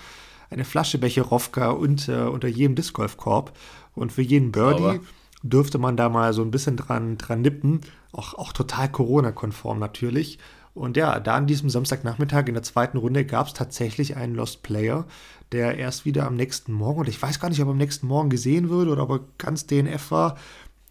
eine 0.51 0.64
Flasche 0.64 0.99
Becher 0.99 1.22
Rofka 1.22 1.70
und, 1.70 2.09
äh, 2.09 2.22
unter 2.22 2.49
jedem 2.49 2.74
Disc 2.74 2.95
Golf 2.95 3.16
Korb. 3.16 3.57
Und 3.95 4.12
für 4.12 4.22
jeden 4.22 4.53
Birdie 4.53 4.82
Sauber. 4.82 5.01
dürfte 5.43 5.78
man 5.78 5.97
da 5.97 6.09
mal 6.09 6.32
so 6.32 6.43
ein 6.43 6.51
bisschen 6.51 6.76
dran, 6.76 7.18
dran 7.18 7.43
nippen. 7.43 7.80
Auch, 8.13 8.35
auch 8.35 8.53
total 8.53 8.91
Corona-konform 8.91 9.79
natürlich. 9.79 10.39
Und 10.75 10.97
ja, 10.97 11.19
da 11.19 11.35
an 11.35 11.47
diesem 11.47 11.71
Samstagnachmittag 11.71 12.47
in 12.47 12.55
der 12.55 12.63
zweiten 12.63 12.99
Runde 12.99 13.25
gab 13.25 13.49
es 13.49 13.55
tatsächlich 13.55 14.17
einen 14.17 14.35
Lost 14.35 14.63
Player, 14.63 15.07
der 15.53 15.77
erst 15.77 16.05
wieder 16.05 16.27
am 16.27 16.37
nächsten 16.37 16.73
Morgen, 16.73 17.01
und 17.01 17.09
ich 17.09 17.21
weiß 17.21 17.41
gar 17.41 17.49
nicht, 17.49 17.61
ob 17.61 17.69
er 17.69 17.73
am 17.73 17.79
nächsten 17.79 18.07
Morgen 18.07 18.31
gesehen 18.31 18.69
würde 18.69 18.93
oder 18.93 19.03
ob 19.03 19.11
er 19.11 19.21
ganz 19.39 19.67
DNF 19.67 20.11
war, 20.11 20.37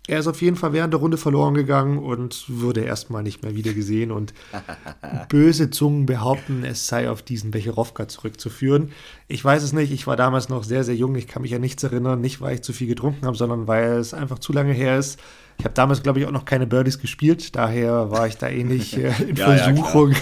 er 0.07 0.20
ist 0.20 0.28
auf 0.28 0.41
jeden 0.41 0.55
Fall 0.55 0.72
während 0.72 0.93
der 0.93 1.01
Runde 1.01 1.18
verloren 1.18 1.53
gegangen 1.53 1.97
und 1.97 2.45
würde 2.47 2.82
erstmal 2.82 3.24
nicht 3.24 3.43
mehr 3.43 3.55
wieder 3.55 3.74
gesehen. 3.74 4.11
Und 4.11 4.34
böse 5.30 5.70
Zungen 5.70 6.05
behaupten, 6.05 6.63
es 6.63 6.88
sei 6.88 7.09
auf 7.09 7.22
diesen 7.22 7.51
Becherowka 7.51 8.07
zurückzuführen. 8.07 8.91
Ich 9.28 9.43
weiß 9.43 9.63
es 9.63 9.74
nicht. 9.74 9.91
Ich 9.91 10.07
war 10.07 10.15
damals 10.15 10.47
noch 10.47 10.63
sehr, 10.63 10.86
sehr 10.86 10.95
jung. 10.95 11.15
Ich 11.15 11.28
kann 11.28 11.41
mich 11.41 11.53
an 11.53 11.61
nichts 11.61 11.84
erinnern. 11.84 12.22
Nicht, 12.22 12.39
weil 12.39 12.55
ich 12.55 12.61
zu 12.61 12.72
viel 12.72 12.88
getrunken 12.88 13.26
habe, 13.26 13.36
sondern 13.36 13.68
weil 13.68 13.97
es 13.97 14.13
einfach 14.13 14.39
zu 14.39 14.53
lange 14.53 14.72
her 14.72 14.97
ist. 14.97 15.20
Ich 15.60 15.66
habe 15.66 15.74
damals, 15.74 16.03
glaube 16.03 16.20
ich, 16.20 16.26
auch 16.26 16.32
noch 16.32 16.45
keine 16.45 16.68
Birdies 16.68 16.99
gespielt. 16.99 17.55
Daher 17.55 18.12
war 18.12 18.28
ich 18.28 18.38
da 18.38 18.47
ähnlich 18.47 18.97
eh 18.97 19.08
äh, 19.08 19.24
in 19.30 19.36
ja, 19.36 19.55
Versuchung, 19.55 20.12
ja, 20.12 20.18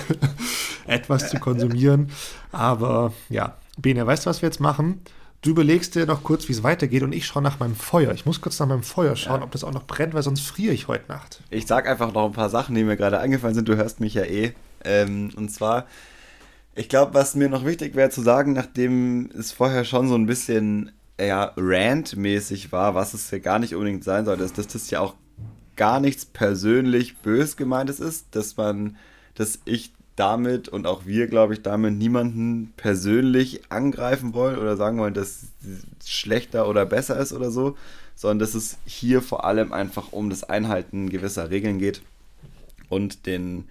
etwas 0.88 1.30
zu 1.30 1.40
konsumieren. 1.40 2.10
Aber 2.52 3.14
ja, 3.30 3.58
Bene, 3.78 4.06
weißt 4.08 4.26
du, 4.26 4.30
was 4.30 4.42
wir 4.42 4.48
jetzt 4.48 4.62
machen? 4.62 5.02
Du 5.42 5.52
überlegst 5.52 5.94
dir 5.94 6.08
noch 6.08 6.24
kurz, 6.24 6.48
wie 6.48 6.54
es 6.54 6.64
weitergeht 6.64 7.04
und 7.04 7.14
ich 7.14 7.28
schaue 7.28 7.44
nach 7.44 7.60
meinem 7.60 7.76
Feuer. 7.76 8.14
Ich 8.14 8.26
muss 8.26 8.42
kurz 8.42 8.60
nach 8.60 8.68
meinem 8.68 8.82
Feuer 8.82 9.16
schauen, 9.16 9.42
ja. 9.42 9.46
ob 9.46 9.52
das 9.52 9.64
auch 9.64 9.74
noch 9.74 9.86
brennt, 9.86 10.16
weil 10.16 10.24
sonst 10.24 10.42
friere 10.42 10.74
ich 10.74 10.88
heute 10.88 11.08
Nacht. 11.08 11.44
Ich 11.52 11.68
sag 11.68 11.88
einfach 11.88 12.14
noch 12.14 12.26
ein 12.26 12.32
paar 12.32 12.50
Sachen, 12.50 12.74
die 12.74 12.84
mir 12.84 12.96
gerade 12.96 13.20
eingefallen 13.20 13.54
sind. 13.54 13.68
Du 13.68 13.76
hörst 13.76 14.00
mich 14.00 14.16
ja 14.16 14.24
eh. 14.24 14.54
Ähm, 14.84 15.30
und 15.36 15.52
zwar, 15.52 15.86
ich 16.74 16.90
glaube, 16.90 17.14
was 17.14 17.36
mir 17.36 17.50
noch 17.50 17.64
wichtig 17.64 17.96
wäre 17.96 18.10
zu 18.10 18.22
sagen, 18.22 18.54
nachdem 18.54 19.30
es 19.38 19.52
vorher 19.52 19.86
schon 19.86 20.08
so 20.08 20.16
ein 20.16 20.26
bisschen 20.26 20.92
ja, 21.20 21.54
Rant-mäßig 21.56 22.72
war, 22.72 22.96
was 22.96 23.14
es 23.14 23.32
ja 23.32 23.40
gar 23.40 23.60
nicht 23.60 23.76
unbedingt 23.76 24.04
sein 24.04 24.26
sollte, 24.26 24.44
ist, 24.44 24.58
dass 24.58 24.68
das 24.68 24.90
ja 24.90 25.00
auch 25.00 25.16
gar 25.76 26.00
nichts 26.00 26.26
persönlich 26.26 27.18
bös 27.18 27.58
gemeintes 27.58 28.00
ist, 28.00 28.28
dass 28.32 28.58
man, 28.58 28.98
dass 29.36 29.60
ich 29.66 29.92
damit 30.16 30.70
und 30.70 30.88
auch 30.88 31.06
wir, 31.06 31.28
glaube 31.28 31.54
ich, 31.54 31.62
damit 31.62 31.96
niemanden 31.96 32.74
persönlich 32.78 33.62
angreifen 33.70 34.34
wollen 34.34 34.58
oder 34.58 34.78
sagen 34.78 34.98
wollen, 34.98 35.14
dass 35.14 35.44
es 35.62 36.10
schlechter 36.10 36.70
oder 36.70 36.86
besser 36.86 37.18
ist 37.20 37.34
oder 37.34 37.52
so, 37.52 37.76
sondern 38.16 38.40
dass 38.40 38.56
es 38.56 38.78
hier 38.86 39.22
vor 39.22 39.44
allem 39.44 39.74
einfach 39.74 40.14
um 40.14 40.30
das 40.30 40.44
Einhalten 40.44 41.10
gewisser 41.10 41.50
Regeln 41.50 41.80
geht 41.80 42.02
und 42.88 43.26
den, 43.26 43.66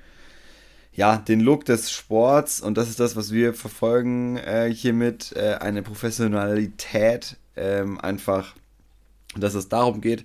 ja, 0.95 1.16
den 1.16 1.40
Look 1.40 1.64
des 1.64 1.90
Sports 1.90 2.61
und 2.61 2.78
das 2.78 2.88
ist 2.88 3.01
das, 3.01 3.16
was 3.16 3.32
wir 3.32 3.53
verfolgen 3.55 4.36
äh, 4.36 4.72
hiermit, 4.72 5.32
äh, 5.34 5.55
eine 5.61 5.82
Professionalität 5.82 7.36
ähm, 7.57 8.01
einfach, 8.01 8.55
dass 9.36 9.55
es 9.55 9.68
darum 9.68 10.01
geht 10.01 10.24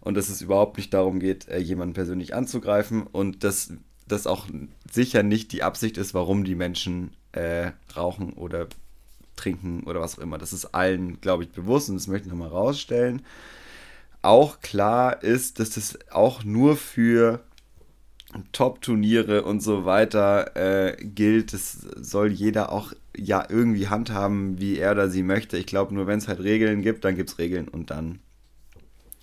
und 0.00 0.14
dass 0.14 0.28
es 0.28 0.42
überhaupt 0.42 0.76
nicht 0.76 0.92
darum 0.92 1.20
geht, 1.20 1.48
äh, 1.48 1.58
jemanden 1.58 1.94
persönlich 1.94 2.34
anzugreifen 2.34 3.02
und 3.04 3.44
dass 3.44 3.72
das 4.08 4.26
auch 4.26 4.46
sicher 4.90 5.22
nicht 5.22 5.52
die 5.52 5.62
Absicht 5.62 5.96
ist, 5.96 6.12
warum 6.12 6.44
die 6.44 6.54
Menschen 6.54 7.12
äh, 7.32 7.70
rauchen 7.96 8.34
oder 8.34 8.66
trinken 9.36 9.84
oder 9.84 10.00
was 10.00 10.18
auch 10.18 10.22
immer. 10.22 10.36
Das 10.36 10.52
ist 10.52 10.66
allen, 10.66 11.20
glaube 11.20 11.44
ich, 11.44 11.50
bewusst 11.50 11.88
und 11.88 11.94
das 11.94 12.08
möchte 12.08 12.26
ich 12.26 12.32
nochmal 12.32 12.48
rausstellen. 12.48 13.22
Auch 14.20 14.60
klar 14.60 15.22
ist, 15.22 15.60
dass 15.60 15.70
das 15.70 15.98
auch 16.10 16.44
nur 16.44 16.76
für 16.76 17.42
Top-Turniere 18.52 19.42
und 19.42 19.60
so 19.60 19.84
weiter 19.84 20.56
äh, 20.56 20.96
gilt. 21.04 21.52
Das 21.52 21.72
soll 21.96 22.30
jeder 22.30 22.72
auch 22.72 22.92
ja 23.16 23.44
irgendwie 23.48 23.88
handhaben, 23.88 24.60
wie 24.60 24.78
er 24.78 24.92
oder 24.92 25.10
sie 25.10 25.22
möchte. 25.22 25.56
Ich 25.56 25.66
glaube, 25.66 25.94
nur 25.94 26.06
wenn 26.06 26.18
es 26.18 26.28
halt 26.28 26.40
Regeln 26.40 26.82
gibt, 26.82 27.04
dann 27.04 27.16
gibt 27.16 27.30
es 27.30 27.38
Regeln 27.38 27.68
und 27.68 27.90
dann 27.90 28.20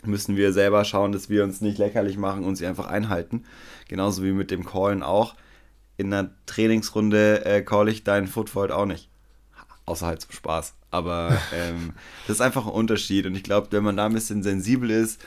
müssen 0.04 0.36
wir 0.36 0.54
selber 0.54 0.86
schauen, 0.86 1.12
dass 1.12 1.30
wir 1.30 1.44
uns 1.44 1.62
nicht 1.62 1.78
lächerlich 1.78 2.18
machen 2.18 2.44
und 2.44 2.56
sie 2.56 2.68
einfach 2.68 2.88
einhalten. 2.88 3.44
Genauso 3.88 4.24
wie 4.24 4.32
mit 4.32 4.52
dem 4.52 4.66
Callen 4.66 5.04
auch. 5.04 5.36
In 5.98 6.14
einer 6.14 6.30
Trainingsrunde 6.46 7.46
äh, 7.46 7.62
call 7.62 7.90
ich 7.90 8.04
deinen 8.04 8.28
Footfault 8.28 8.72
auch 8.72 8.86
nicht. 8.86 9.10
Außer 9.86 10.06
halt 10.06 10.22
zum 10.22 10.32
Spaß. 10.32 10.76
Aber 10.92 11.38
ähm, 11.54 11.94
das 12.28 12.38
ist 12.38 12.42
einfach 12.42 12.66
ein 12.66 12.74
Unterschied. 12.74 13.26
Und 13.26 13.36
ich 13.36 13.44
glaube, 13.44 13.68
wenn 13.72 13.84
man 13.84 13.98
da 13.98 14.06
ein 14.06 14.14
bisschen 14.14 14.44
sensibel 14.44 14.92
ist, 14.92 15.22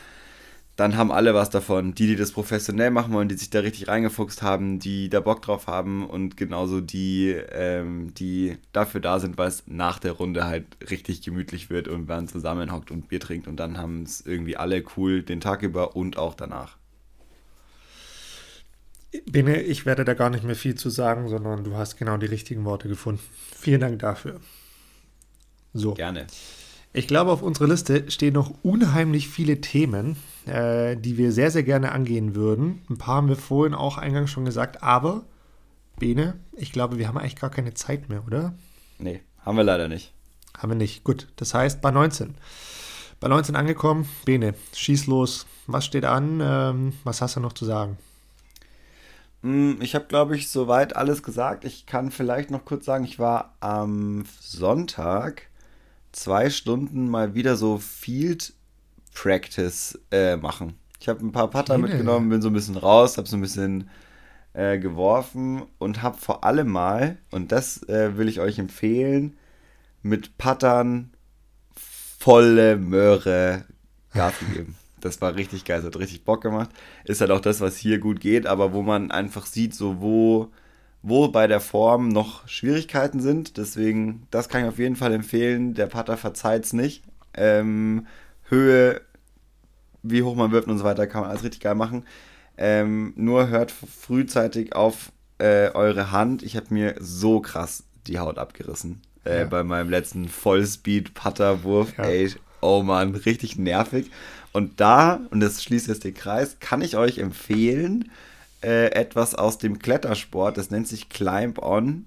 dann 0.80 0.96
haben 0.96 1.12
alle 1.12 1.34
was 1.34 1.50
davon. 1.50 1.94
Die, 1.94 2.06
die 2.06 2.16
das 2.16 2.32
professionell 2.32 2.90
machen 2.90 3.12
wollen, 3.12 3.28
die 3.28 3.34
sich 3.34 3.50
da 3.50 3.60
richtig 3.60 3.88
reingefuchst 3.88 4.40
haben, 4.40 4.78
die 4.78 5.10
da 5.10 5.20
Bock 5.20 5.42
drauf 5.42 5.66
haben 5.66 6.08
und 6.08 6.38
genauso 6.38 6.80
die, 6.80 7.36
ähm, 7.52 8.14
die 8.14 8.56
dafür 8.72 9.02
da 9.02 9.18
sind, 9.20 9.36
weil 9.36 9.48
es 9.48 9.64
nach 9.66 9.98
der 9.98 10.12
Runde 10.12 10.46
halt 10.46 10.64
richtig 10.90 11.20
gemütlich 11.20 11.68
wird 11.68 11.86
und 11.86 12.08
man 12.08 12.28
zusammenhockt 12.28 12.90
und 12.90 13.08
Bier 13.08 13.20
trinkt 13.20 13.46
und 13.46 13.56
dann 13.56 13.76
haben 13.76 14.04
es 14.04 14.22
irgendwie 14.24 14.56
alle 14.56 14.82
cool 14.96 15.22
den 15.22 15.40
Tag 15.40 15.62
über 15.62 15.96
und 15.96 16.16
auch 16.16 16.34
danach. 16.34 16.78
Bene, 19.26 19.60
ich 19.60 19.84
werde 19.84 20.06
da 20.06 20.14
gar 20.14 20.30
nicht 20.30 20.44
mehr 20.44 20.56
viel 20.56 20.76
zu 20.76 20.88
sagen, 20.88 21.28
sondern 21.28 21.62
du 21.62 21.74
hast 21.74 21.98
genau 21.98 22.16
die 22.16 22.26
richtigen 22.26 22.64
Worte 22.64 22.88
gefunden. 22.88 23.20
Vielen 23.54 23.82
Dank 23.82 23.98
dafür. 23.98 24.40
So. 25.74 25.92
Gerne. 25.92 26.26
Ich 26.92 27.06
glaube, 27.06 27.30
auf 27.30 27.42
unserer 27.42 27.68
Liste 27.68 28.10
stehen 28.10 28.34
noch 28.34 28.52
unheimlich 28.62 29.28
viele 29.28 29.60
Themen, 29.60 30.16
äh, 30.46 30.96
die 30.96 31.16
wir 31.16 31.30
sehr, 31.30 31.52
sehr 31.52 31.62
gerne 31.62 31.92
angehen 31.92 32.34
würden. 32.34 32.82
Ein 32.90 32.98
paar 32.98 33.16
haben 33.16 33.28
wir 33.28 33.36
vorhin 33.36 33.74
auch 33.74 33.96
eingangs 33.96 34.30
schon 34.30 34.44
gesagt, 34.44 34.82
aber 34.82 35.22
Bene, 36.00 36.34
ich 36.56 36.72
glaube, 36.72 36.98
wir 36.98 37.06
haben 37.06 37.18
eigentlich 37.18 37.36
gar 37.36 37.50
keine 37.50 37.74
Zeit 37.74 38.08
mehr, 38.08 38.26
oder? 38.26 38.54
Nee, 38.98 39.20
haben 39.44 39.56
wir 39.56 39.62
leider 39.62 39.86
nicht. 39.86 40.12
Haben 40.58 40.70
wir 40.70 40.76
nicht. 40.76 41.04
Gut, 41.04 41.28
das 41.36 41.54
heißt 41.54 41.80
bei 41.80 41.92
19. 41.92 42.34
Bei 43.20 43.28
19 43.28 43.54
angekommen, 43.54 44.08
Bene, 44.24 44.54
schieß 44.74 45.06
los. 45.06 45.46
Was 45.68 45.84
steht 45.84 46.04
an? 46.04 46.40
Ähm, 46.42 46.94
was 47.04 47.22
hast 47.22 47.36
du 47.36 47.40
noch 47.40 47.52
zu 47.52 47.66
sagen? 47.66 47.98
Hm, 49.42 49.78
ich 49.80 49.94
habe, 49.94 50.06
glaube 50.06 50.34
ich, 50.36 50.48
soweit 50.48 50.96
alles 50.96 51.22
gesagt. 51.22 51.64
Ich 51.64 51.86
kann 51.86 52.10
vielleicht 52.10 52.50
noch 52.50 52.64
kurz 52.64 52.84
sagen, 52.84 53.04
ich 53.04 53.20
war 53.20 53.54
am 53.60 54.24
Sonntag 54.40 55.49
zwei 56.12 56.50
Stunden 56.50 57.08
mal 57.08 57.34
wieder 57.34 57.56
so 57.56 57.78
Field 57.78 58.54
Practice 59.14 59.98
äh, 60.10 60.36
machen. 60.36 60.74
Ich 61.00 61.08
habe 61.08 61.24
ein 61.24 61.32
paar 61.32 61.48
Putter 61.48 61.74
Keine. 61.74 61.88
mitgenommen, 61.88 62.28
bin 62.28 62.42
so 62.42 62.48
ein 62.48 62.54
bisschen 62.54 62.76
raus, 62.76 63.16
habe 63.16 63.28
so 63.28 63.36
ein 63.36 63.40
bisschen 63.40 63.88
äh, 64.52 64.78
geworfen 64.78 65.62
und 65.78 66.02
habe 66.02 66.18
vor 66.18 66.44
allem 66.44 66.68
mal, 66.68 67.18
und 67.30 67.52
das 67.52 67.82
äh, 67.88 68.16
will 68.16 68.28
ich 68.28 68.40
euch 68.40 68.58
empfehlen, 68.58 69.36
mit 70.02 70.36
Puttern 70.38 71.12
volle 72.18 72.76
Möhre 72.76 73.64
Gas 74.12 74.38
gegeben. 74.40 74.76
Das 75.00 75.20
war 75.22 75.34
richtig 75.34 75.64
geil, 75.64 75.78
das 75.78 75.86
hat 75.86 75.98
richtig 75.98 76.24
Bock 76.24 76.42
gemacht. 76.42 76.70
Ist 77.04 77.22
halt 77.22 77.30
auch 77.30 77.40
das, 77.40 77.60
was 77.62 77.78
hier 77.78 77.98
gut 77.98 78.20
geht, 78.20 78.46
aber 78.46 78.74
wo 78.74 78.82
man 78.82 79.10
einfach 79.10 79.46
sieht, 79.46 79.74
so 79.74 80.00
wo 80.00 80.52
wo 81.02 81.28
bei 81.28 81.46
der 81.46 81.60
Form 81.60 82.08
noch 82.08 82.46
Schwierigkeiten 82.46 83.20
sind. 83.20 83.56
Deswegen, 83.56 84.26
das 84.30 84.48
kann 84.48 84.62
ich 84.62 84.68
auf 84.68 84.78
jeden 84.78 84.96
Fall 84.96 85.12
empfehlen. 85.12 85.74
Der 85.74 85.86
Putter 85.86 86.16
verzeiht 86.16 86.64
es 86.64 86.72
nicht. 86.72 87.02
Ähm, 87.34 88.06
Höhe, 88.48 89.00
wie 90.02 90.22
hoch 90.22 90.34
man 90.34 90.52
wirft 90.52 90.68
und 90.68 90.78
so 90.78 90.84
weiter, 90.84 91.06
kann 91.06 91.22
man 91.22 91.30
alles 91.30 91.44
richtig 91.44 91.60
geil 91.60 91.74
machen. 91.74 92.04
Ähm, 92.58 93.12
nur 93.16 93.48
hört 93.48 93.70
frühzeitig 93.70 94.74
auf 94.74 95.12
äh, 95.38 95.70
eure 95.72 96.12
Hand. 96.12 96.42
Ich 96.42 96.56
habe 96.56 96.66
mir 96.70 96.96
so 96.98 97.40
krass 97.40 97.84
die 98.06 98.18
Haut 98.18 98.38
abgerissen. 98.38 99.00
Äh, 99.24 99.40
ja. 99.40 99.44
Bei 99.46 99.62
meinem 99.62 99.90
letzten 99.90 100.28
Vollspeed-Putter-Wurf. 100.28 101.96
Ja. 101.96 102.04
Ey, 102.04 102.34
oh 102.60 102.82
man, 102.82 103.14
richtig 103.14 103.56
nervig. 103.56 104.10
Und 104.52 104.80
da, 104.80 105.20
und 105.30 105.40
das 105.40 105.62
schließt 105.62 105.88
jetzt 105.88 106.04
den 106.04 106.14
Kreis, 106.14 106.58
kann 106.60 106.82
ich 106.82 106.96
euch 106.96 107.18
empfehlen, 107.18 108.10
äh, 108.62 108.86
etwas 108.92 109.34
aus 109.34 109.58
dem 109.58 109.78
Klettersport, 109.78 110.56
das 110.56 110.70
nennt 110.70 110.88
sich 110.88 111.08
Climb 111.08 111.58
On. 111.62 112.06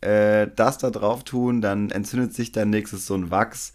Äh, 0.00 0.48
das 0.54 0.78
da 0.78 0.90
drauf 0.90 1.24
tun, 1.24 1.60
dann 1.60 1.90
entzündet 1.90 2.34
sich 2.34 2.52
dann 2.52 2.70
nächstes 2.70 3.06
so 3.06 3.14
ein 3.14 3.30
Wachs. 3.30 3.72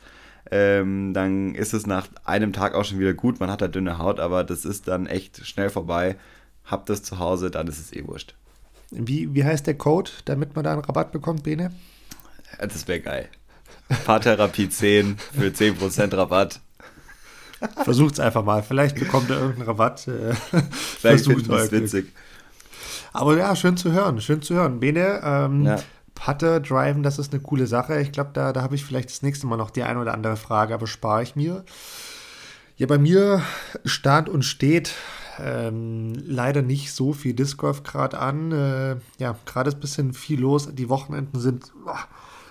Ähm, 0.51 1.13
dann 1.13 1.55
ist 1.55 1.73
es 1.73 1.85
nach 1.85 2.07
einem 2.23 2.53
Tag 2.53 2.73
auch 2.75 2.85
schon 2.85 2.99
wieder 2.99 3.13
gut. 3.13 3.39
Man 3.39 3.51
hat 3.51 3.61
da 3.61 3.67
dünne 3.67 3.97
Haut, 3.97 4.19
aber 4.19 4.43
das 4.43 4.65
ist 4.65 4.87
dann 4.87 5.05
echt 5.05 5.45
schnell 5.45 5.69
vorbei. 5.69 6.15
Habt 6.65 6.89
das 6.89 7.03
zu 7.03 7.19
Hause, 7.19 7.51
dann 7.51 7.67
ist 7.67 7.79
es 7.79 7.93
eh 7.93 8.07
wurscht. 8.07 8.35
Wie, 8.91 9.33
wie 9.33 9.43
heißt 9.43 9.67
der 9.67 9.77
Code, 9.77 10.11
damit 10.25 10.55
man 10.55 10.63
da 10.63 10.73
einen 10.73 10.81
Rabatt 10.81 11.11
bekommt, 11.11 11.43
Bene? 11.43 11.71
Das 12.59 12.87
wäre 12.87 12.99
geil. 12.99 13.29
Paartherapie 14.05 14.69
10 14.69 15.17
für 15.17 15.47
10% 15.47 16.15
Rabatt. 16.15 16.61
Versucht 17.83 18.13
es 18.13 18.19
einfach 18.19 18.43
mal. 18.43 18.63
Vielleicht 18.63 18.95
bekommt 18.95 19.29
er 19.29 19.37
irgendeinen 19.37 19.67
Rabatt. 19.67 20.07
Äh, 20.07 20.33
Vielleicht 20.71 21.25
Versucht 21.25 21.49
es 21.49 21.71
witzig. 21.71 22.13
Aber 23.13 23.37
ja, 23.37 23.55
schön 23.55 23.77
zu 23.77 23.91
hören. 23.91 24.21
Schön 24.21 24.41
zu 24.41 24.55
hören. 24.55 24.79
Bene, 24.79 25.21
ähm, 25.23 25.65
ja. 25.65 25.79
Putter, 26.15 26.59
Driven, 26.59 27.01
das 27.01 27.17
ist 27.17 27.33
eine 27.33 27.41
coole 27.41 27.65
Sache. 27.65 27.99
Ich 28.01 28.11
glaube, 28.11 28.31
da, 28.33 28.53
da 28.53 28.61
habe 28.61 28.75
ich 28.75 28.83
vielleicht 28.83 29.09
das 29.09 29.21
nächste 29.21 29.47
Mal 29.47 29.55
noch 29.55 29.71
die 29.71 29.83
eine 29.83 29.99
oder 29.99 30.13
andere 30.13 30.35
Frage, 30.35 30.73
aber 30.73 30.85
spare 30.85 31.23
ich 31.23 31.35
mir. 31.35 31.63
Ja, 32.75 32.87
bei 32.87 32.97
mir 32.97 33.41
stand 33.85 34.29
und 34.29 34.43
steht 34.43 34.93
ähm, 35.41 36.13
leider 36.25 36.61
nicht 36.61 36.93
so 36.93 37.13
viel 37.13 37.33
Disc 37.33 37.57
Golf 37.57 37.83
gerade 37.83 38.19
an. 38.19 38.51
Äh, 38.51 38.95
ja, 39.17 39.35
gerade 39.45 39.69
ist 39.69 39.77
ein 39.77 39.81
bisschen 39.81 40.13
viel 40.13 40.41
los. 40.41 40.69
Die 40.73 40.89
Wochenenden 40.89 41.39
sind 41.39 41.71
boah, 41.85 41.99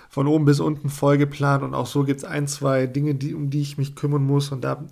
von 0.08 0.26
oben 0.26 0.46
bis 0.46 0.60
unten 0.60 0.88
voll 0.88 1.18
geplant 1.18 1.62
und 1.62 1.74
auch 1.74 1.86
so 1.86 2.04
gibt 2.04 2.18
es 2.18 2.24
ein, 2.24 2.48
zwei 2.48 2.86
Dinge, 2.86 3.14
die, 3.14 3.34
um 3.34 3.50
die 3.50 3.60
ich 3.60 3.78
mich 3.78 3.94
kümmern 3.94 4.24
muss 4.24 4.50
und 4.50 4.64
da 4.64 4.84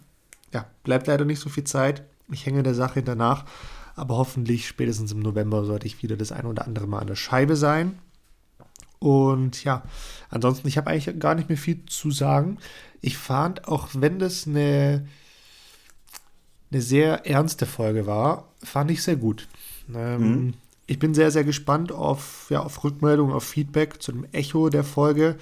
ja, 0.52 0.66
bleibt 0.84 1.06
leider 1.06 1.24
nicht 1.24 1.40
so 1.40 1.48
viel 1.48 1.64
Zeit. 1.64 2.04
Ich 2.30 2.46
hänge 2.46 2.62
der 2.62 2.74
Sache 2.74 3.02
danach, 3.02 3.44
aber 3.94 4.16
hoffentlich 4.16 4.66
spätestens 4.66 5.12
im 5.12 5.20
November 5.20 5.64
sollte 5.64 5.86
ich 5.86 6.02
wieder 6.02 6.16
das 6.16 6.32
ein 6.32 6.46
oder 6.46 6.66
andere 6.66 6.86
Mal 6.86 7.00
an 7.00 7.06
der 7.06 7.16
Scheibe 7.16 7.56
sein. 7.56 7.98
Und 8.98 9.62
ja, 9.64 9.82
ansonsten, 10.30 10.68
ich 10.68 10.76
habe 10.76 10.90
eigentlich 10.90 11.18
gar 11.18 11.34
nicht 11.34 11.48
mehr 11.48 11.58
viel 11.58 11.84
zu 11.86 12.10
sagen. 12.10 12.58
Ich 13.00 13.16
fand, 13.16 13.68
auch 13.68 13.88
wenn 13.92 14.18
das 14.18 14.46
eine, 14.46 15.06
eine 16.70 16.80
sehr 16.80 17.26
ernste 17.26 17.66
Folge 17.66 18.06
war, 18.06 18.48
fand 18.62 18.90
ich 18.90 19.02
sehr 19.02 19.16
gut. 19.16 19.48
Ähm, 19.94 20.20
mhm. 20.20 20.54
Ich 20.86 20.98
bin 20.98 21.14
sehr, 21.14 21.30
sehr 21.30 21.44
gespannt 21.44 21.92
auf, 21.92 22.46
ja, 22.48 22.60
auf 22.60 22.84
Rückmeldungen, 22.84 23.34
auf 23.34 23.44
Feedback 23.44 24.02
zu 24.02 24.12
dem 24.12 24.24
Echo 24.32 24.68
der 24.70 24.84
Folge. 24.84 25.36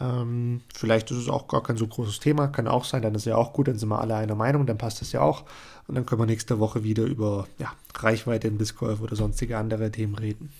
Ähm, 0.00 0.60
vielleicht 0.74 1.10
ist 1.10 1.16
es 1.16 1.28
auch 1.28 1.48
gar 1.48 1.62
kein 1.62 1.76
so 1.76 1.86
großes 1.86 2.20
Thema, 2.20 2.48
kann 2.48 2.68
auch 2.68 2.84
sein, 2.84 3.02
dann 3.02 3.14
ist 3.14 3.24
ja 3.24 3.36
auch 3.36 3.52
gut, 3.52 3.68
dann 3.68 3.78
sind 3.78 3.88
wir 3.88 4.00
alle 4.00 4.16
einer 4.16 4.34
Meinung, 4.34 4.66
dann 4.66 4.78
passt 4.78 5.00
das 5.00 5.12
ja 5.12 5.20
auch. 5.20 5.44
Und 5.86 5.94
dann 5.94 6.04
können 6.04 6.20
wir 6.20 6.26
nächste 6.26 6.58
Woche 6.58 6.84
wieder 6.84 7.04
über 7.04 7.48
ja, 7.58 7.72
Reichweite 7.94 8.48
im 8.48 8.58
Disc 8.58 8.76
Golf 8.76 9.00
oder 9.00 9.16
sonstige 9.16 9.56
andere 9.56 9.90
Themen 9.90 10.14
reden. 10.14 10.52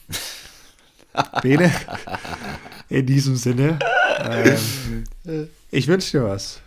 Bene, 1.42 1.70
in 2.88 3.06
diesem 3.06 3.36
Sinne, 3.36 3.78
ähm, 4.18 5.48
ich 5.70 5.88
wünsche 5.88 6.18
dir 6.18 6.24
was. 6.24 6.60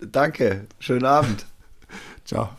Danke, 0.00 0.66
schönen 0.78 1.04
Abend. 1.04 1.46
Ciao. 2.24 2.50